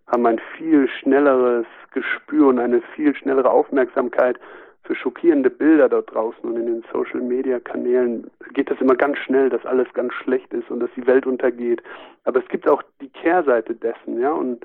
haben 0.07 0.27
ein 0.27 0.41
viel 0.57 0.89
schnelleres 0.89 1.67
Gespür 1.93 2.49
und 2.49 2.59
eine 2.59 2.81
viel 2.95 3.15
schnellere 3.15 3.51
Aufmerksamkeit 3.51 4.39
für 4.85 4.95
schockierende 4.95 5.51
Bilder 5.51 5.89
dort 5.89 6.13
draußen 6.13 6.43
und 6.43 6.57
in 6.57 6.67
den 6.67 6.85
Social 6.93 7.21
Media 7.21 7.61
Kanälen 7.61 8.31
geht 8.55 8.71
das 8.71 8.81
immer 8.81 8.97
ganz 8.97 9.19
schnell, 9.19 9.51
dass 9.51 9.65
alles 9.67 9.93
ganz 9.95 10.13
schlecht 10.15 10.53
ist 10.53 10.71
und 10.71 10.81
dass 10.81 10.91
die 10.97 11.07
Welt 11.07 11.27
untergeht. 11.27 11.83
Aber 12.25 12.41
es 12.41 12.49
gibt 12.49 12.69
auch 12.69 12.83
die 13.01 13.11
Kehrseite 13.11 13.75
dessen, 13.75 14.21
ja, 14.21 14.33
und 14.33 14.65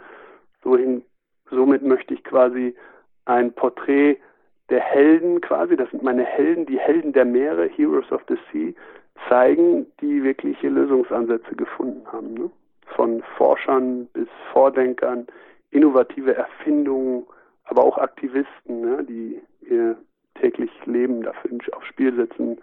so 0.63 0.77
somit 1.51 1.83
möchte 1.83 2.13
ich 2.13 2.23
quasi 2.23 2.75
ein 3.25 3.53
Porträt 3.53 4.17
der 4.69 4.79
Helden 4.79 5.41
quasi, 5.41 5.75
das 5.75 5.89
sind 5.91 6.01
meine 6.01 6.23
Helden, 6.23 6.65
die 6.65 6.79
Helden 6.79 7.13
der 7.13 7.25
Meere, 7.25 7.67
Heroes 7.67 8.11
of 8.11 8.21
the 8.27 8.37
Sea, 8.51 8.73
zeigen, 9.29 9.85
die 10.01 10.23
wirkliche 10.23 10.69
Lösungsansätze 10.69 11.55
gefunden 11.55 12.05
haben. 12.11 12.33
Ne? 12.33 12.49
Von 12.95 13.21
Forschern 13.37 14.07
bis 14.13 14.27
Vordenkern, 14.51 15.27
innovative 15.71 16.35
Erfindungen, 16.35 17.25
aber 17.65 17.83
auch 17.83 17.97
Aktivisten, 17.97 18.81
ne? 18.81 19.05
die 19.07 19.41
ihr 19.69 19.97
täglich 20.39 20.71
Leben 20.85 21.23
dafür 21.23 21.51
aufs 21.73 21.87
Spiel 21.87 22.15
setzen, 22.15 22.57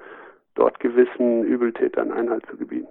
dort 0.54 0.78
gewissen 0.80 1.44
Übeltätern 1.44 2.12
Einhalt 2.12 2.44
zu 2.50 2.56
gebieten. 2.56 2.88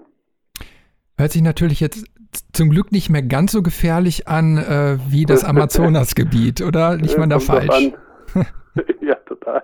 Hört 1.17 1.32
sich 1.32 1.43
natürlich 1.43 1.80
jetzt 1.80 2.06
zum 2.52 2.69
Glück 2.69 2.91
nicht 2.91 3.10
mehr 3.10 3.21
ganz 3.21 3.52
so 3.52 3.62
gefährlich 3.62 4.28
an 4.28 4.58
äh, 4.58 4.97
wie 5.10 5.26
das 5.26 5.43
Amazonasgebiet, 5.45 6.62
oder? 6.62 6.95
Liegt 6.95 7.17
man 7.17 7.30
da 7.30 7.39
falsch? 7.39 7.91
ja, 9.02 9.15
total. 9.28 9.63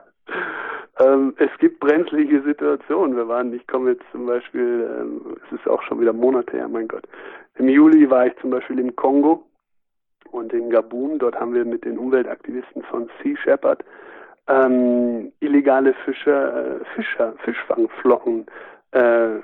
Ähm, 1.00 1.34
es 1.38 1.50
gibt 1.60 1.80
brenzlige 1.80 2.42
Situationen. 2.44 3.16
Wir 3.16 3.28
waren, 3.28 3.54
ich 3.54 3.66
komme 3.68 3.92
jetzt 3.92 4.04
zum 4.12 4.26
Beispiel, 4.26 4.88
ähm, 5.00 5.38
es 5.46 5.60
ist 5.60 5.68
auch 5.68 5.82
schon 5.84 6.00
wieder 6.00 6.14
Monate 6.14 6.58
her, 6.58 6.68
mein 6.68 6.88
Gott. 6.88 7.08
Im 7.56 7.70
Juli 7.70 8.10
war 8.10 8.28
ich 8.28 8.34
zum 8.40 8.52
Beispiel 8.52 8.80
im 8.80 8.96
Kongo 8.96 9.47
und 10.32 10.54
in 10.54 10.70
Gabun. 10.70 11.20
Dort 11.20 11.40
haben 11.40 11.54
wir 11.54 11.66
mit 11.66 11.86
den 11.86 11.98
Umweltaktivisten 11.98 12.84
von 12.84 13.10
Sea 13.22 13.36
Shepherd 13.38 13.84
ähm, 14.48 15.32
illegale 15.42 15.94
Fischer, 16.06 16.80
äh, 16.82 16.86
Fischer, 16.96 17.34
Fischfangflotten 17.44 18.46
äh, 18.92 19.40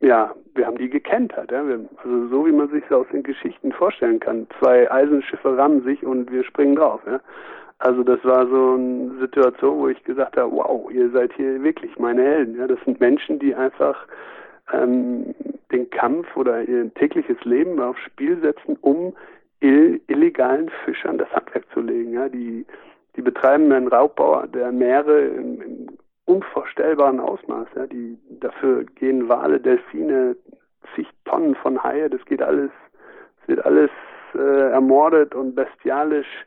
ja, 0.00 0.34
wir 0.54 0.66
haben 0.66 0.78
die 0.78 0.90
gekentert. 0.90 1.50
Ja? 1.50 1.66
Wir, 1.66 1.80
also 2.02 2.28
so 2.28 2.46
wie 2.46 2.52
man 2.52 2.68
sich 2.68 2.88
aus 2.90 3.06
den 3.12 3.22
Geschichten 3.22 3.72
vorstellen 3.72 4.20
kann. 4.20 4.46
Zwei 4.58 4.90
Eisenschiffe 4.90 5.56
rammen 5.56 5.82
sich 5.84 6.04
und 6.04 6.30
wir 6.30 6.44
springen 6.44 6.76
drauf. 6.76 7.00
Ja? 7.06 7.20
Also 7.78 8.02
das 8.02 8.22
war 8.24 8.46
so 8.46 8.74
eine 8.74 9.18
Situation, 9.20 9.78
wo 9.78 9.88
ich 9.88 10.02
gesagt 10.04 10.36
habe, 10.36 10.52
wow, 10.52 10.90
ihr 10.90 11.10
seid 11.10 11.32
hier 11.34 11.62
wirklich 11.62 11.98
meine 11.98 12.22
Helden. 12.22 12.58
Ja? 12.58 12.66
Das 12.66 12.78
sind 12.84 13.00
Menschen, 13.00 13.38
die 13.38 13.54
einfach 13.54 14.06
ähm, 14.72 15.34
den 15.72 15.88
Kampf 15.90 16.36
oder 16.36 16.62
ihr 16.62 16.92
tägliches 16.94 17.42
Leben 17.44 17.80
aufs 17.80 18.00
Spiel 18.00 18.38
setzen, 18.40 18.76
um 18.80 19.14
ill 19.64 20.00
illegalen 20.08 20.68
Fischern 20.84 21.18
das 21.18 21.30
Handwerk 21.32 21.64
zu 21.72 21.80
legen. 21.80 22.12
Ja? 22.12 22.28
Die, 22.28 22.66
die 23.16 23.22
betreiben 23.22 23.72
einen 23.72 23.88
Raubbau 23.88 24.46
der 24.46 24.70
Meere 24.70 25.20
im, 25.20 25.62
im 25.62 25.86
unvorstellbaren 26.26 27.20
Ausmaß. 27.20 27.68
Ja. 27.74 27.86
Die, 27.86 28.18
dafür 28.40 28.84
gehen 28.84 29.28
Wale, 29.28 29.58
Delfine, 29.60 30.36
zig 30.94 31.08
Tonnen 31.24 31.54
von 31.54 31.82
Haie, 31.82 32.10
das 32.10 32.24
geht 32.26 32.42
alles, 32.42 32.70
es 33.42 33.48
wird 33.48 33.64
alles 33.64 33.90
äh, 34.34 34.70
ermordet 34.70 35.34
und 35.34 35.54
bestialisch 35.54 36.46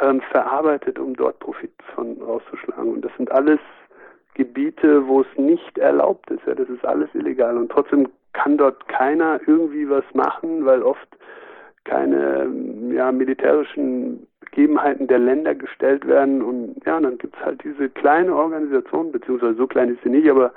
ähm, 0.00 0.20
verarbeitet, 0.30 0.98
um 0.98 1.14
dort 1.14 1.38
Profit 1.38 1.72
von 1.94 2.20
rauszuschlagen. 2.20 2.92
Und 2.92 3.04
das 3.04 3.12
sind 3.16 3.30
alles 3.30 3.60
Gebiete, 4.34 5.06
wo 5.06 5.22
es 5.22 5.38
nicht 5.38 5.78
erlaubt 5.78 6.30
ist. 6.30 6.44
Ja. 6.46 6.54
Das 6.54 6.68
ist 6.68 6.84
alles 6.84 7.08
illegal. 7.14 7.56
Und 7.56 7.70
trotzdem 7.70 8.08
kann 8.32 8.58
dort 8.58 8.86
keiner 8.88 9.40
irgendwie 9.46 9.88
was 9.88 10.04
machen, 10.12 10.66
weil 10.66 10.82
oft 10.82 11.08
keine 11.84 12.48
ja, 12.92 13.12
militärischen 13.12 14.26
Gegebenheiten 14.40 15.06
der 15.06 15.18
Länder 15.18 15.54
gestellt 15.54 16.06
werden. 16.06 16.42
Und 16.42 16.76
ja, 16.84 17.00
dann 17.00 17.18
gibt 17.18 17.36
es 17.36 17.44
halt 17.44 17.62
diese 17.64 17.88
kleine 17.88 18.34
Organisation, 18.34 19.12
beziehungsweise 19.12 19.56
so 19.56 19.66
klein 19.66 19.90
ist 19.90 20.02
sie 20.02 20.10
nicht, 20.10 20.30
aber 20.30 20.52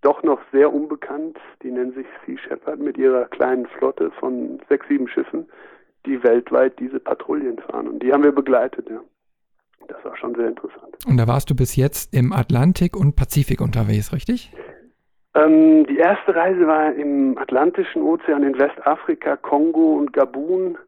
doch 0.00 0.22
noch 0.22 0.40
sehr 0.52 0.72
unbekannt. 0.72 1.38
Die 1.62 1.70
nennen 1.70 1.94
sich 1.94 2.06
Sea 2.26 2.38
Shepherd 2.38 2.78
mit 2.80 2.98
ihrer 2.98 3.24
kleinen 3.26 3.66
Flotte 3.66 4.10
von 4.12 4.60
sechs, 4.68 4.86
sieben 4.88 5.08
Schiffen, 5.08 5.46
die 6.06 6.22
weltweit 6.22 6.78
diese 6.78 7.00
Patrouillen 7.00 7.58
fahren. 7.58 7.88
Und 7.88 8.02
die 8.02 8.12
haben 8.12 8.22
wir 8.22 8.32
begleitet, 8.32 8.88
ja. 8.88 9.00
Das 9.88 10.02
war 10.02 10.16
schon 10.16 10.34
sehr 10.34 10.48
interessant. 10.48 10.96
Und 11.06 11.18
da 11.18 11.26
warst 11.26 11.50
du 11.50 11.54
bis 11.54 11.76
jetzt 11.76 12.14
im 12.14 12.32
Atlantik 12.32 12.96
und 12.96 13.16
Pazifik 13.16 13.60
unterwegs, 13.60 14.14
richtig? 14.14 14.50
Ähm, 15.34 15.86
die 15.86 15.98
erste 15.98 16.34
Reise 16.34 16.66
war 16.66 16.92
im 16.94 17.36
Atlantischen 17.38 18.02
Ozean 18.02 18.44
in 18.44 18.58
Westafrika, 18.58 19.36
Kongo 19.36 19.94
und 19.94 20.12
Gabun. 20.12 20.78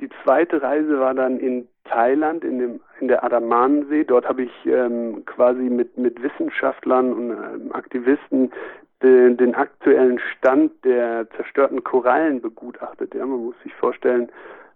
Die 0.00 0.08
zweite 0.24 0.62
Reise 0.62 0.98
war 0.98 1.14
dann 1.14 1.38
in 1.38 1.68
Thailand, 1.84 2.42
in, 2.42 2.58
dem, 2.58 2.80
in 3.00 3.08
der 3.08 3.22
Adamanensee. 3.22 4.04
Dort 4.04 4.26
habe 4.26 4.44
ich 4.44 4.66
ähm, 4.66 5.24
quasi 5.26 5.62
mit, 5.62 5.98
mit 5.98 6.22
Wissenschaftlern 6.22 7.12
und 7.12 7.30
ähm, 7.30 7.72
Aktivisten 7.72 8.50
den, 9.02 9.36
den, 9.36 9.54
aktuellen 9.54 10.18
Stand 10.18 10.72
der 10.84 11.28
zerstörten 11.36 11.82
Korallen 11.84 12.40
begutachtet. 12.40 13.14
Ja, 13.14 13.26
man 13.26 13.44
muss 13.44 13.54
sich 13.62 13.74
vorstellen, 13.74 14.30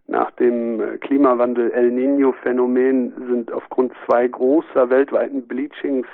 nach 0.08 0.30
dem 0.32 0.80
äh, 0.80 0.98
Klimawandel 0.98 1.70
El 1.70 1.90
Nino-Phänomen 1.90 3.12
sind 3.28 3.52
aufgrund 3.52 3.92
zwei 4.04 4.28
großer 4.28 4.90
weltweiten 4.90 5.46
Bleachings 5.46 6.06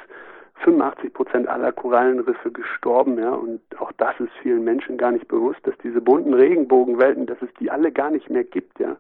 85 0.65 1.13
Prozent 1.13 1.49
aller 1.49 1.73
Korallenriffe 1.73 2.51
gestorben, 2.51 3.19
ja, 3.19 3.31
und 3.31 3.61
auch 3.79 3.93
das 3.93 4.19
ist 4.21 4.33
vielen 4.43 4.65
Menschen 4.65 4.97
gar 4.97 5.13
nicht 5.13 5.29
bewusst, 5.29 5.61
dass 5.65 5.77
diese 5.83 6.01
bunten 6.01 6.35
Regenbogenwelten, 6.35 7.27
dass 7.27 7.41
es 7.43 7.53
die 7.59 7.71
alle 7.71 7.93
gar 7.93 8.11
nicht 8.11 8.31
mehr 8.31 8.45
gibt, 8.45 8.79
ja. 8.79 8.97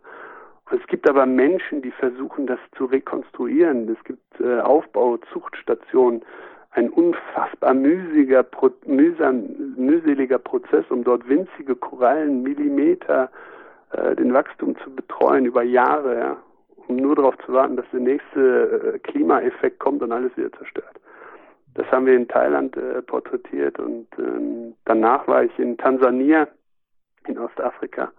Und 0.70 0.80
es 0.80 0.86
gibt 0.86 1.08
aber 1.08 1.26
Menschen, 1.26 1.82
die 1.82 1.90
versuchen, 1.90 2.46
das 2.46 2.58
zu 2.76 2.86
rekonstruieren. 2.86 3.88
Es 3.88 4.02
gibt 4.04 4.40
äh, 4.40 4.60
Aufbau, 4.60 5.18
Zuchtstationen, 5.32 6.22
ein 6.70 6.88
unfassbar 6.88 7.74
mühsiger, 7.74 8.42
pro, 8.42 8.70
mühsam, 8.86 9.44
mühseliger 9.76 10.38
Prozess, 10.38 10.84
um 10.88 11.04
dort 11.04 11.28
winzige 11.28 11.76
Korallen, 11.76 12.42
Millimeter, 12.42 13.30
äh, 13.92 14.16
den 14.16 14.32
Wachstum 14.32 14.76
zu 14.78 14.90
betreuen 14.94 15.44
über 15.44 15.62
Jahre, 15.62 16.18
ja, 16.18 16.36
um 16.88 16.96
nur 16.96 17.16
darauf 17.16 17.36
zu 17.44 17.52
warten, 17.52 17.76
dass 17.76 17.86
der 17.92 18.00
nächste 18.00 18.94
äh, 18.94 18.98
Klimaeffekt 19.00 19.78
kommt 19.78 20.02
und 20.02 20.12
alles 20.12 20.34
wieder 20.36 20.52
zerstört. 20.52 21.01
Das 21.74 21.90
haben 21.90 22.06
wir 22.06 22.14
in 22.14 22.28
Thailand 22.28 22.76
äh, 22.76 23.00
porträtiert 23.02 23.78
und 23.78 24.06
ähm, 24.18 24.74
danach 24.84 25.26
war 25.26 25.44
ich 25.44 25.58
in 25.58 25.78
Tansania, 25.78 26.48
in 27.26 27.38
Ostafrika, 27.38 28.12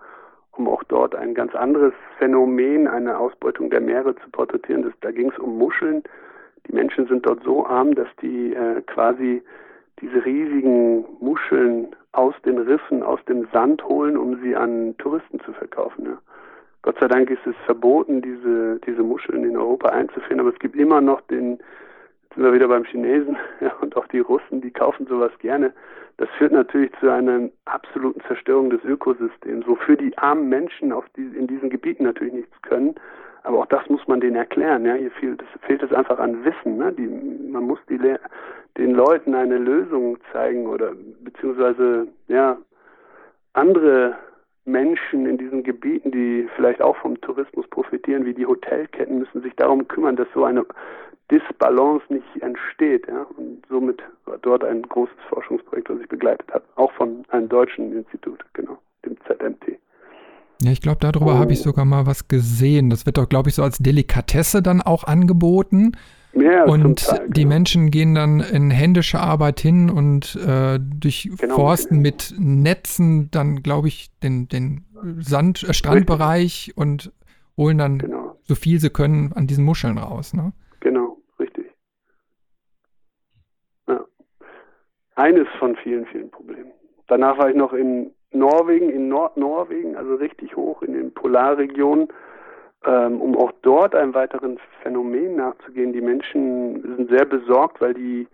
um 0.53 0.67
auch 0.67 0.83
dort 0.85 1.15
ein 1.15 1.35
ganz 1.35 1.53
anderes 1.53 1.93
Phänomen, 2.17 2.87
eine 2.87 3.17
Ausbeutung 3.17 3.69
der 3.69 3.81
Meere 3.81 4.15
zu 4.15 4.29
porträtieren. 4.31 4.83
Das, 4.83 4.93
da 5.01 5.11
ging 5.11 5.31
es 5.31 5.37
um 5.37 5.57
Muscheln. 5.57 6.03
Die 6.67 6.73
Menschen 6.73 7.07
sind 7.07 7.25
dort 7.25 7.43
so 7.43 7.65
arm, 7.65 7.93
dass 7.93 8.07
die 8.21 8.53
äh, 8.53 8.81
quasi 8.81 9.43
diese 9.99 10.25
riesigen 10.25 11.05
Muscheln 11.19 11.95
aus 12.13 12.33
den 12.45 12.57
Riffen, 12.57 13.03
aus 13.03 13.23
dem 13.25 13.47
Sand 13.51 13.83
holen, 13.83 14.17
um 14.17 14.41
sie 14.41 14.55
an 14.55 14.95
Touristen 14.97 15.39
zu 15.41 15.53
verkaufen. 15.53 16.05
Ja. 16.05 16.17
Gott 16.83 16.97
sei 16.99 17.07
Dank 17.07 17.29
ist 17.29 17.45
es 17.45 17.55
verboten, 17.65 18.21
diese, 18.21 18.79
diese 18.85 19.03
Muscheln 19.03 19.43
in 19.43 19.57
Europa 19.57 19.89
einzuführen, 19.89 20.39
aber 20.39 20.49
es 20.49 20.59
gibt 20.59 20.75
immer 20.75 21.01
noch 21.01 21.21
den, 21.21 21.59
sind 22.35 22.43
wir 22.43 22.53
wieder 22.53 22.67
beim 22.67 22.83
Chinesen 22.85 23.37
ja, 23.61 23.73
und 23.81 23.95
auch 23.95 24.07
die 24.07 24.19
Russen, 24.19 24.61
die 24.61 24.71
kaufen 24.71 25.05
sowas 25.07 25.31
gerne. 25.39 25.73
Das 26.17 26.29
führt 26.37 26.51
natürlich 26.51 26.91
zu 26.99 27.09
einer 27.09 27.49
absoluten 27.65 28.21
Zerstörung 28.27 28.69
des 28.69 28.83
Ökosystems, 28.83 29.67
wofür 29.67 29.95
die 29.95 30.15
armen 30.17 30.47
Menschen 30.47 30.91
auf 30.91 31.05
die, 31.15 31.23
in 31.23 31.47
diesen 31.47 31.69
Gebieten 31.69 32.03
natürlich 32.03 32.33
nichts 32.33 32.61
können. 32.61 32.95
Aber 33.43 33.59
auch 33.59 33.65
das 33.65 33.87
muss 33.89 34.07
man 34.07 34.21
denen 34.21 34.35
erklären. 34.35 34.85
Ja, 34.85 34.93
hier 34.93 35.11
fehlt 35.11 35.41
es, 35.41 35.61
fehlt 35.61 35.83
es 35.83 35.91
einfach 35.91 36.19
an 36.19 36.45
Wissen. 36.45 36.77
Ne? 36.77 36.93
Die, 36.93 37.07
man 37.51 37.63
muss 37.63 37.79
die, 37.89 37.99
den 38.77 38.91
Leuten 38.91 39.35
eine 39.35 39.57
Lösung 39.57 40.17
zeigen 40.31 40.67
oder 40.67 40.93
beziehungsweise 41.23 42.07
ja 42.27 42.57
andere 43.53 44.15
Menschen 44.65 45.25
in 45.25 45.37
diesen 45.37 45.63
Gebieten, 45.63 46.11
die 46.11 46.47
vielleicht 46.55 46.81
auch 46.81 46.95
vom 46.97 47.19
Tourismus 47.21 47.67
profitieren, 47.69 48.25
wie 48.25 48.33
die 48.33 48.45
Hotelketten, 48.45 49.19
müssen 49.19 49.41
sich 49.41 49.53
darum 49.55 49.87
kümmern, 49.87 50.15
dass 50.15 50.27
so 50.33 50.45
eine 50.45 50.65
Disbalance 51.31 52.05
nicht 52.09 52.25
entsteht. 52.41 53.07
Ja? 53.07 53.25
Und 53.37 53.63
somit 53.69 54.01
war 54.25 54.37
dort 54.37 54.63
ein 54.63 54.83
großes 54.83 55.17
Forschungsprojekt, 55.29 55.89
was 55.89 55.99
ich 55.99 56.07
begleitet 56.07 56.47
habe, 56.53 56.63
auch 56.75 56.91
von 56.93 57.25
einem 57.29 57.49
deutschen 57.49 57.91
Institut, 57.93 58.43
genau, 58.53 58.77
dem 59.05 59.17
ZMT. 59.27 59.79
Ja, 60.61 60.71
ich 60.71 60.81
glaube, 60.81 60.99
darüber 61.01 61.33
oh. 61.33 61.37
habe 61.37 61.51
ich 61.51 61.61
sogar 61.61 61.83
mal 61.83 62.05
was 62.05 62.29
gesehen. 62.29 62.89
Das 62.89 63.05
wird 63.05 63.17
doch, 63.17 63.27
glaube 63.27 63.49
ich, 63.49 63.55
so 63.55 63.63
als 63.63 63.79
Delikatesse 63.79 64.61
dann 64.61 64.81
auch 64.81 65.03
angeboten. 65.03 65.97
Ja, 66.35 66.65
und 66.65 66.99
Teil, 66.99 67.29
die 67.29 67.41
genau. 67.41 67.53
Menschen 67.53 67.91
gehen 67.91 68.15
dann 68.15 68.39
in 68.39 68.71
händische 68.71 69.19
Arbeit 69.19 69.59
hin 69.59 69.89
und 69.91 70.35
äh, 70.35 70.79
durch 70.81 71.29
genau, 71.39 71.55
Forsten 71.55 71.95
genau. 71.95 72.01
mit 72.01 72.33
Netzen 72.37 73.29
dann, 73.29 73.61
glaube 73.61 73.87
ich, 73.87 74.09
den, 74.21 74.47
den 74.47 74.85
Sand, 75.19 75.63
äh, 75.63 75.73
Strandbereich 75.73 76.69
Richtig. 76.69 76.77
und 76.77 77.13
holen 77.55 77.77
dann 77.77 77.99
genau. 77.99 78.35
so 78.43 78.55
viel 78.55 78.79
sie 78.79 78.89
können 78.89 79.31
an 79.33 79.45
diesen 79.45 79.63
Muscheln 79.63 79.99
raus. 79.99 80.33
Ne? 80.33 80.53
eines 85.15 85.47
von 85.59 85.75
vielen, 85.77 86.05
vielen 86.07 86.29
Problemen. 86.31 86.71
Danach 87.07 87.37
war 87.37 87.49
ich 87.49 87.55
noch 87.55 87.73
in 87.73 88.11
Norwegen, 88.31 88.89
in 88.89 89.09
Nordnorwegen, 89.09 89.95
also 89.95 90.15
richtig 90.15 90.55
hoch 90.55 90.81
in 90.81 90.93
den 90.93 91.13
Polarregionen, 91.13 92.07
ähm, 92.85 93.21
um 93.21 93.37
auch 93.37 93.51
dort 93.61 93.95
einem 93.95 94.13
weiteren 94.13 94.59
Phänomen 94.81 95.35
nachzugehen. 95.35 95.93
Die 95.93 96.01
Menschen 96.01 96.81
sind 96.97 97.09
sehr 97.09 97.25
besorgt, 97.25 97.81
weil 97.81 97.93
die, 97.93 98.27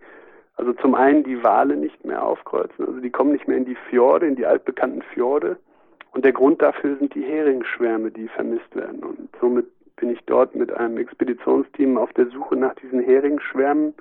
also 0.56 0.72
zum 0.74 0.94
einen 0.94 1.24
die 1.24 1.42
Wale 1.42 1.76
nicht 1.76 2.04
mehr 2.04 2.22
aufkreuzen, 2.22 2.86
also 2.86 3.00
die 3.00 3.10
kommen 3.10 3.32
nicht 3.32 3.48
mehr 3.48 3.56
in 3.56 3.64
die 3.64 3.78
Fjorde, 3.88 4.26
in 4.26 4.36
die 4.36 4.46
altbekannten 4.46 5.02
Fjorde. 5.02 5.56
Und 6.12 6.24
der 6.24 6.32
Grund 6.32 6.60
dafür 6.60 6.96
sind 6.96 7.14
die 7.14 7.22
Heringsschwärme, 7.22 8.10
die 8.10 8.26
vermisst 8.28 8.74
werden. 8.74 9.04
Und 9.04 9.28
somit 9.40 9.66
bin 9.96 10.10
ich 10.10 10.20
dort 10.26 10.56
mit 10.56 10.72
einem 10.72 10.98
Expeditionsteam 10.98 11.96
auf 11.96 12.12
der 12.14 12.26
Suche 12.30 12.56
nach 12.56 12.74
diesen 12.74 13.00
Heringsschwärmen 13.00 13.94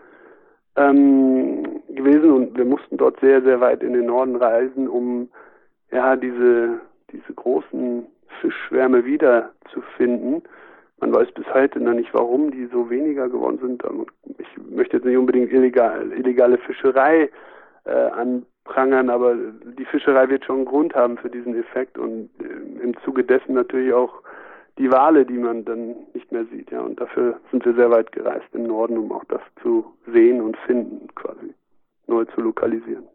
ähm, 0.76 1.82
gewesen 1.89 2.32
und 2.32 2.58
wir 2.58 2.66
mussten 2.66 2.97
dort 2.97 3.20
sehr, 3.20 3.41
sehr 3.41 3.60
weit 3.60 3.84
in 3.84 3.93
den 3.93 4.06
Norden 4.06 4.36
reisen, 4.36 4.88
um 4.88 5.30
ja 5.91 6.16
diese, 6.16 6.80
diese 7.12 7.34
großen 7.34 8.06
Fischschwärme 8.42 9.06
wiederzufinden. 9.06 10.44
Man 11.00 11.14
weiß 11.14 11.32
bis 11.32 11.46
heute 11.54 11.80
noch 11.80 11.94
nicht, 11.94 12.14
warum 12.14 12.52
die 12.52 12.66
so 12.68 12.90
weniger 12.90 13.30
geworden 13.30 13.60
sind. 13.62 13.84
Ich 14.38 14.48
möchte 14.70 14.98
jetzt 14.98 15.06
nicht 15.06 15.18
unbedingt 15.18 15.52
illegal, 15.52 16.12
illegale 16.12 16.58
Fischerei 16.58 17.30
äh, 17.86 17.92
anprangern, 17.92 19.10
aber 19.10 19.36
die 19.78 19.86
Fischerei 19.86 20.30
wird 20.30 20.46
schon 20.46 20.58
einen 20.58 20.66
Grund 20.66 20.94
haben 20.96 21.18
für 21.18 21.30
diesen 21.30 21.58
Effekt 21.58 21.98
und 21.98 22.30
äh, 22.42 22.84
im 22.84 22.98
Zuge 23.06 23.24
dessen 23.24 23.54
natürlich 23.54 23.94
auch 23.94 24.22
die 24.78 24.92
Wale, 24.92 25.26
die 25.26 25.38
man 25.38 25.66
dann 25.66 25.96
nicht 26.14 26.32
mehr 26.32 26.46
sieht. 26.46 26.72
Ja, 26.72 26.82
und 26.82 27.00
dafür 27.00 27.40
sind 27.52 27.66
wir 27.66 27.74
sehr 27.74 27.92
weit 27.92 28.12
gereist 28.12 28.48
im 28.54 28.64
Norden, 28.64 28.98
um 28.98 29.12
auch 29.12 29.26
das 29.26 29.42
zu 29.62 29.86
sehen 30.12 30.42
und 30.42 30.58
finden, 30.58 31.08
quasi 31.16 31.54
neu 32.08 32.26
zu 32.26 32.42
lokalisieren. 32.42 33.08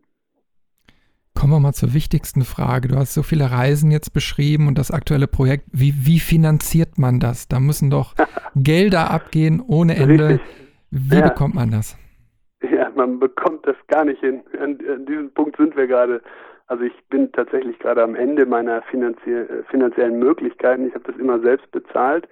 Kommen 1.38 1.52
wir 1.52 1.60
mal 1.60 1.72
zur 1.72 1.94
wichtigsten 1.94 2.42
Frage. 2.42 2.88
Du 2.88 2.96
hast 2.96 3.12
so 3.12 3.22
viele 3.22 3.50
Reisen 3.50 3.90
jetzt 3.90 4.10
beschrieben 4.14 4.68
und 4.68 4.78
das 4.78 4.90
aktuelle 4.90 5.26
Projekt. 5.26 5.64
Wie, 5.72 5.92
wie 6.06 6.20
finanziert 6.20 6.96
man 6.96 7.20
das? 7.20 7.48
Da 7.48 7.60
müssen 7.60 7.90
doch 7.90 8.14
Gelder 8.54 9.10
abgehen 9.10 9.62
ohne 9.66 9.96
Ende. 9.96 10.28
Richtig. 10.28 10.40
Wie 10.90 11.16
ja. 11.16 11.28
bekommt 11.28 11.54
man 11.54 11.70
das? 11.70 11.98
Ja, 12.62 12.88
man 12.94 13.18
bekommt 13.18 13.66
das 13.66 13.76
gar 13.88 14.04
nicht 14.04 14.20
hin. 14.20 14.42
An, 14.60 14.78
an 14.88 15.06
diesem 15.06 15.30
Punkt 15.32 15.56
sind 15.56 15.76
wir 15.76 15.86
gerade. 15.86 16.22
Also 16.66 16.84
ich 16.84 16.94
bin 17.10 17.30
tatsächlich 17.32 17.78
gerade 17.78 18.02
am 18.02 18.14
Ende 18.14 18.46
meiner 18.46 18.80
finanzie 18.82 19.44
finanziellen 19.70 20.18
Möglichkeiten. 20.18 20.86
Ich 20.86 20.94
habe 20.94 21.04
das 21.04 21.16
immer 21.16 21.40
selbst 21.40 21.70
bezahlt 21.72 22.26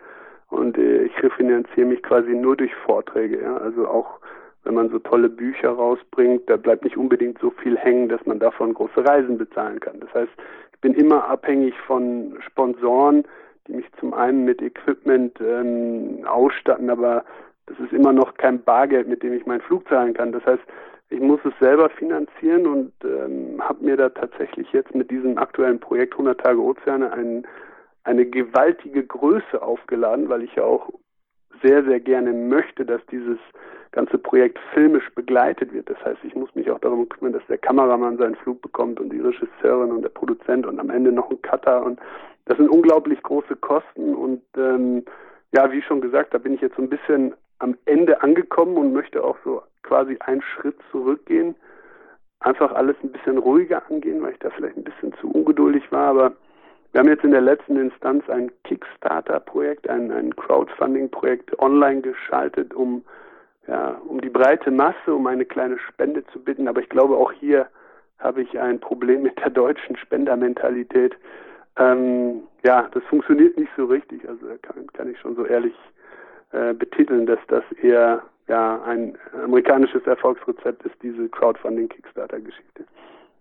und 0.48 0.78
äh, 0.78 1.02
ich 1.02 1.22
refinanziere 1.22 1.86
mich 1.86 2.02
quasi 2.02 2.30
nur 2.30 2.56
durch 2.56 2.74
Vorträge. 2.86 3.42
Ja? 3.42 3.56
Also 3.56 3.88
auch 3.88 4.20
wenn 4.64 4.74
man 4.74 4.90
so 4.90 4.98
tolle 4.98 5.28
Bücher 5.28 5.70
rausbringt, 5.70 6.48
da 6.48 6.56
bleibt 6.56 6.84
nicht 6.84 6.96
unbedingt 6.96 7.38
so 7.40 7.50
viel 7.50 7.76
hängen, 7.76 8.08
dass 8.08 8.24
man 8.26 8.38
davon 8.38 8.74
große 8.74 9.04
Reisen 9.04 9.38
bezahlen 9.38 9.80
kann. 9.80 10.00
Das 10.00 10.12
heißt, 10.14 10.32
ich 10.72 10.80
bin 10.80 10.94
immer 10.94 11.28
abhängig 11.28 11.74
von 11.86 12.36
Sponsoren, 12.46 13.24
die 13.66 13.74
mich 13.74 13.86
zum 13.98 14.14
einen 14.14 14.44
mit 14.44 14.62
Equipment 14.62 15.38
ähm, 15.40 16.24
ausstatten, 16.26 16.90
aber 16.90 17.24
das 17.66 17.78
ist 17.78 17.92
immer 17.92 18.12
noch 18.12 18.34
kein 18.34 18.62
Bargeld, 18.62 19.08
mit 19.08 19.22
dem 19.22 19.32
ich 19.32 19.46
meinen 19.46 19.60
Flug 19.60 19.88
zahlen 19.88 20.14
kann. 20.14 20.32
Das 20.32 20.44
heißt, 20.44 20.62
ich 21.10 21.20
muss 21.20 21.40
es 21.44 21.52
selber 21.60 21.90
finanzieren 21.90 22.66
und 22.66 22.92
ähm, 23.04 23.60
habe 23.60 23.84
mir 23.84 23.96
da 23.96 24.08
tatsächlich 24.08 24.72
jetzt 24.72 24.94
mit 24.94 25.10
diesem 25.10 25.38
aktuellen 25.38 25.78
Projekt 25.78 26.14
100 26.14 26.40
Tage 26.40 26.60
Ozeane 26.60 27.12
ein, 27.12 27.46
eine 28.04 28.24
gewaltige 28.24 29.04
Größe 29.04 29.60
aufgeladen, 29.60 30.28
weil 30.28 30.42
ich 30.42 30.54
ja 30.54 30.64
auch 30.64 30.88
sehr, 31.62 31.84
sehr 31.84 32.00
gerne 32.00 32.32
möchte, 32.32 32.84
dass 32.84 33.00
dieses 33.10 33.38
ganze 33.92 34.18
Projekt 34.18 34.58
filmisch 34.72 35.08
begleitet 35.14 35.72
wird. 35.72 35.88
Das 35.88 36.02
heißt, 36.04 36.18
ich 36.24 36.34
muss 36.34 36.54
mich 36.54 36.70
auch 36.70 36.80
darum 36.80 37.08
kümmern, 37.08 37.34
dass 37.34 37.46
der 37.46 37.58
Kameramann 37.58 38.16
seinen 38.16 38.36
Flug 38.36 38.60
bekommt 38.62 38.98
und 38.98 39.10
die 39.10 39.20
Regisseurin 39.20 39.92
und 39.92 40.02
der 40.02 40.08
Produzent 40.08 40.66
und 40.66 40.80
am 40.80 40.90
Ende 40.90 41.12
noch 41.12 41.30
ein 41.30 41.40
Cutter. 41.42 41.84
Und 41.84 42.00
das 42.46 42.56
sind 42.56 42.70
unglaublich 42.70 43.22
große 43.22 43.56
Kosten. 43.56 44.14
Und 44.14 44.42
ähm, 44.56 45.04
ja, 45.52 45.70
wie 45.70 45.82
schon 45.82 46.00
gesagt, 46.00 46.32
da 46.32 46.38
bin 46.38 46.54
ich 46.54 46.62
jetzt 46.62 46.76
so 46.76 46.82
ein 46.82 46.88
bisschen 46.88 47.34
am 47.58 47.76
Ende 47.84 48.22
angekommen 48.22 48.76
und 48.76 48.92
möchte 48.92 49.22
auch 49.22 49.36
so 49.44 49.62
quasi 49.82 50.16
einen 50.20 50.42
Schritt 50.42 50.76
zurückgehen. 50.90 51.54
Einfach 52.40 52.72
alles 52.72 52.96
ein 53.04 53.12
bisschen 53.12 53.38
ruhiger 53.38 53.82
angehen, 53.88 54.22
weil 54.22 54.32
ich 54.32 54.38
da 54.38 54.50
vielleicht 54.50 54.76
ein 54.76 54.84
bisschen 54.84 55.12
zu 55.20 55.30
ungeduldig 55.30 55.92
war. 55.92 56.08
Aber 56.08 56.32
wir 56.92 57.00
haben 57.00 57.08
jetzt 57.08 57.24
in 57.24 57.30
der 57.30 57.40
letzten 57.40 57.76
Instanz 57.76 58.28
ein 58.28 58.52
Kickstarter-Projekt, 58.64 59.88
ein, 59.88 60.10
ein 60.10 60.36
Crowdfunding-Projekt 60.36 61.58
online 61.58 62.02
geschaltet, 62.02 62.74
um 62.74 63.02
ja, 63.66 64.00
um 64.06 64.20
die 64.20 64.28
breite 64.28 64.70
Masse, 64.70 65.14
um 65.14 65.26
eine 65.26 65.44
kleine 65.44 65.78
Spende 65.78 66.24
zu 66.26 66.42
bitten. 66.42 66.68
Aber 66.68 66.80
ich 66.80 66.88
glaube, 66.88 67.16
auch 67.16 67.32
hier 67.32 67.68
habe 68.18 68.42
ich 68.42 68.58
ein 68.58 68.80
Problem 68.80 69.22
mit 69.22 69.38
der 69.38 69.50
deutschen 69.50 69.96
Spendermentalität. 69.96 71.16
Ähm, 71.76 72.42
ja, 72.64 72.88
das 72.92 73.02
funktioniert 73.04 73.56
nicht 73.56 73.70
so 73.76 73.86
richtig. 73.86 74.28
Also 74.28 74.46
kann, 74.62 74.86
kann 74.92 75.10
ich 75.10 75.18
schon 75.20 75.36
so 75.36 75.44
ehrlich 75.44 75.74
äh, 76.52 76.74
betiteln, 76.74 77.26
dass 77.26 77.38
das 77.48 77.64
eher 77.80 78.22
ja 78.48 78.82
ein 78.82 79.16
amerikanisches 79.44 80.06
Erfolgsrezept 80.06 80.84
ist, 80.84 80.96
diese 81.02 81.28
Crowdfunding-Kickstarter-Geschichte. 81.28 82.84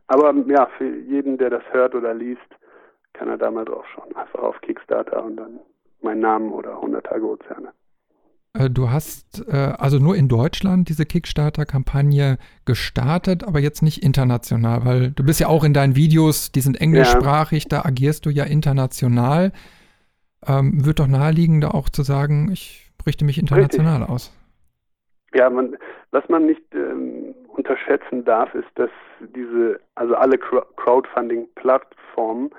Aber 0.08 0.34
ja, 0.45 0.68
für 0.78 0.86
jeden, 0.86 1.38
der 1.38 1.49
das 1.49 1.64
hört 1.72 1.95
oder 1.95 2.14
liest, 2.14 2.41
kann 3.14 3.30
er 3.30 3.38
da 3.38 3.51
mal 3.51 3.66
drauf 3.66 3.86
schauen. 3.93 4.16
Einfach 4.16 4.39
auf 4.39 4.59
Kickstarter 4.62 5.24
und 5.24 5.38
dann 5.38 5.59
mein 6.01 6.20
Namen 6.20 6.51
oder 6.51 6.76
100 6.76 7.05
Tage 7.05 7.26
Ozeane. 7.26 7.72
Äh, 8.53 8.70
du 8.70 8.89
hast 8.89 9.47
äh, 9.47 9.74
also 9.78 9.99
nur 9.99 10.16
in 10.16 10.28
Deutschland 10.28 10.89
diese 10.89 11.05
Kickstarter-Kampagne 11.05 12.38
gestartet, 12.66 13.47
aber 13.47 13.59
jetzt 13.59 13.82
nicht 13.82 14.03
international, 14.03 14.86
weil 14.86 15.12
du 15.12 15.24
bist 15.24 15.39
ja 15.39 15.47
auch 15.47 15.64
in 15.64 15.74
deinen 15.74 15.95
Videos, 15.95 16.51
die 16.51 16.62
sind 16.62 16.80
englischsprachig, 16.80 17.64
ja. 17.64 17.70
da 17.70 17.86
agierst 17.88 18.26
du 18.26 18.30
ja 18.30 18.43
international. 18.43 19.51
Ähm, 20.45 20.86
wird 20.86 20.99
doch 20.99 21.07
naheliegen, 21.07 21.62
da 21.62 21.70
auch 21.70 21.89
zu 21.89 22.01
sagen, 22.01 22.49
ich 22.51 22.91
richte 23.05 23.26
mich 23.26 23.38
international 23.38 23.99
Richtig. 23.99 24.09
aus. 24.09 24.36
Ja, 25.34 25.49
man, 25.49 25.78
was 26.12 26.28
man 26.30 26.45
nicht 26.45 26.62
ähm, 26.74 27.36
unterschätzen 27.47 28.24
darf, 28.26 28.53
ist, 28.55 28.68
dass 28.76 28.89
diese, 29.36 29.82
also 29.95 30.16
alle 30.16 30.38
Crowdfunding-Plattformen 30.38 32.51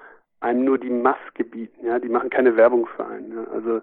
einem 0.42 0.64
nur 0.64 0.78
die 0.78 0.90
Maske 0.90 1.44
bieten, 1.44 1.86
ja, 1.86 1.98
die 1.98 2.08
machen 2.08 2.30
keine 2.30 2.56
Werbung 2.56 2.86
für 2.86 3.06
einen. 3.06 3.32
Ja. 3.32 3.44
Also 3.52 3.80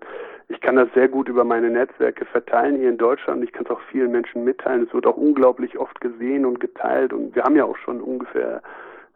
ich 0.49 0.60
kann 0.62 0.76
das 0.76 0.89
sehr 0.93 1.07
gut 1.07 1.30
über 1.30 1.43
meine 1.43 1.70
Netzwerke 1.70 2.26
verteilen 2.26 2.78
hier 2.78 2.89
in 2.89 2.97
Deutschland. 2.97 3.43
Ich 3.43 3.51
kann 3.51 3.66
es 3.66 3.72
auch 3.72 3.82
vielen 3.91 4.12
Menschen 4.12 4.43
mitteilen. 4.43 4.86
Es 4.88 4.93
wird 4.93 5.05
auch 5.05 5.18
unglaublich 5.18 5.78
oft 5.78 6.01
gesehen 6.01 6.45
und 6.45 6.60
geteilt 6.60 7.14
und 7.14 7.36
wir 7.36 7.43
haben 7.43 7.55
ja 7.55 7.66
auch 7.66 7.78
schon 7.78 8.01
ungefähr 8.01 8.62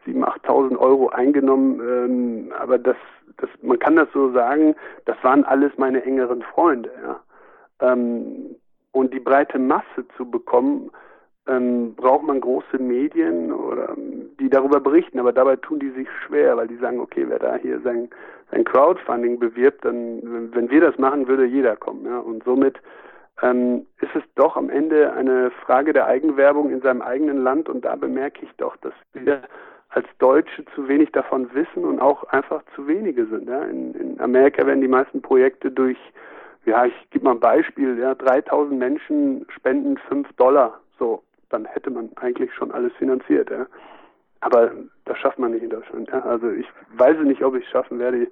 7.000, 0.05 0.45
8.000 0.45 0.77
Euro 0.77 1.09
eingenommen. 1.09 1.79
Ähm, 1.79 2.53
aber 2.57 2.77
das, 2.77 2.97
das, 3.37 3.49
man 3.61 3.79
kann 3.79 3.95
das 3.95 4.07
so 4.13 4.31
sagen, 4.31 4.75
das 5.05 5.17
waren 5.23 5.43
alles 5.43 5.71
meine 5.77 6.03
engeren 6.03 6.43
Freunde. 6.43 6.91
Ja. 7.01 7.91
Ähm, 7.91 8.55
und 8.91 9.13
die 9.13 9.19
breite 9.19 9.59
Masse 9.59 10.05
zu 10.15 10.29
bekommen, 10.29 10.91
ähm, 11.47 11.93
braucht 11.95 12.23
man 12.23 12.39
große 12.39 12.77
Medien 12.79 13.51
oder 13.51 13.95
die 14.39 14.49
darüber 14.49 14.79
berichten, 14.79 15.19
aber 15.19 15.33
dabei 15.33 15.55
tun 15.57 15.79
die 15.79 15.89
sich 15.91 16.07
schwer, 16.25 16.55
weil 16.57 16.67
die 16.67 16.77
sagen, 16.77 16.99
okay, 16.99 17.25
wer 17.27 17.39
da 17.39 17.55
hier 17.55 17.79
sein, 17.81 18.09
sein 18.51 18.63
Crowdfunding 18.63 19.39
bewirbt, 19.39 19.83
dann, 19.83 20.51
wenn 20.53 20.69
wir 20.69 20.81
das 20.81 20.97
machen, 20.97 21.27
würde 21.27 21.45
jeder 21.45 21.75
kommen. 21.75 22.05
Ja? 22.05 22.19
Und 22.19 22.43
somit 22.43 22.77
ähm, 23.41 23.85
ist 23.99 24.15
es 24.15 24.23
doch 24.35 24.55
am 24.55 24.69
Ende 24.69 25.11
eine 25.13 25.51
Frage 25.65 25.91
der 25.91 26.05
Eigenwerbung 26.05 26.69
in 26.69 26.81
seinem 26.81 27.01
eigenen 27.01 27.43
Land 27.43 27.67
und 27.67 27.83
da 27.83 27.95
bemerke 27.95 28.45
ich 28.45 28.51
doch, 28.57 28.77
dass 28.77 28.93
wir 29.13 29.41
als 29.89 30.07
Deutsche 30.19 30.65
zu 30.73 30.87
wenig 30.87 31.11
davon 31.11 31.53
wissen 31.53 31.85
und 31.85 31.99
auch 31.99 32.23
einfach 32.25 32.63
zu 32.75 32.87
wenige 32.87 33.25
sind. 33.25 33.49
Ja? 33.49 33.63
In, 33.63 33.93
in 33.95 34.19
Amerika 34.21 34.65
werden 34.65 34.81
die 34.81 34.87
meisten 34.87 35.21
Projekte 35.21 35.71
durch, 35.71 35.97
ja, 36.65 36.85
ich 36.85 37.09
gebe 37.11 37.25
mal 37.25 37.31
ein 37.31 37.39
Beispiel, 37.39 37.99
ja, 37.99 38.15
3000 38.15 38.79
Menschen 38.79 39.45
spenden 39.49 39.97
5 39.97 40.31
Dollar. 40.33 40.79
So, 40.97 41.21
dann 41.53 41.65
hätte 41.65 41.89
man 41.91 42.09
eigentlich 42.15 42.53
schon 42.53 42.71
alles 42.71 42.91
finanziert. 42.97 43.49
Ja. 43.49 43.67
Aber 44.41 44.71
das 45.05 45.17
schafft 45.19 45.39
man 45.39 45.51
nicht 45.51 45.63
in 45.63 45.69
Deutschland. 45.69 46.09
Ja. 46.09 46.19
Also 46.21 46.49
ich 46.49 46.65
weiß 46.97 47.17
nicht, 47.23 47.43
ob 47.43 47.55
ich 47.55 47.63
es 47.65 47.71
schaffen 47.71 47.99
werde. 47.99 48.27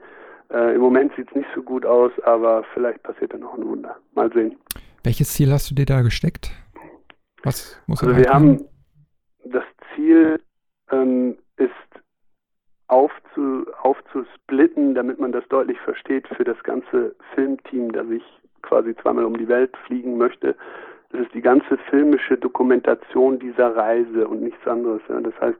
Äh, 0.50 0.76
Im 0.76 0.82
Moment 0.82 1.14
sieht 1.16 1.30
es 1.30 1.36
nicht 1.36 1.50
so 1.56 1.62
gut 1.62 1.86
aus, 1.86 2.12
aber 2.24 2.64
vielleicht 2.74 3.04
passiert 3.04 3.34
da 3.34 3.38
noch 3.38 3.58
ein 3.58 3.66
Wunder. 3.66 3.96
Mal 4.14 4.32
sehen. 4.34 4.58
Welches 5.04 5.34
Ziel 5.34 5.52
hast 5.52 5.72
du 5.72 5.76
dir 5.76 5.86
da 5.86 6.02
gesteckt? 6.02 6.52
Was 7.44 7.82
muss 7.88 8.04
also 8.04 8.16
wir 8.16 8.30
haben 8.30 8.66
das 9.46 9.64
Ziel 9.96 10.40
ähm, 10.92 11.38
ist 11.58 11.72
aufzu, 12.88 13.66
aufzusplitten, 13.82 14.94
damit 14.94 15.20
man 15.20 15.32
das 15.32 15.48
deutlich 15.48 15.80
versteht 15.80 16.28
für 16.28 16.44
das 16.44 16.62
ganze 16.64 17.16
Filmteam, 17.34 17.92
das 17.94 18.10
ich 18.10 18.24
quasi 18.62 18.96
zweimal 18.98 19.26
um 19.26 19.38
die 19.38 19.48
Welt 19.48 19.76
fliegen 19.88 20.18
möchte. 20.18 20.56
Das 21.12 21.22
ist 21.22 21.34
die 21.34 21.42
ganze 21.42 21.78
filmische 21.90 22.38
Dokumentation 22.38 23.38
dieser 23.40 23.76
Reise 23.76 24.28
und 24.28 24.42
nichts 24.42 24.66
anderes. 24.66 25.02
Ja. 25.10 25.20
Das 25.20 25.34
heißt, 25.42 25.58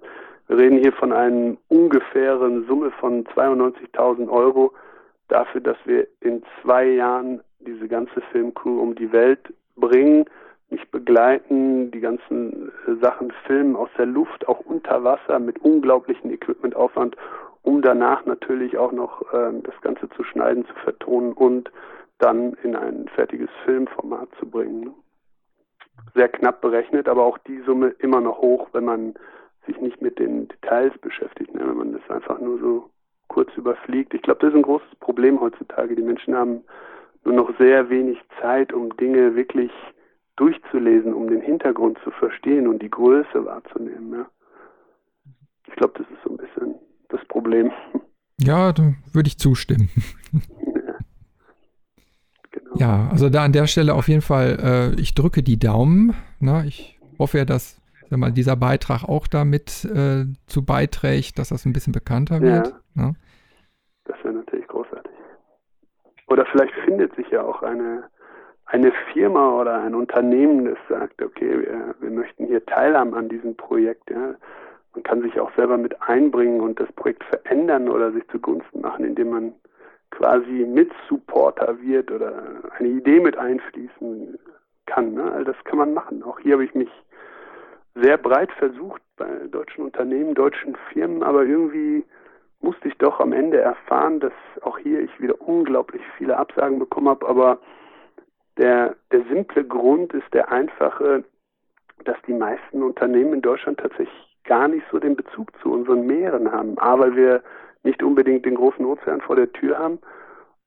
wir 0.48 0.58
reden 0.58 0.78
hier 0.78 0.94
von 0.94 1.12
einer 1.12 1.58
ungefähren 1.68 2.66
Summe 2.68 2.92
von 2.92 3.26
92.000 3.26 4.30
Euro 4.30 4.74
dafür, 5.28 5.62
dass 5.62 5.78
wir 5.86 6.08
in 6.22 6.44
zwei 6.62 6.86
Jahren 6.86 7.42
diese 7.60 7.88
ganze 7.88 8.22
Filmcrew 8.32 8.80
um 8.80 8.96
die 8.96 9.12
Welt 9.12 9.54
bringen, 9.76 10.26
mich 10.70 10.90
begleiten, 10.90 11.92
die 11.92 12.00
ganzen 12.00 12.72
äh, 12.88 12.96
Sachen 13.02 13.32
filmen 13.46 13.76
aus 13.76 13.90
der 13.98 14.06
Luft, 14.06 14.48
auch 14.48 14.62
unter 14.62 15.04
Wasser 15.04 15.40
mit 15.40 15.60
unglaublichem 15.60 16.32
Equipmentaufwand, 16.32 17.18
um 17.64 17.82
danach 17.82 18.26
natürlich 18.26 18.78
auch 18.78 18.94
noch 18.94 19.22
äh, 19.34 19.52
das 19.64 19.80
Ganze 19.82 20.10
zu 20.12 20.24
schneiden, 20.24 20.66
zu 20.66 20.74
vertonen 20.76 21.34
und 21.34 21.70
dann 22.20 22.54
in 22.64 22.76
ein 22.76 23.10
fertiges 23.16 23.50
Filmformat 23.66 24.30
zu 24.40 24.50
bringen 24.50 24.94
sehr 26.14 26.30
knapp 26.30 26.62
berechnet, 26.62 27.08
aber 27.08 27.24
auch 27.24 27.38
die 27.40 27.62
Summe 27.62 27.90
immer 28.00 28.22
noch 28.22 28.40
hoch, 28.40 28.70
wenn 28.74 28.86
man 28.86 29.14
sich 29.66 29.80
nicht 29.80 30.02
mit 30.02 30.20
den 30.20 30.48
Details 30.48 30.98
beschäftigt, 31.00 31.54
ne? 31.54 31.62
wenn 31.68 31.78
man 31.78 31.94
das 31.94 32.10
einfach 32.10 32.40
nur 32.40 32.60
so 32.60 32.90
kurz 33.28 33.50
überfliegt. 33.56 34.14
Ich 34.14 34.22
glaube, 34.22 34.40
das 34.42 34.50
ist 34.50 34.56
ein 34.56 34.64
großes 34.64 34.96
Problem 35.00 35.40
heutzutage. 35.40 35.96
Die 35.96 36.02
Menschen 36.02 36.36
haben 36.36 36.64
nur 37.24 37.34
noch 37.34 37.58
sehr 37.58 37.90
wenig 37.90 38.18
Zeit, 38.42 38.74
um 38.74 38.96
Dinge 38.98 39.36
wirklich 39.36 39.72
durchzulesen, 40.36 41.14
um 41.14 41.28
den 41.28 41.42
Hintergrund 41.42 42.00
zu 42.04 42.12
verstehen 42.12 42.68
und 42.68 42.82
die 42.82 42.90
Größe 42.90 43.46
wahrzunehmen. 43.46 44.14
Ja? 44.14 44.26
Ich 45.68 45.76
glaube, 45.76 45.94
das 46.00 46.08
ist 46.10 46.24
so 46.24 46.32
ein 46.32 46.38
bisschen 46.38 46.76
das 47.10 47.24
Problem. 47.26 47.72
Ja, 48.40 48.74
da 48.74 48.94
würde 49.14 49.28
ich 49.28 49.38
zustimmen. 49.38 49.90
Ja, 52.82 53.10
also 53.12 53.30
da 53.30 53.44
an 53.44 53.52
der 53.52 53.68
Stelle 53.68 53.94
auf 53.94 54.08
jeden 54.08 54.24
Fall, 54.24 54.58
äh, 54.98 55.00
ich 55.00 55.14
drücke 55.14 55.44
die 55.44 55.60
Daumen. 55.60 56.16
Na, 56.40 56.64
ich 56.64 57.00
hoffe 57.20 57.38
ja, 57.38 57.46
dass 57.46 57.80
sag 58.10 58.18
mal, 58.18 58.32
dieser 58.32 58.56
Beitrag 58.56 59.04
auch 59.04 59.28
damit 59.28 59.86
äh, 59.86 60.26
zu 60.48 60.66
beiträgt, 60.66 61.38
dass 61.38 61.50
das 61.50 61.68
ein 61.68 61.74
bisschen 61.74 61.94
bekannter 61.94 62.42
wird. 62.42 62.74
Ja. 62.96 63.12
Das 64.06 64.18
wäre 64.24 64.34
natürlich 64.34 64.68
großartig. 64.68 65.12
oder 66.26 66.44
vielleicht 66.48 66.74
findet 66.84 67.16
sich 67.16 67.30
ja 67.30 67.44
auch 67.44 67.62
eine, 67.62 68.06
eine 68.66 68.92
Firma 69.14 69.62
oder 69.62 69.84
ein 69.84 69.94
Unternehmen, 69.94 70.66
das 70.66 70.80
sagt, 70.90 71.22
okay, 71.22 71.60
wir, 71.60 71.94
wir 72.00 72.10
möchten 72.10 72.48
hier 72.48 72.66
teilhaben 72.66 73.14
an 73.14 73.30
diesem 73.30 73.56
Projekt. 73.56 74.10
Ja. 74.10 74.34
Man 74.96 75.04
kann 75.04 75.22
sich 75.22 75.40
auch 75.40 75.52
selber 75.56 75.78
mit 75.78 76.02
einbringen 76.02 76.62
und 76.62 76.80
das 76.80 76.92
Projekt 76.94 77.24
verändern 77.26 77.90
oder 77.90 78.12
sich 78.12 78.28
zugunsten 78.30 78.82
machen, 78.82 79.06
indem 79.06 79.30
man 79.30 79.54
quasi 80.12 80.66
Mitsupporter 80.66 81.82
wird 81.82 82.12
oder 82.12 82.62
eine 82.78 82.90
Idee 82.90 83.20
mit 83.20 83.38
einfließen 83.38 84.38
kann. 84.86 85.14
Ne? 85.14 85.32
All 85.32 85.44
das 85.44 85.56
kann 85.64 85.80
man 85.80 85.94
machen. 85.94 86.24
Auch 86.24 86.40
hier 86.40 86.54
habe 86.54 86.66
ich 86.66 86.76
mich 86.76 86.90
sehr 87.96 88.18
breit 88.18 88.52
versucht 88.54 89.02
bei 89.18 89.28
deutschen 89.50 89.84
Unternehmen, 89.86 90.36
deutschen 90.36 90.78
Firmen, 90.92 91.24
aber 91.24 91.44
irgendwie 91.44 92.04
musste 92.62 92.88
ich 92.88 92.98
doch 92.98 93.20
am 93.20 93.34
Ende 93.34 93.60
erfahren, 93.60 94.20
dass 94.20 94.34
auch 94.62 94.78
hier 94.78 95.00
ich 95.02 95.20
wieder 95.20 95.42
unglaublich 95.42 96.02
viele 96.18 96.38
Absagen 96.38 96.80
bekommen 96.80 97.10
habe. 97.10 97.28
Aber 97.28 97.60
der, 98.58 98.96
der 99.12 99.24
simple 99.30 99.64
Grund 99.64 100.14
ist 100.14 100.32
der 100.34 100.52
einfache, 100.52 101.24
dass 102.06 102.18
die 102.28 102.34
meisten 102.34 102.84
Unternehmen 102.84 103.34
in 103.34 103.42
Deutschland 103.42 103.80
tatsächlich 103.80 104.38
gar 104.44 104.68
nicht 104.68 104.86
so 104.92 105.00
den 105.00 105.16
Bezug 105.16 105.52
zu 105.62 105.72
unseren 105.72 106.06
Meeren 106.06 106.52
haben. 106.52 106.78
A, 106.80 107.00
weil 107.00 107.16
wir 107.16 107.44
nicht 107.84 108.04
unbedingt 108.04 108.46
den 108.46 108.56
großen 108.56 108.86
Ozean 108.86 109.22
vor 109.22 109.36
der 109.36 109.52
Tür 109.52 109.80
haben 109.80 110.00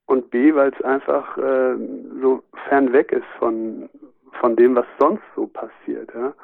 und 0.07 0.31
B, 0.31 0.55
weil 0.55 0.73
es 0.73 0.85
einfach 0.85 1.37
äh, 1.39 1.77
so 2.21 2.43
fern 2.69 2.93
weg 2.93 3.13
ist 3.13 3.27
von, 3.39 3.89
von 4.41 4.57
dem, 4.57 4.75
was 4.75 4.87
sonst 4.99 5.23
so 5.35 5.47
passiert. 5.47 6.13
Ja? 6.15 6.35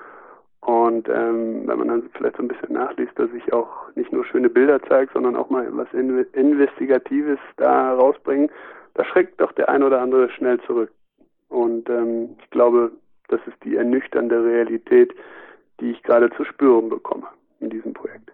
Und 0.61 1.09
ähm, 1.09 1.67
wenn 1.67 1.79
man 1.79 1.89
dann 1.89 2.11
vielleicht 2.15 2.37
so 2.37 2.43
ein 2.43 2.49
bisschen 2.49 2.75
nachliest, 2.75 3.19
dass 3.19 3.31
ich 3.33 3.53
auch 3.53 3.95
nicht 3.95 4.13
nur 4.13 4.25
schöne 4.25 4.51
Bilder 4.51 4.81
zeige, 4.89 5.11
sondern 5.13 5.37
auch 5.37 5.51
mal 5.51 5.67
was 5.77 5.89
Investigatives 5.93 7.39
da 7.57 7.95
rausbringen, 7.95 8.51
da 8.95 9.05
schreckt 9.05 9.41
doch 9.41 9.53
der 9.53 9.69
ein 9.69 9.83
oder 9.83 10.01
andere 10.01 10.31
schnell 10.31 10.61
zurück. 10.63 10.91
Und 11.49 11.89
ähm, 11.89 12.37
ich 12.43 12.51
glaube, 12.51 12.93
das 13.29 13.41
ist 13.47 13.57
die 13.65 13.77
ernüchternde 13.77 14.45
Realität, 14.45 15.15
die 15.81 15.91
ich 15.93 16.03
gerade 16.03 16.31
zu 16.31 16.45
spüren 16.45 16.89
bekomme 16.89 17.27
in 17.61 17.71
diesem 17.71 17.95
Projekt. 17.95 18.31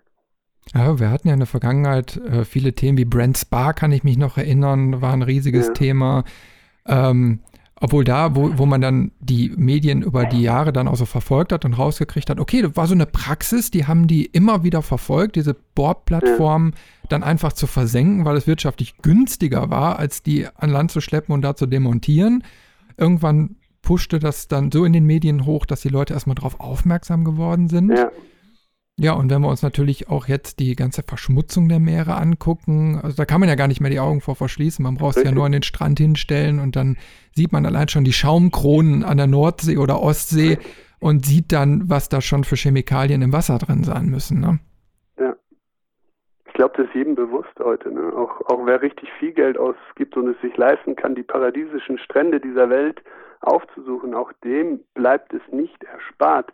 Ja, 0.74 0.98
wir 0.98 1.10
hatten 1.10 1.28
ja 1.28 1.34
in 1.34 1.40
der 1.40 1.46
Vergangenheit 1.46 2.16
äh, 2.16 2.44
viele 2.44 2.72
Themen 2.74 2.98
wie 2.98 3.04
Brand 3.04 3.38
Spa, 3.38 3.72
kann 3.72 3.92
ich 3.92 4.04
mich 4.04 4.18
noch 4.18 4.36
erinnern, 4.36 5.00
war 5.00 5.12
ein 5.12 5.22
riesiges 5.22 5.68
ja. 5.68 5.72
Thema. 5.72 6.24
Ähm, 6.86 7.40
obwohl 7.78 8.04
da, 8.04 8.34
wo, 8.34 8.56
wo 8.56 8.64
man 8.64 8.80
dann 8.80 9.12
die 9.20 9.52
Medien 9.54 10.00
über 10.00 10.24
die 10.24 10.40
Jahre 10.40 10.72
dann 10.72 10.88
auch 10.88 10.96
so 10.96 11.04
verfolgt 11.04 11.52
hat 11.52 11.66
und 11.66 11.74
rausgekriegt 11.74 12.30
hat, 12.30 12.40
okay, 12.40 12.62
das 12.62 12.74
war 12.74 12.86
so 12.86 12.94
eine 12.94 13.04
Praxis, 13.04 13.70
die 13.70 13.86
haben 13.86 14.06
die 14.06 14.24
immer 14.24 14.64
wieder 14.64 14.80
verfolgt, 14.80 15.36
diese 15.36 15.54
Bohrplattformen 15.74 16.72
ja. 16.72 17.08
dann 17.10 17.22
einfach 17.22 17.52
zu 17.52 17.66
versenken, 17.66 18.24
weil 18.24 18.36
es 18.36 18.46
wirtschaftlich 18.46 18.96
günstiger 19.02 19.68
war, 19.68 19.98
als 19.98 20.22
die 20.22 20.46
an 20.54 20.70
Land 20.70 20.90
zu 20.90 21.02
schleppen 21.02 21.34
und 21.34 21.42
da 21.42 21.54
zu 21.54 21.66
demontieren. 21.66 22.44
Irgendwann 22.96 23.56
pushte 23.82 24.20
das 24.20 24.48
dann 24.48 24.72
so 24.72 24.86
in 24.86 24.94
den 24.94 25.04
Medien 25.04 25.44
hoch, 25.44 25.66
dass 25.66 25.82
die 25.82 25.90
Leute 25.90 26.14
erstmal 26.14 26.34
darauf 26.34 26.58
aufmerksam 26.60 27.24
geworden 27.24 27.68
sind. 27.68 27.90
Ja. 27.90 28.10
Ja, 28.98 29.12
und 29.12 29.30
wenn 29.30 29.42
wir 29.42 29.50
uns 29.50 29.62
natürlich 29.62 30.08
auch 30.08 30.26
jetzt 30.26 30.58
die 30.58 30.74
ganze 30.74 31.02
Verschmutzung 31.02 31.68
der 31.68 31.80
Meere 31.80 32.14
angucken, 32.14 32.98
also 33.02 33.14
da 33.14 33.26
kann 33.26 33.40
man 33.40 33.48
ja 33.48 33.54
gar 33.54 33.68
nicht 33.68 33.82
mehr 33.82 33.90
die 33.90 34.00
Augen 34.00 34.22
vor 34.22 34.36
verschließen. 34.36 34.82
Man 34.82 34.94
braucht 34.94 35.18
es 35.18 35.24
ja 35.24 35.32
nur 35.32 35.44
an 35.44 35.52
den 35.52 35.62
Strand 35.62 35.98
hinstellen 35.98 36.60
und 36.60 36.76
dann 36.76 36.96
sieht 37.32 37.52
man 37.52 37.66
allein 37.66 37.88
schon 37.88 38.04
die 38.04 38.14
Schaumkronen 38.14 39.04
an 39.04 39.18
der 39.18 39.26
Nordsee 39.26 39.76
oder 39.76 40.00
Ostsee 40.00 40.56
und 40.98 41.26
sieht 41.26 41.52
dann, 41.52 41.90
was 41.90 42.08
da 42.08 42.22
schon 42.22 42.44
für 42.44 42.56
Chemikalien 42.56 43.20
im 43.20 43.34
Wasser 43.34 43.58
drin 43.58 43.84
sein 43.84 44.06
müssen. 44.06 44.40
Ne? 44.40 44.60
Ja. 45.18 45.36
Ich 46.46 46.54
glaube, 46.54 46.72
das 46.78 46.86
ist 46.86 46.94
jedem 46.94 47.16
bewusst 47.16 47.52
heute. 47.62 47.92
Ne? 47.92 48.14
Auch, 48.16 48.40
auch 48.46 48.64
wer 48.64 48.80
richtig 48.80 49.10
viel 49.18 49.32
Geld 49.32 49.58
ausgibt 49.58 50.16
und 50.16 50.28
es 50.28 50.40
sich 50.40 50.56
leisten 50.56 50.96
kann, 50.96 51.14
die 51.14 51.22
paradiesischen 51.22 51.98
Strände 51.98 52.40
dieser 52.40 52.70
Welt 52.70 53.02
aufzusuchen, 53.40 54.14
auch 54.14 54.32
dem 54.42 54.80
bleibt 54.94 55.34
es 55.34 55.42
nicht 55.52 55.84
erspart 55.84 56.50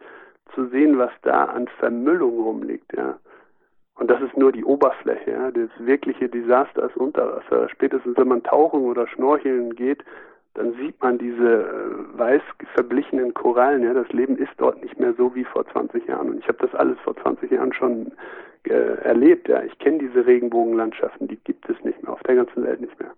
zu 0.54 0.66
sehen, 0.68 0.98
was 0.98 1.10
da 1.22 1.44
an 1.44 1.68
Vermüllung 1.78 2.40
rumliegt, 2.40 2.92
ja. 2.96 3.18
Und 3.94 4.10
das 4.10 4.20
ist 4.22 4.36
nur 4.36 4.52
die 4.52 4.64
Oberfläche, 4.64 5.30
ja. 5.30 5.50
Das 5.50 5.70
wirkliche 5.78 6.28
Desaster 6.28 6.86
ist 6.86 6.96
Unterwasser. 6.96 7.68
Spätestens 7.68 8.16
wenn 8.16 8.28
man 8.28 8.42
tauchen 8.42 8.82
oder 8.82 9.06
schnorcheln 9.06 9.74
geht, 9.74 10.02
dann 10.54 10.74
sieht 10.74 11.00
man 11.02 11.18
diese 11.18 11.64
äh, 11.64 12.18
weiß 12.18 12.42
verblichenen 12.74 13.32
Korallen. 13.32 13.82
Ja, 13.82 13.94
das 13.94 14.08
Leben 14.08 14.36
ist 14.36 14.52
dort 14.58 14.82
nicht 14.82 14.98
mehr 14.98 15.14
so 15.14 15.34
wie 15.34 15.44
vor 15.44 15.66
20 15.66 16.06
Jahren. 16.06 16.30
Und 16.30 16.38
ich 16.38 16.48
habe 16.48 16.58
das 16.58 16.74
alles 16.74 16.98
vor 17.00 17.16
20 17.16 17.50
Jahren 17.50 17.72
schon 17.72 18.12
äh, 18.64 18.72
erlebt. 18.72 19.48
Ja, 19.48 19.62
ich 19.62 19.78
kenne 19.78 19.98
diese 19.98 20.26
Regenbogenlandschaften, 20.26 21.28
die 21.28 21.36
gibt 21.36 21.68
es 21.70 21.82
nicht 21.84 22.02
mehr 22.02 22.12
auf 22.12 22.22
der 22.24 22.36
ganzen 22.36 22.64
Welt 22.64 22.80
nicht 22.80 22.98
mehr. 23.00 23.12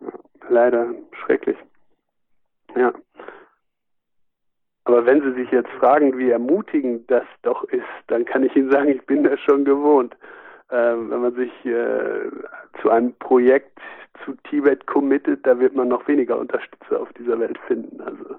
Ja, 0.00 0.12
leider 0.48 0.94
schrecklich. 1.12 1.56
Ja. 2.76 2.92
Aber 4.84 5.06
wenn 5.06 5.22
Sie 5.22 5.32
sich 5.32 5.50
jetzt 5.50 5.70
fragen, 5.78 6.16
wie 6.18 6.30
ermutigend 6.30 7.10
das 7.10 7.24
doch 7.42 7.64
ist, 7.64 7.82
dann 8.08 8.24
kann 8.24 8.42
ich 8.44 8.54
Ihnen 8.54 8.70
sagen, 8.70 8.88
ich 8.88 9.04
bin 9.06 9.24
das 9.24 9.40
schon 9.40 9.64
gewohnt. 9.64 10.14
Ähm, 10.70 11.10
wenn 11.10 11.22
man 11.22 11.34
sich 11.34 11.52
äh, 11.64 12.30
zu 12.80 12.90
einem 12.90 13.14
Projekt 13.14 13.78
zu 14.24 14.34
Tibet 14.48 14.86
committet, 14.86 15.46
da 15.46 15.58
wird 15.58 15.74
man 15.74 15.88
noch 15.88 16.06
weniger 16.06 16.38
Unterstützer 16.38 17.00
auf 17.00 17.12
dieser 17.14 17.38
Welt 17.38 17.58
finden. 17.66 18.00
Also 18.00 18.36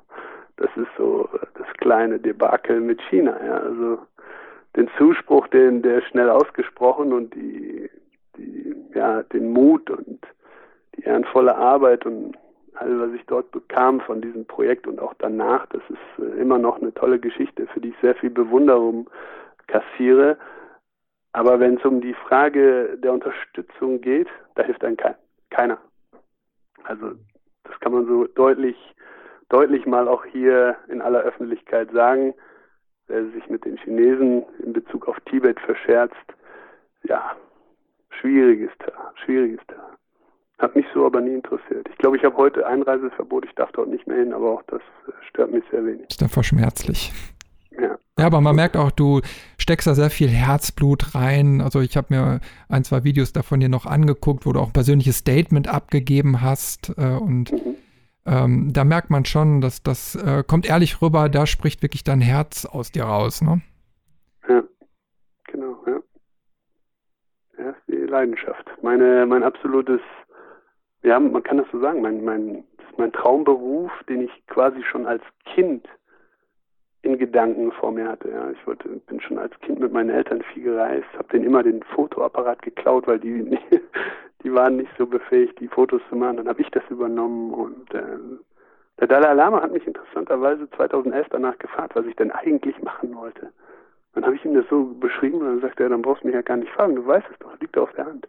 das 0.57 0.69
ist 0.75 0.89
so 0.97 1.29
das 1.55 1.67
kleine 1.77 2.19
Debakel 2.19 2.79
mit 2.79 3.01
China. 3.09 3.37
Ja. 3.45 3.57
Also 3.57 3.99
den 4.75 4.89
Zuspruch, 4.97 5.47
den 5.47 5.81
der 5.81 6.01
schnell 6.01 6.29
ausgesprochen 6.29 7.13
und 7.13 7.33
die, 7.33 7.89
die 8.37 8.75
ja 8.93 9.23
den 9.23 9.51
Mut 9.51 9.89
und 9.89 10.19
die 10.95 11.03
ehrenvolle 11.03 11.55
Arbeit 11.55 12.05
und 12.05 12.35
all 12.75 12.99
was 12.99 13.13
ich 13.13 13.25
dort 13.25 13.51
bekam 13.51 14.01
von 14.01 14.21
diesem 14.21 14.45
Projekt 14.45 14.87
und 14.87 14.99
auch 14.99 15.13
danach, 15.19 15.65
das 15.67 15.81
ist 15.89 16.23
äh, 16.23 16.41
immer 16.41 16.57
noch 16.57 16.81
eine 16.81 16.93
tolle 16.93 17.19
Geschichte, 17.19 17.67
für 17.67 17.79
die 17.79 17.89
ich 17.89 17.95
sehr 18.01 18.15
viel 18.15 18.29
Bewunderung 18.29 19.09
kassiere. 19.67 20.37
Aber 21.31 21.59
wenn 21.59 21.77
es 21.77 21.85
um 21.85 22.01
die 22.01 22.13
Frage 22.13 22.97
der 22.97 23.11
Unterstützung 23.11 23.99
geht, 24.01 24.27
da 24.55 24.63
hilft 24.63 24.83
einem 24.83 24.97
kein, 24.97 25.15
keiner. 25.49 25.77
Also 26.83 27.11
das 27.63 27.79
kann 27.79 27.91
man 27.91 28.05
so 28.05 28.25
deutlich, 28.25 28.77
deutlich 29.49 29.85
mal 29.85 30.07
auch 30.07 30.23
hier 30.25 30.77
in 30.87 31.01
aller 31.01 31.21
Öffentlichkeit 31.21 31.91
sagen. 31.91 32.33
Wer 33.07 33.25
sich 33.31 33.49
mit 33.49 33.65
den 33.65 33.77
Chinesen 33.77 34.43
in 34.59 34.73
Bezug 34.73 35.07
auf 35.07 35.19
Tibet 35.21 35.59
verscherzt, 35.59 36.15
ja, 37.03 37.35
schwieriges 38.09 38.71
Thema, 38.79 39.13
schwieriges 39.23 39.59
Thema. 39.67 39.97
Hat 40.57 40.75
mich 40.75 40.85
so 40.93 41.05
aber 41.05 41.19
nie 41.19 41.33
interessiert. 41.33 41.87
Ich 41.91 41.97
glaube, 41.97 42.15
ich 42.15 42.23
habe 42.23 42.37
heute 42.37 42.65
Einreiseverbot, 42.65 43.45
ich 43.45 43.53
darf 43.55 43.71
dort 43.73 43.89
nicht 43.89 44.07
mehr 44.07 44.17
hin, 44.17 44.33
aber 44.33 44.51
auch 44.51 44.63
das 44.67 44.81
äh, 45.07 45.11
stört 45.29 45.51
mich 45.51 45.63
sehr 45.69 45.85
wenig. 45.85 46.05
Ist 46.09 46.23
einfach 46.23 46.43
schmerzlich. 46.43 47.11
Ja. 47.71 47.97
ja, 48.17 48.25
aber 48.25 48.39
man 48.39 48.55
merkt 48.55 48.77
auch, 48.77 48.91
du 48.91 49.19
steckst 49.57 49.85
da 49.85 49.95
sehr 49.95 50.09
viel 50.09 50.29
Herzblut 50.29 51.13
rein. 51.13 51.59
Also 51.59 51.81
ich 51.81 51.97
habe 51.97 52.07
mir 52.09 52.39
ein, 52.69 52.85
zwei 52.85 53.03
Videos 53.03 53.33
davon 53.33 53.59
dir 53.59 53.67
noch 53.67 53.85
angeguckt, 53.85 54.45
wo 54.45 54.53
du 54.53 54.61
auch 54.61 54.67
ein 54.67 54.73
persönliches 54.73 55.17
Statement 55.17 55.67
abgegeben 55.67 56.41
hast. 56.41 56.97
Äh, 56.97 57.17
und 57.17 57.51
mhm. 57.51 57.75
ähm, 58.25 58.71
da 58.71 58.85
merkt 58.85 59.09
man 59.09 59.25
schon, 59.25 59.59
dass 59.59 59.83
das 59.83 60.15
äh, 60.15 60.43
kommt 60.47 60.69
ehrlich 60.69 61.01
rüber, 61.01 61.27
da 61.27 61.45
spricht 61.45 61.81
wirklich 61.81 62.05
dein 62.05 62.21
Herz 62.21 62.65
aus 62.65 62.93
dir 62.93 63.03
raus, 63.03 63.41
ne? 63.41 63.61
Ja, 64.47 64.63
genau, 65.51 65.83
ja. 65.85 65.99
Ja, 67.57 67.75
die 67.89 67.95
Leidenschaft. 67.95 68.65
Meine, 68.81 69.25
mein 69.25 69.43
absolutes 69.43 69.99
ja, 71.05 71.19
man 71.19 71.43
kann 71.43 71.57
das 71.57 71.67
so 71.71 71.79
sagen, 71.79 72.01
mein, 72.01 72.23
mein, 72.23 72.63
mein 72.97 73.11
Traumberuf, 73.11 73.91
den 74.09 74.21
ich 74.21 74.47
quasi 74.47 74.81
schon 74.83 75.05
als 75.05 75.23
Kind 75.45 75.87
in 77.03 77.17
Gedanken 77.17 77.71
vor 77.71 77.91
mir 77.91 78.07
hatte. 78.07 78.29
Ja, 78.29 78.49
ich 78.49 78.67
wollte, 78.67 78.89
bin 79.07 79.21
schon 79.21 79.37
als 79.37 79.57
Kind 79.59 79.79
mit 79.79 79.93
meinen 79.93 80.09
Eltern 80.09 80.41
viel 80.53 80.63
gereist, 80.63 81.07
habe 81.17 81.27
denen 81.29 81.45
immer 81.45 81.61
den 81.61 81.83
Fotoapparat 81.83 82.61
geklaut, 82.63 83.07
weil 83.07 83.19
die 83.19 83.57
die 84.43 84.53
waren 84.53 84.77
nicht 84.77 84.91
so 84.97 85.05
befähigt, 85.05 85.59
die 85.59 85.67
Fotos 85.67 86.01
zu 86.09 86.15
machen. 86.15 86.37
Dann 86.37 86.47
habe 86.47 86.61
ich 86.61 86.69
das 86.71 86.83
übernommen 86.89 87.53
und 87.53 87.93
äh, 87.93 88.17
der 88.99 89.07
Dalai 89.07 89.33
Lama 89.33 89.61
hat 89.61 89.71
mich 89.71 89.85
interessanterweise 89.85 90.69
2011 90.71 91.27
danach 91.29 91.57
gefragt, 91.59 91.95
was 91.95 92.05
ich 92.05 92.15
denn 92.15 92.31
eigentlich 92.31 92.81
machen 92.81 93.15
wollte. 93.15 93.51
Dann 94.13 94.23
habe 94.23 94.35
ich 94.35 94.45
ihm 94.45 94.53
das 94.53 94.65
so 94.69 94.85
beschrieben 94.99 95.39
und 95.39 95.47
dann 95.47 95.61
sagte 95.61 95.83
er, 95.83 95.89
dann 95.89 96.01
brauchst 96.01 96.23
du 96.23 96.27
mich 96.27 96.35
ja 96.35 96.41
gar 96.41 96.57
nicht 96.57 96.71
fragen, 96.71 96.95
du 96.95 97.05
weißt 97.05 97.27
es 97.29 97.39
doch, 97.39 97.59
liegt 97.59 97.77
auf 97.77 97.91
der 97.93 98.05
Hand. 98.05 98.27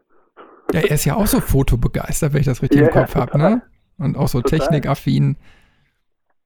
Ja, 0.72 0.80
er 0.80 0.90
ist 0.90 1.04
ja 1.04 1.14
auch 1.14 1.26
so 1.26 1.40
fotobegeistert, 1.40 2.32
wenn 2.32 2.40
ich 2.40 2.46
das 2.46 2.62
richtig 2.62 2.80
ja, 2.80 2.86
im 2.88 2.92
Kopf 2.92 3.14
habe, 3.14 3.38
ne? 3.38 3.62
Und 3.98 4.16
auch 4.16 4.28
so 4.28 4.40
total. 4.40 4.58
technikaffin. 4.58 5.36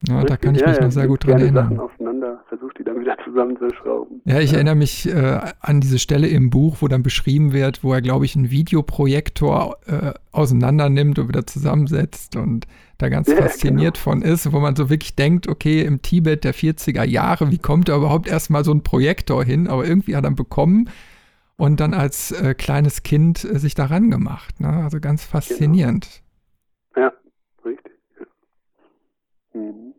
Ja, 0.08 0.16
richtig, 0.20 0.28
da 0.30 0.36
kann 0.36 0.54
ich 0.54 0.64
mich 0.64 0.76
ja, 0.76 0.84
noch 0.84 0.92
sehr 0.92 1.06
gut 1.08 1.26
dran 1.26 1.40
erinnern. 1.40 1.76
Sachen 1.76 1.80
auseinander, 1.80 2.40
versucht 2.48 2.78
die 2.78 2.84
dann 2.84 3.00
wieder 3.00 3.16
zusammenzuschrauben. 3.22 4.22
Ja, 4.24 4.40
ich 4.40 4.54
erinnere 4.54 4.74
mich 4.74 5.06
äh, 5.06 5.40
an 5.60 5.80
diese 5.80 5.98
Stelle 5.98 6.28
im 6.28 6.48
Buch, 6.48 6.78
wo 6.80 6.88
dann 6.88 7.02
beschrieben 7.02 7.52
wird, 7.52 7.84
wo 7.84 7.92
er, 7.92 8.00
glaube 8.00 8.24
ich, 8.24 8.34
einen 8.34 8.50
Videoprojektor 8.50 9.76
äh, 9.86 10.12
auseinander 10.32 10.88
nimmt 10.88 11.18
und 11.18 11.28
wieder 11.28 11.46
zusammensetzt 11.46 12.36
und 12.36 12.66
da 12.96 13.10
ganz 13.10 13.28
ja, 13.28 13.36
fasziniert 13.36 13.94
genau. 13.94 14.02
von 14.02 14.22
ist, 14.22 14.52
wo 14.52 14.60
man 14.60 14.74
so 14.74 14.88
wirklich 14.88 15.16
denkt, 15.16 15.48
okay, 15.48 15.82
im 15.82 16.00
Tibet 16.00 16.44
der 16.44 16.54
40er 16.54 17.04
Jahre, 17.04 17.50
wie 17.50 17.58
kommt 17.58 17.88
da 17.88 17.96
überhaupt 17.96 18.28
erstmal 18.28 18.64
so 18.64 18.72
ein 18.72 18.82
Projektor 18.82 19.44
hin? 19.44 19.68
Aber 19.68 19.86
irgendwie 19.86 20.16
hat 20.16 20.24
er 20.24 20.30
bekommen 20.30 20.88
und 21.60 21.78
dann 21.78 21.92
als 21.92 22.32
äh, 22.32 22.54
kleines 22.54 23.02
Kind 23.02 23.44
äh, 23.44 23.58
sich 23.58 23.74
daran 23.74 24.10
gemacht. 24.10 24.60
Ne? 24.60 24.80
Also 24.82 24.98
ganz 24.98 25.26
genau. 25.26 25.40
faszinierend. 25.40 26.22
Genau. 26.94 27.06
Ja, 27.06 27.12
richtig. 27.64 27.92
Ja. 28.18 29.60
Mhm. 29.60 29.94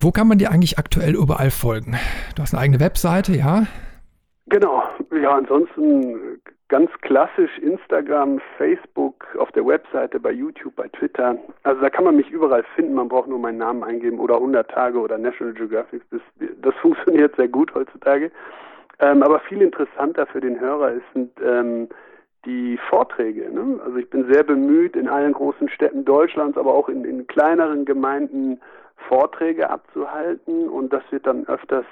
Wo 0.00 0.10
kann 0.10 0.26
man 0.26 0.38
dir 0.38 0.50
eigentlich 0.50 0.78
aktuell 0.78 1.14
überall 1.14 1.52
folgen? 1.52 1.96
Du 2.34 2.42
hast 2.42 2.52
eine 2.52 2.62
eigene 2.62 2.80
Webseite, 2.80 3.36
ja? 3.36 3.66
Genau. 4.46 4.82
Ja, 5.22 5.36
ansonsten 5.36 6.40
ganz 6.68 6.90
klassisch 7.02 7.58
Instagram, 7.58 8.40
Facebook, 8.58 9.24
auf 9.38 9.52
der 9.52 9.64
Webseite, 9.64 10.18
bei 10.18 10.32
YouTube, 10.32 10.74
bei 10.74 10.88
Twitter. 10.88 11.38
Also 11.62 11.80
da 11.80 11.90
kann 11.90 12.04
man 12.04 12.16
mich 12.16 12.28
überall 12.30 12.64
finden. 12.74 12.94
Man 12.94 13.08
braucht 13.08 13.28
nur 13.28 13.38
meinen 13.38 13.58
Namen 13.58 13.84
eingeben 13.84 14.18
oder 14.18 14.34
100 14.34 14.68
Tage 14.68 14.98
oder 14.98 15.16
National 15.16 15.54
Geographic. 15.54 16.02
Das, 16.10 16.22
das 16.60 16.74
funktioniert 16.82 17.36
sehr 17.36 17.48
gut 17.48 17.72
heutzutage. 17.72 18.32
Ähm, 19.02 19.22
aber 19.24 19.40
viel 19.40 19.60
interessanter 19.60 20.26
für 20.26 20.40
den 20.40 20.60
Hörer 20.60 20.92
sind 21.12 21.32
ähm, 21.44 21.88
die 22.44 22.78
Vorträge. 22.88 23.50
Ne? 23.50 23.80
Also 23.84 23.96
ich 23.96 24.08
bin 24.08 24.32
sehr 24.32 24.44
bemüht, 24.44 24.94
in 24.94 25.08
allen 25.08 25.32
großen 25.32 25.68
Städten 25.68 26.04
Deutschlands, 26.04 26.56
aber 26.56 26.72
auch 26.72 26.88
in, 26.88 27.04
in 27.04 27.26
kleineren 27.26 27.84
Gemeinden 27.84 28.60
Vorträge 29.08 29.68
abzuhalten 29.68 30.68
und 30.68 30.92
das 30.92 31.02
wird 31.10 31.26
dann 31.26 31.46
öfters 31.48 31.84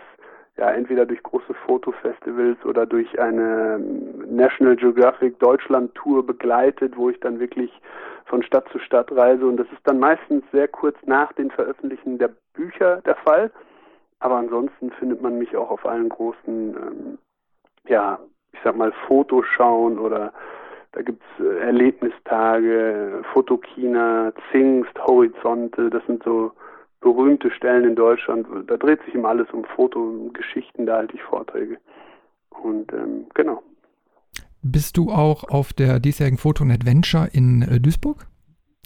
ja 0.57 0.71
entweder 0.71 1.05
durch 1.05 1.21
große 1.25 1.53
Fotofestivals 1.67 2.65
oder 2.65 2.87
durch 2.87 3.19
eine 3.19 3.81
National 4.29 4.77
Geographic 4.77 5.39
Deutschland 5.41 5.93
Tour 5.97 6.25
begleitet, 6.25 6.97
wo 6.97 7.11
ich 7.11 7.19
dann 7.19 7.41
wirklich 7.41 7.73
von 8.27 8.45
Stadt 8.45 8.69
zu 8.71 8.79
Stadt 8.79 9.11
reise 9.11 9.45
und 9.47 9.57
das 9.57 9.67
ist 9.73 9.83
dann 9.85 9.99
meistens 9.99 10.45
sehr 10.53 10.69
kurz 10.69 10.97
nach 11.07 11.33
den 11.33 11.51
Veröffentlichen 11.51 12.19
der 12.19 12.31
Bücher 12.55 13.01
der 13.05 13.17
Fall. 13.17 13.51
Aber 14.21 14.37
ansonsten 14.37 14.91
findet 14.93 15.23
man 15.23 15.39
mich 15.39 15.57
auch 15.57 15.71
auf 15.71 15.85
allen 15.87 16.09
großen, 16.09 16.77
ähm, 16.77 17.19
ja, 17.89 18.19
ich 18.53 18.61
sag 18.63 18.77
mal, 18.77 18.93
Fotoschauen 19.07 19.99
oder 19.99 20.33
da 20.93 21.03
gibt's 21.03 21.27
äh, 21.39 21.59
Erlebnistage, 21.61 23.23
Fotokina, 23.33 24.33
Zingst, 24.51 24.99
Horizonte, 24.99 25.89
das 25.91 26.05
sind 26.07 26.23
so 26.23 26.53
berühmte 27.01 27.51
Stellen 27.51 27.85
in 27.85 27.97
Deutschland. 27.97 28.47
Da 28.67 28.77
dreht 28.77 29.03
sich 29.05 29.15
immer 29.15 29.31
alles 29.31 29.49
um 29.53 29.65
Foto 29.65 30.01
und 30.01 30.35
Geschichten, 30.35 30.87
da 30.87 30.97
halte 30.97 31.17
ich 31.17 31.23
Vorträge. 31.23 31.79
Und 32.63 32.93
ähm, 32.93 33.27
genau. 33.35 33.63
Bist 34.63 34.99
du 34.99 35.11
auch 35.11 35.45
auf 35.45 35.73
der 35.73 36.01
diesjährigen 36.01 36.39
Foto 36.39 36.63
und 36.63 36.71
Adventure 36.71 37.29
in 37.33 37.63
äh, 37.63 37.81
Duisburg? 37.81 38.27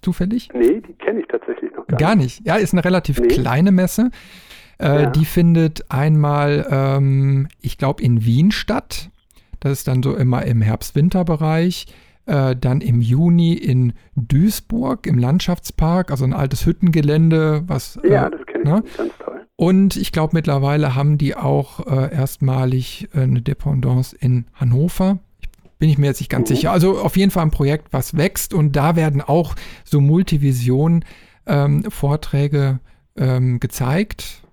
Zufällig? 0.00 0.50
Nee, 0.52 0.80
die 0.80 0.92
kenne 0.94 1.20
ich 1.20 1.26
tatsächlich 1.26 1.74
noch 1.74 1.86
gar, 1.86 1.98
gar 1.98 2.14
nicht. 2.14 2.46
Ja, 2.46 2.56
ist 2.56 2.74
eine 2.74 2.84
relativ 2.84 3.18
nee. 3.18 3.28
kleine 3.28 3.72
Messe. 3.72 4.10
Äh, 4.78 5.02
ja. 5.02 5.10
Die 5.10 5.24
findet 5.24 5.90
einmal, 5.90 6.66
ähm, 6.70 7.48
ich 7.60 7.78
glaube, 7.78 8.02
in 8.02 8.24
Wien 8.24 8.50
statt. 8.50 9.10
Das 9.60 9.72
ist 9.72 9.88
dann 9.88 10.02
so 10.02 10.14
immer 10.14 10.44
im 10.44 10.62
Herbst-Winter-Bereich. 10.62 11.86
Äh, 12.26 12.56
dann 12.56 12.80
im 12.80 13.02
Juni 13.02 13.52
in 13.52 13.92
Duisburg 14.16 15.06
im 15.06 15.18
Landschaftspark, 15.18 16.10
also 16.10 16.24
ein 16.24 16.32
altes 16.32 16.64
Hüttengelände, 16.64 17.64
was. 17.66 18.00
Ja, 18.02 18.28
äh, 18.28 18.30
das 18.30 18.46
kenne 18.46 18.62
ich. 18.62 18.64
Ne? 18.64 18.82
Ganz 18.96 19.12
toll. 19.18 19.42
Und 19.56 19.96
ich 19.96 20.10
glaube, 20.10 20.34
mittlerweile 20.34 20.94
haben 20.94 21.18
die 21.18 21.36
auch 21.36 21.86
äh, 21.86 22.14
erstmalig 22.14 23.10
eine 23.12 23.42
Dependance 23.42 24.16
in 24.18 24.46
Hannover. 24.54 25.18
Bin 25.78 25.90
ich 25.90 25.98
mir 25.98 26.06
jetzt 26.06 26.20
nicht 26.20 26.30
ganz 26.30 26.48
mhm. 26.48 26.54
sicher. 26.54 26.72
Also 26.72 26.98
auf 26.98 27.18
jeden 27.18 27.30
Fall 27.30 27.44
ein 27.44 27.50
Projekt, 27.50 27.92
was 27.92 28.16
wächst 28.16 28.54
und 28.54 28.74
da 28.74 28.96
werden 28.96 29.20
auch 29.20 29.54
so 29.84 30.00
Multivision-Vorträge 30.00 32.78
ähm, 33.16 33.18
ähm, 33.18 33.60
gezeigt 33.60 34.43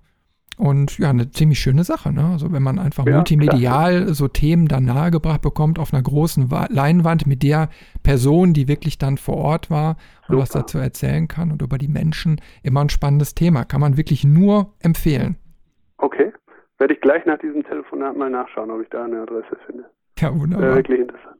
und 0.62 0.96
ja, 0.98 1.10
eine 1.10 1.28
ziemlich 1.30 1.58
schöne 1.58 1.82
Sache. 1.82 2.12
Ne? 2.12 2.24
Also 2.24 2.52
wenn 2.52 2.62
man 2.62 2.78
einfach 2.78 3.04
ja, 3.04 3.16
multimedial 3.16 4.02
klar. 4.02 4.14
so 4.14 4.28
Themen 4.28 4.68
dann 4.68 4.84
nahegebracht 4.84 5.42
bekommt 5.42 5.80
auf 5.80 5.92
einer 5.92 6.02
großen 6.02 6.48
Leinwand 6.68 7.26
mit 7.26 7.42
der 7.42 7.68
Person, 8.04 8.52
die 8.52 8.68
wirklich 8.68 8.96
dann 8.96 9.18
vor 9.18 9.38
Ort 9.38 9.70
war 9.70 9.96
und 10.28 10.36
Super. 10.36 10.42
was 10.42 10.50
dazu 10.50 10.78
erzählen 10.78 11.26
kann 11.26 11.50
und 11.50 11.62
über 11.62 11.78
die 11.78 11.88
Menschen, 11.88 12.40
immer 12.62 12.80
ein 12.80 12.90
spannendes 12.90 13.34
Thema. 13.34 13.64
Kann 13.64 13.80
man 13.80 13.96
wirklich 13.96 14.22
nur 14.22 14.72
empfehlen. 14.78 15.36
Okay. 15.98 16.32
Werde 16.78 16.94
ich 16.94 17.00
gleich 17.00 17.26
nach 17.26 17.38
diesem 17.40 17.64
Telefonat 17.64 18.16
mal 18.16 18.30
nachschauen, 18.30 18.70
ob 18.70 18.82
ich 18.82 18.88
da 18.90 19.04
eine 19.04 19.22
Adresse 19.22 19.56
finde. 19.66 19.84
Ja, 20.20 20.32
wunderbar. 20.32 20.66
Wäre 20.66 20.76
wirklich 20.76 21.00
interessant. 21.00 21.38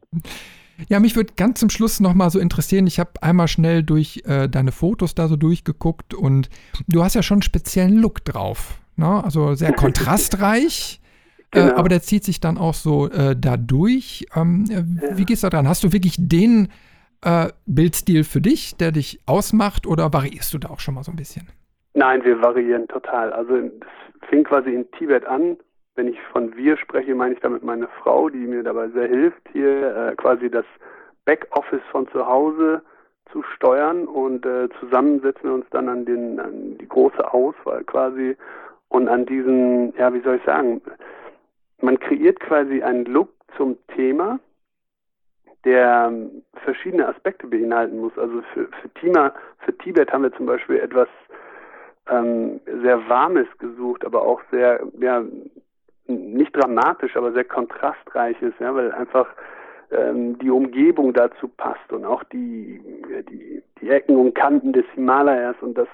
Ja, 0.88 0.98
mich 0.98 1.14
würde 1.14 1.34
ganz 1.36 1.60
zum 1.60 1.70
Schluss 1.70 2.00
nochmal 2.00 2.30
so 2.30 2.40
interessieren. 2.40 2.88
Ich 2.88 2.98
habe 2.98 3.10
einmal 3.20 3.46
schnell 3.46 3.84
durch 3.84 4.22
äh, 4.24 4.48
deine 4.48 4.72
Fotos 4.72 5.14
da 5.14 5.28
so 5.28 5.36
durchgeguckt 5.36 6.12
und 6.12 6.50
du 6.88 7.04
hast 7.04 7.14
ja 7.14 7.22
schon 7.22 7.36
einen 7.36 7.42
speziellen 7.42 7.98
Look 7.98 8.24
drauf. 8.24 8.81
Ne? 8.96 9.22
Also 9.22 9.54
sehr 9.54 9.72
kontrastreich. 9.76 11.00
Äh, 11.52 11.60
genau. 11.60 11.72
Äh, 11.72 11.74
aber 11.74 11.88
der 11.88 12.02
zieht 12.02 12.24
sich 12.24 12.40
dann 12.40 12.58
auch 12.58 12.74
so 12.74 13.08
äh, 13.08 13.36
dadurch. 13.38 14.26
Ähm, 14.34 14.64
ja. 14.68 14.82
Wie 15.16 15.24
gehst 15.24 15.42
du 15.42 15.48
da 15.48 15.56
dran? 15.56 15.68
Hast 15.68 15.84
du 15.84 15.92
wirklich 15.92 16.16
den 16.18 16.68
äh, 17.24 17.48
Bildstil 17.66 18.24
für 18.24 18.40
dich, 18.40 18.76
der 18.76 18.92
dich 18.92 19.20
ausmacht, 19.26 19.86
oder 19.86 20.12
variierst 20.12 20.52
du 20.54 20.58
da 20.58 20.70
auch 20.70 20.80
schon 20.80 20.94
mal 20.94 21.04
so 21.04 21.12
ein 21.12 21.16
bisschen? 21.16 21.46
Nein, 21.94 22.24
wir 22.24 22.40
variieren 22.40 22.88
total. 22.88 23.32
Also 23.32 23.54
das 23.60 24.28
fing 24.28 24.44
quasi 24.44 24.74
in 24.74 24.90
Tibet 24.92 25.26
an. 25.26 25.56
Wenn 25.94 26.08
ich 26.08 26.18
von 26.32 26.56
wir 26.56 26.78
spreche, 26.78 27.14
meine 27.14 27.34
ich 27.34 27.40
damit 27.40 27.62
meine 27.62 27.86
Frau, 28.02 28.30
die 28.30 28.38
mir 28.38 28.62
dabei 28.62 28.88
sehr 28.88 29.08
hilft, 29.08 29.42
hier 29.52 29.94
äh, 29.94 30.16
quasi 30.16 30.50
das 30.50 30.64
Backoffice 31.26 31.82
von 31.90 32.08
zu 32.08 32.26
Hause 32.26 32.82
zu 33.30 33.42
steuern 33.54 34.06
und 34.06 34.44
äh, 34.44 34.68
zusammen 34.80 35.20
setzen 35.20 35.44
wir 35.44 35.54
uns 35.54 35.66
dann 35.70 35.88
an, 35.88 36.04
den, 36.04 36.40
an 36.40 36.78
die 36.78 36.88
große 36.88 37.32
Auswahl 37.32 37.84
quasi 37.84 38.36
und 38.92 39.08
an 39.08 39.24
diesen, 39.24 39.94
ja, 39.96 40.12
wie 40.12 40.20
soll 40.20 40.36
ich 40.36 40.44
sagen, 40.44 40.82
man 41.80 41.98
kreiert 41.98 42.38
quasi 42.40 42.82
einen 42.82 43.06
Look 43.06 43.30
zum 43.56 43.78
Thema, 43.88 44.38
der 45.64 46.12
verschiedene 46.64 47.08
Aspekte 47.08 47.46
beinhalten 47.46 47.98
muss. 48.00 48.16
Also 48.18 48.42
für, 48.52 48.68
für, 48.68 48.90
Tima, 49.00 49.32
für 49.60 49.76
Tibet 49.78 50.12
haben 50.12 50.24
wir 50.24 50.32
zum 50.34 50.44
Beispiel 50.44 50.78
etwas 50.78 51.08
ähm, 52.10 52.60
sehr 52.82 53.08
Warmes 53.08 53.46
gesucht, 53.58 54.04
aber 54.04 54.22
auch 54.22 54.42
sehr, 54.50 54.80
ja, 55.00 55.24
nicht 56.06 56.54
dramatisch, 56.54 57.16
aber 57.16 57.32
sehr 57.32 57.44
kontrastreiches, 57.44 58.52
ja, 58.58 58.74
weil 58.74 58.92
einfach 58.92 59.28
ähm, 59.90 60.38
die 60.38 60.50
Umgebung 60.50 61.14
dazu 61.14 61.48
passt 61.48 61.90
und 61.92 62.04
auch 62.04 62.24
die, 62.24 62.78
die, 63.30 63.62
die 63.82 63.90
Ecken 63.90 64.16
und 64.16 64.34
Kanten 64.34 64.72
des 64.72 64.86
Himalayas 64.94 65.56
und 65.60 65.76
das 65.76 65.88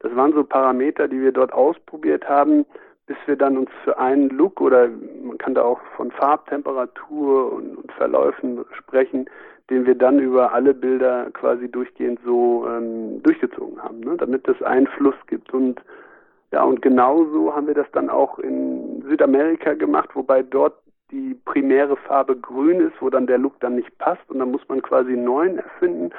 das 0.00 0.16
waren 0.16 0.32
so 0.32 0.42
Parameter, 0.42 1.08
die 1.08 1.20
wir 1.20 1.30
dort 1.30 1.52
ausprobiert 1.52 2.28
haben, 2.28 2.64
bis 3.06 3.16
wir 3.26 3.36
dann 3.36 3.56
uns 3.56 3.70
für 3.84 3.98
einen 3.98 4.30
Look 4.30 4.60
oder 4.60 4.88
man 5.22 5.36
kann 5.38 5.54
da 5.54 5.62
auch 5.62 5.80
von 5.96 6.10
Farbtemperatur 6.10 7.52
und, 7.52 7.76
und 7.76 7.92
Verläufen 7.92 8.64
sprechen, 8.72 9.28
den 9.68 9.86
wir 9.86 9.94
dann 9.94 10.18
über 10.18 10.52
alle 10.52 10.74
Bilder 10.74 11.30
quasi 11.32 11.70
durchgehend 11.70 12.18
so 12.24 12.66
ähm, 12.66 13.22
durchgezogen 13.22 13.82
haben, 13.82 14.00
ne? 14.00 14.16
damit 14.16 14.48
es 14.48 14.62
einen 14.62 14.86
Fluss 14.86 15.14
gibt. 15.26 15.52
Und 15.52 15.82
ja, 16.50 16.62
und 16.62 16.80
genauso 16.82 17.54
haben 17.54 17.66
wir 17.66 17.74
das 17.74 17.90
dann 17.92 18.08
auch 18.08 18.38
in 18.38 19.02
Südamerika 19.08 19.74
gemacht, 19.74 20.10
wobei 20.14 20.42
dort 20.42 20.74
die 21.10 21.34
primäre 21.44 21.96
Farbe 21.96 22.36
grün 22.36 22.80
ist, 22.80 22.94
wo 23.00 23.10
dann 23.10 23.26
der 23.26 23.38
Look 23.38 23.60
dann 23.60 23.76
nicht 23.76 23.96
passt 23.98 24.28
und 24.30 24.38
dann 24.38 24.50
muss 24.50 24.66
man 24.68 24.80
quasi 24.80 25.12
einen 25.12 25.24
neuen 25.24 25.58
erfinden. 25.58 26.10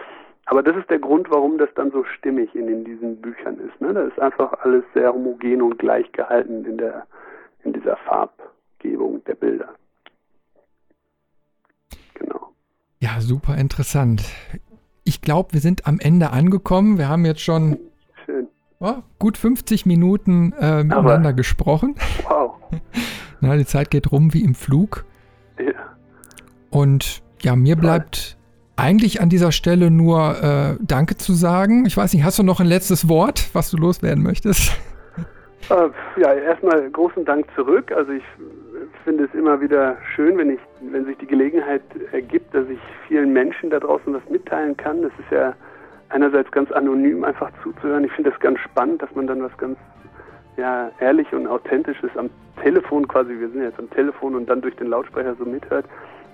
Aber 0.52 0.64
das 0.64 0.76
ist 0.76 0.90
der 0.90 1.00
Grund, 1.00 1.32
warum 1.32 1.58
das 1.58 1.70
dann 1.76 1.92
so 1.92 2.04
stimmig 2.04 2.54
in, 2.56 2.68
in 2.68 2.84
diesen 2.84 3.22
Büchern 3.22 3.58
ist. 3.60 3.80
Ne? 3.80 3.94
Da 3.94 4.02
ist 4.02 4.20
einfach 4.20 4.52
alles 4.60 4.84
sehr 4.94 5.14
homogen 5.14 5.62
und 5.62 5.80
gleich 5.80 6.12
gehalten 6.12 6.66
in, 6.66 6.78
der, 6.78 7.08
in 7.64 7.72
dieser 7.72 7.96
Farbgebung 7.96 9.24
der 9.24 9.36
Bilder. 9.36 9.70
Genau. 12.16 12.52
Ja, 13.00 13.22
super 13.22 13.56
interessant. 13.56 14.26
Ich 15.06 15.22
glaube, 15.22 15.54
wir 15.54 15.62
sind 15.62 15.88
am 15.88 16.00
Ende 16.02 16.32
angekommen. 16.32 16.98
Wir 16.98 17.08
haben 17.08 17.24
jetzt 17.24 17.40
schon 17.40 17.78
oh, 18.82 18.96
gut 19.20 19.38
50 19.38 19.86
Minuten 19.86 20.52
äh, 20.60 20.84
miteinander 20.84 21.30
Aber, 21.30 21.34
gesprochen. 21.34 21.96
Wow. 22.28 22.58
Na, 23.40 23.56
die 23.56 23.66
Zeit 23.66 23.90
geht 23.90 24.12
rum 24.12 24.34
wie 24.34 24.44
im 24.44 24.56
Flug. 24.56 25.06
Ja. 25.58 25.96
Und 26.72 27.24
ja, 27.42 27.56
mir 27.56 27.78
bleibt 27.78 28.38
eigentlich 28.76 29.22
an 29.22 29.30
dieser 29.30 29.52
Stelle 29.52 29.92
nur 29.92 30.36
äh, 30.42 30.84
Danke 30.84 31.18
zu 31.18 31.34
sagen. 31.34 31.86
Ich 31.86 31.98
weiß 31.98 32.14
nicht, 32.14 32.24
hast 32.24 32.40
du 32.40 32.44
noch 32.44 32.60
ein 32.60 32.68
letztes 32.68 33.08
Wort, 33.10 33.50
was 33.54 33.72
du 33.72 33.78
loswerden 33.78 34.24
möchtest? 34.24 34.80
Äh, 35.70 36.20
ja, 36.20 36.34
erstmal 36.34 36.90
großen 36.90 37.24
Dank 37.26 37.46
zurück. 37.56 37.92
Also 37.92 38.12
ich 38.12 38.24
finde 39.04 39.26
es 39.26 39.34
immer 39.34 39.62
wieder 39.62 39.98
schön, 40.16 40.38
wenn 40.38 40.50
ich, 40.50 40.60
wenn 40.92 41.06
sich 41.06 41.18
die 41.18 41.28
Gelegenheit 41.28 41.82
ergibt, 42.12 42.54
dass 42.54 42.68
ich 42.70 42.80
vielen 43.08 43.34
Menschen 43.34 43.70
da 43.70 43.80
draußen 43.80 44.14
was 44.14 44.24
mitteilen 44.30 44.76
kann. 44.78 45.02
Das 45.02 45.12
ist 45.20 45.32
ja 45.32 45.54
einerseits 46.10 46.52
ganz 46.52 46.72
anonym 46.72 47.24
einfach 47.24 47.52
zuzuhören. 47.64 48.04
Ich 48.04 48.12
finde 48.12 48.32
das 48.32 48.40
ganz 48.40 48.60
spannend, 48.60 49.02
dass 49.02 49.14
man 49.16 49.28
dann 49.28 49.42
was 49.42 49.56
ganz 49.58 49.78
ja, 50.58 50.92
ehrlich 51.00 51.32
und 51.34 51.48
authentisches 51.48 52.12
am 52.16 52.30
Telefon 52.62 53.08
quasi, 53.08 53.30
wir 53.40 53.50
sind 53.50 53.64
jetzt 53.64 53.80
am 53.80 53.90
Telefon 53.92 54.36
und 54.36 54.50
dann 54.50 54.62
durch 54.62 54.76
den 54.76 54.88
Lautsprecher 54.88 55.36
so 55.36 55.46
mithört. 55.46 55.86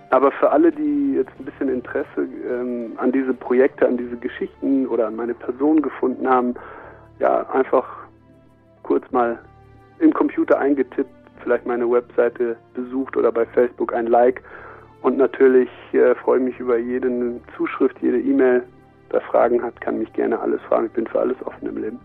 Aber 0.10 0.32
für 0.32 0.52
alle, 0.52 0.72
die 0.72 1.16
jetzt 1.16 1.32
ein 1.38 1.46
bisschen 1.46 1.70
Interesse 1.70 2.28
ähm, 2.50 2.94
an 2.98 3.12
diese 3.12 3.34
Projekte, 3.34 3.88
an 3.88 3.98
diese 3.98 4.16
Geschichten 4.16 4.88
oder 4.88 5.08
an 5.08 5.16
meine 5.16 5.34
Person 5.34 5.82
gefunden 5.82 6.28
haben, 6.28 6.56
ja, 7.20 7.50
einfach 7.50 7.86
kurz 8.84 9.10
mal 9.12 9.38
im 10.00 10.14
Computer 10.14 10.60
eingetippt, 10.60 11.10
vielleicht 11.44 11.66
meine 11.66 11.90
Webseite 11.90 12.56
besucht 12.74 13.18
oder 13.18 13.32
bei 13.32 13.46
Facebook 13.48 13.94
ein 13.94 14.08
Like. 14.08 14.42
Und 15.02 15.18
natürlich 15.18 15.70
äh, 15.94 16.16
freue 16.16 16.40
ich 16.40 16.46
mich 16.46 16.60
über 16.60 16.78
jede 16.78 17.40
Zuschrift, 17.56 17.98
jede 18.02 18.20
E-Mail. 18.20 18.64
Wer 19.10 19.22
Fragen 19.22 19.62
hat, 19.62 19.80
kann 19.82 20.00
mich 20.00 20.12
gerne 20.14 20.40
alles 20.40 20.62
fragen. 20.64 20.88
Ich 20.88 20.94
bin 20.94 21.08
für 21.08 21.20
alles 21.20 21.38
offen 21.46 21.68
im 21.68 21.78
Leben. 21.78 22.00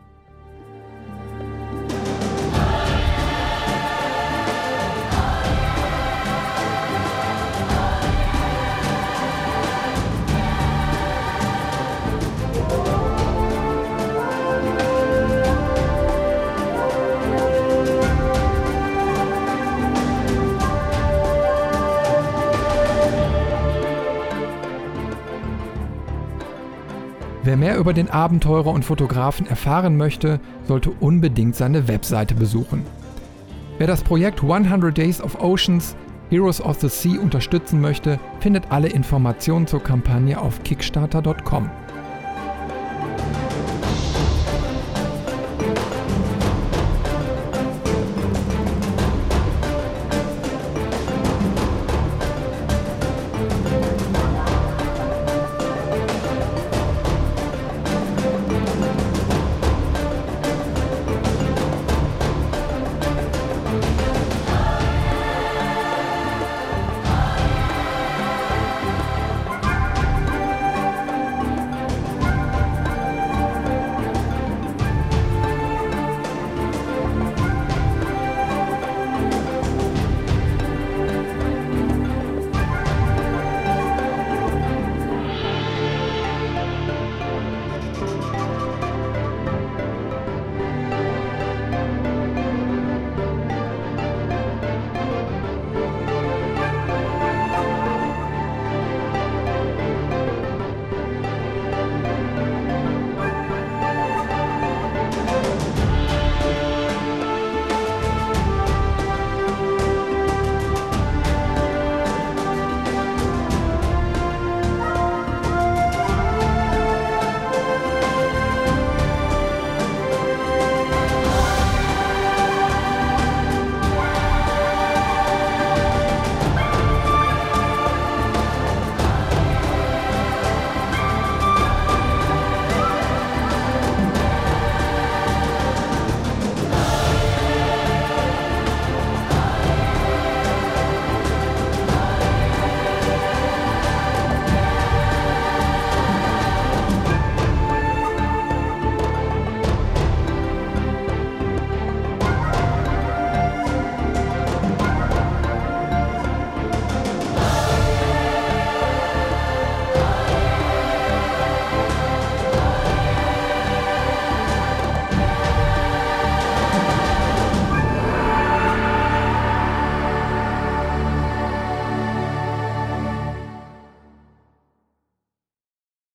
Wer 27.52 27.58
mehr 27.58 27.76
über 27.76 27.92
den 27.92 28.08
Abenteurer 28.08 28.68
und 28.68 28.82
Fotografen 28.82 29.46
erfahren 29.46 29.98
möchte, 29.98 30.40
sollte 30.66 30.88
unbedingt 30.88 31.54
seine 31.54 31.86
Webseite 31.86 32.34
besuchen. 32.34 32.82
Wer 33.76 33.86
das 33.86 34.02
Projekt 34.02 34.42
100 34.42 34.96
Days 34.96 35.20
of 35.20 35.38
Oceans 35.38 35.94
Heroes 36.30 36.62
of 36.62 36.80
the 36.80 36.88
Sea 36.88 37.20
unterstützen 37.20 37.82
möchte, 37.82 38.18
findet 38.40 38.72
alle 38.72 38.88
Informationen 38.88 39.66
zur 39.66 39.82
Kampagne 39.82 40.40
auf 40.40 40.62
kickstarter.com. 40.62 41.68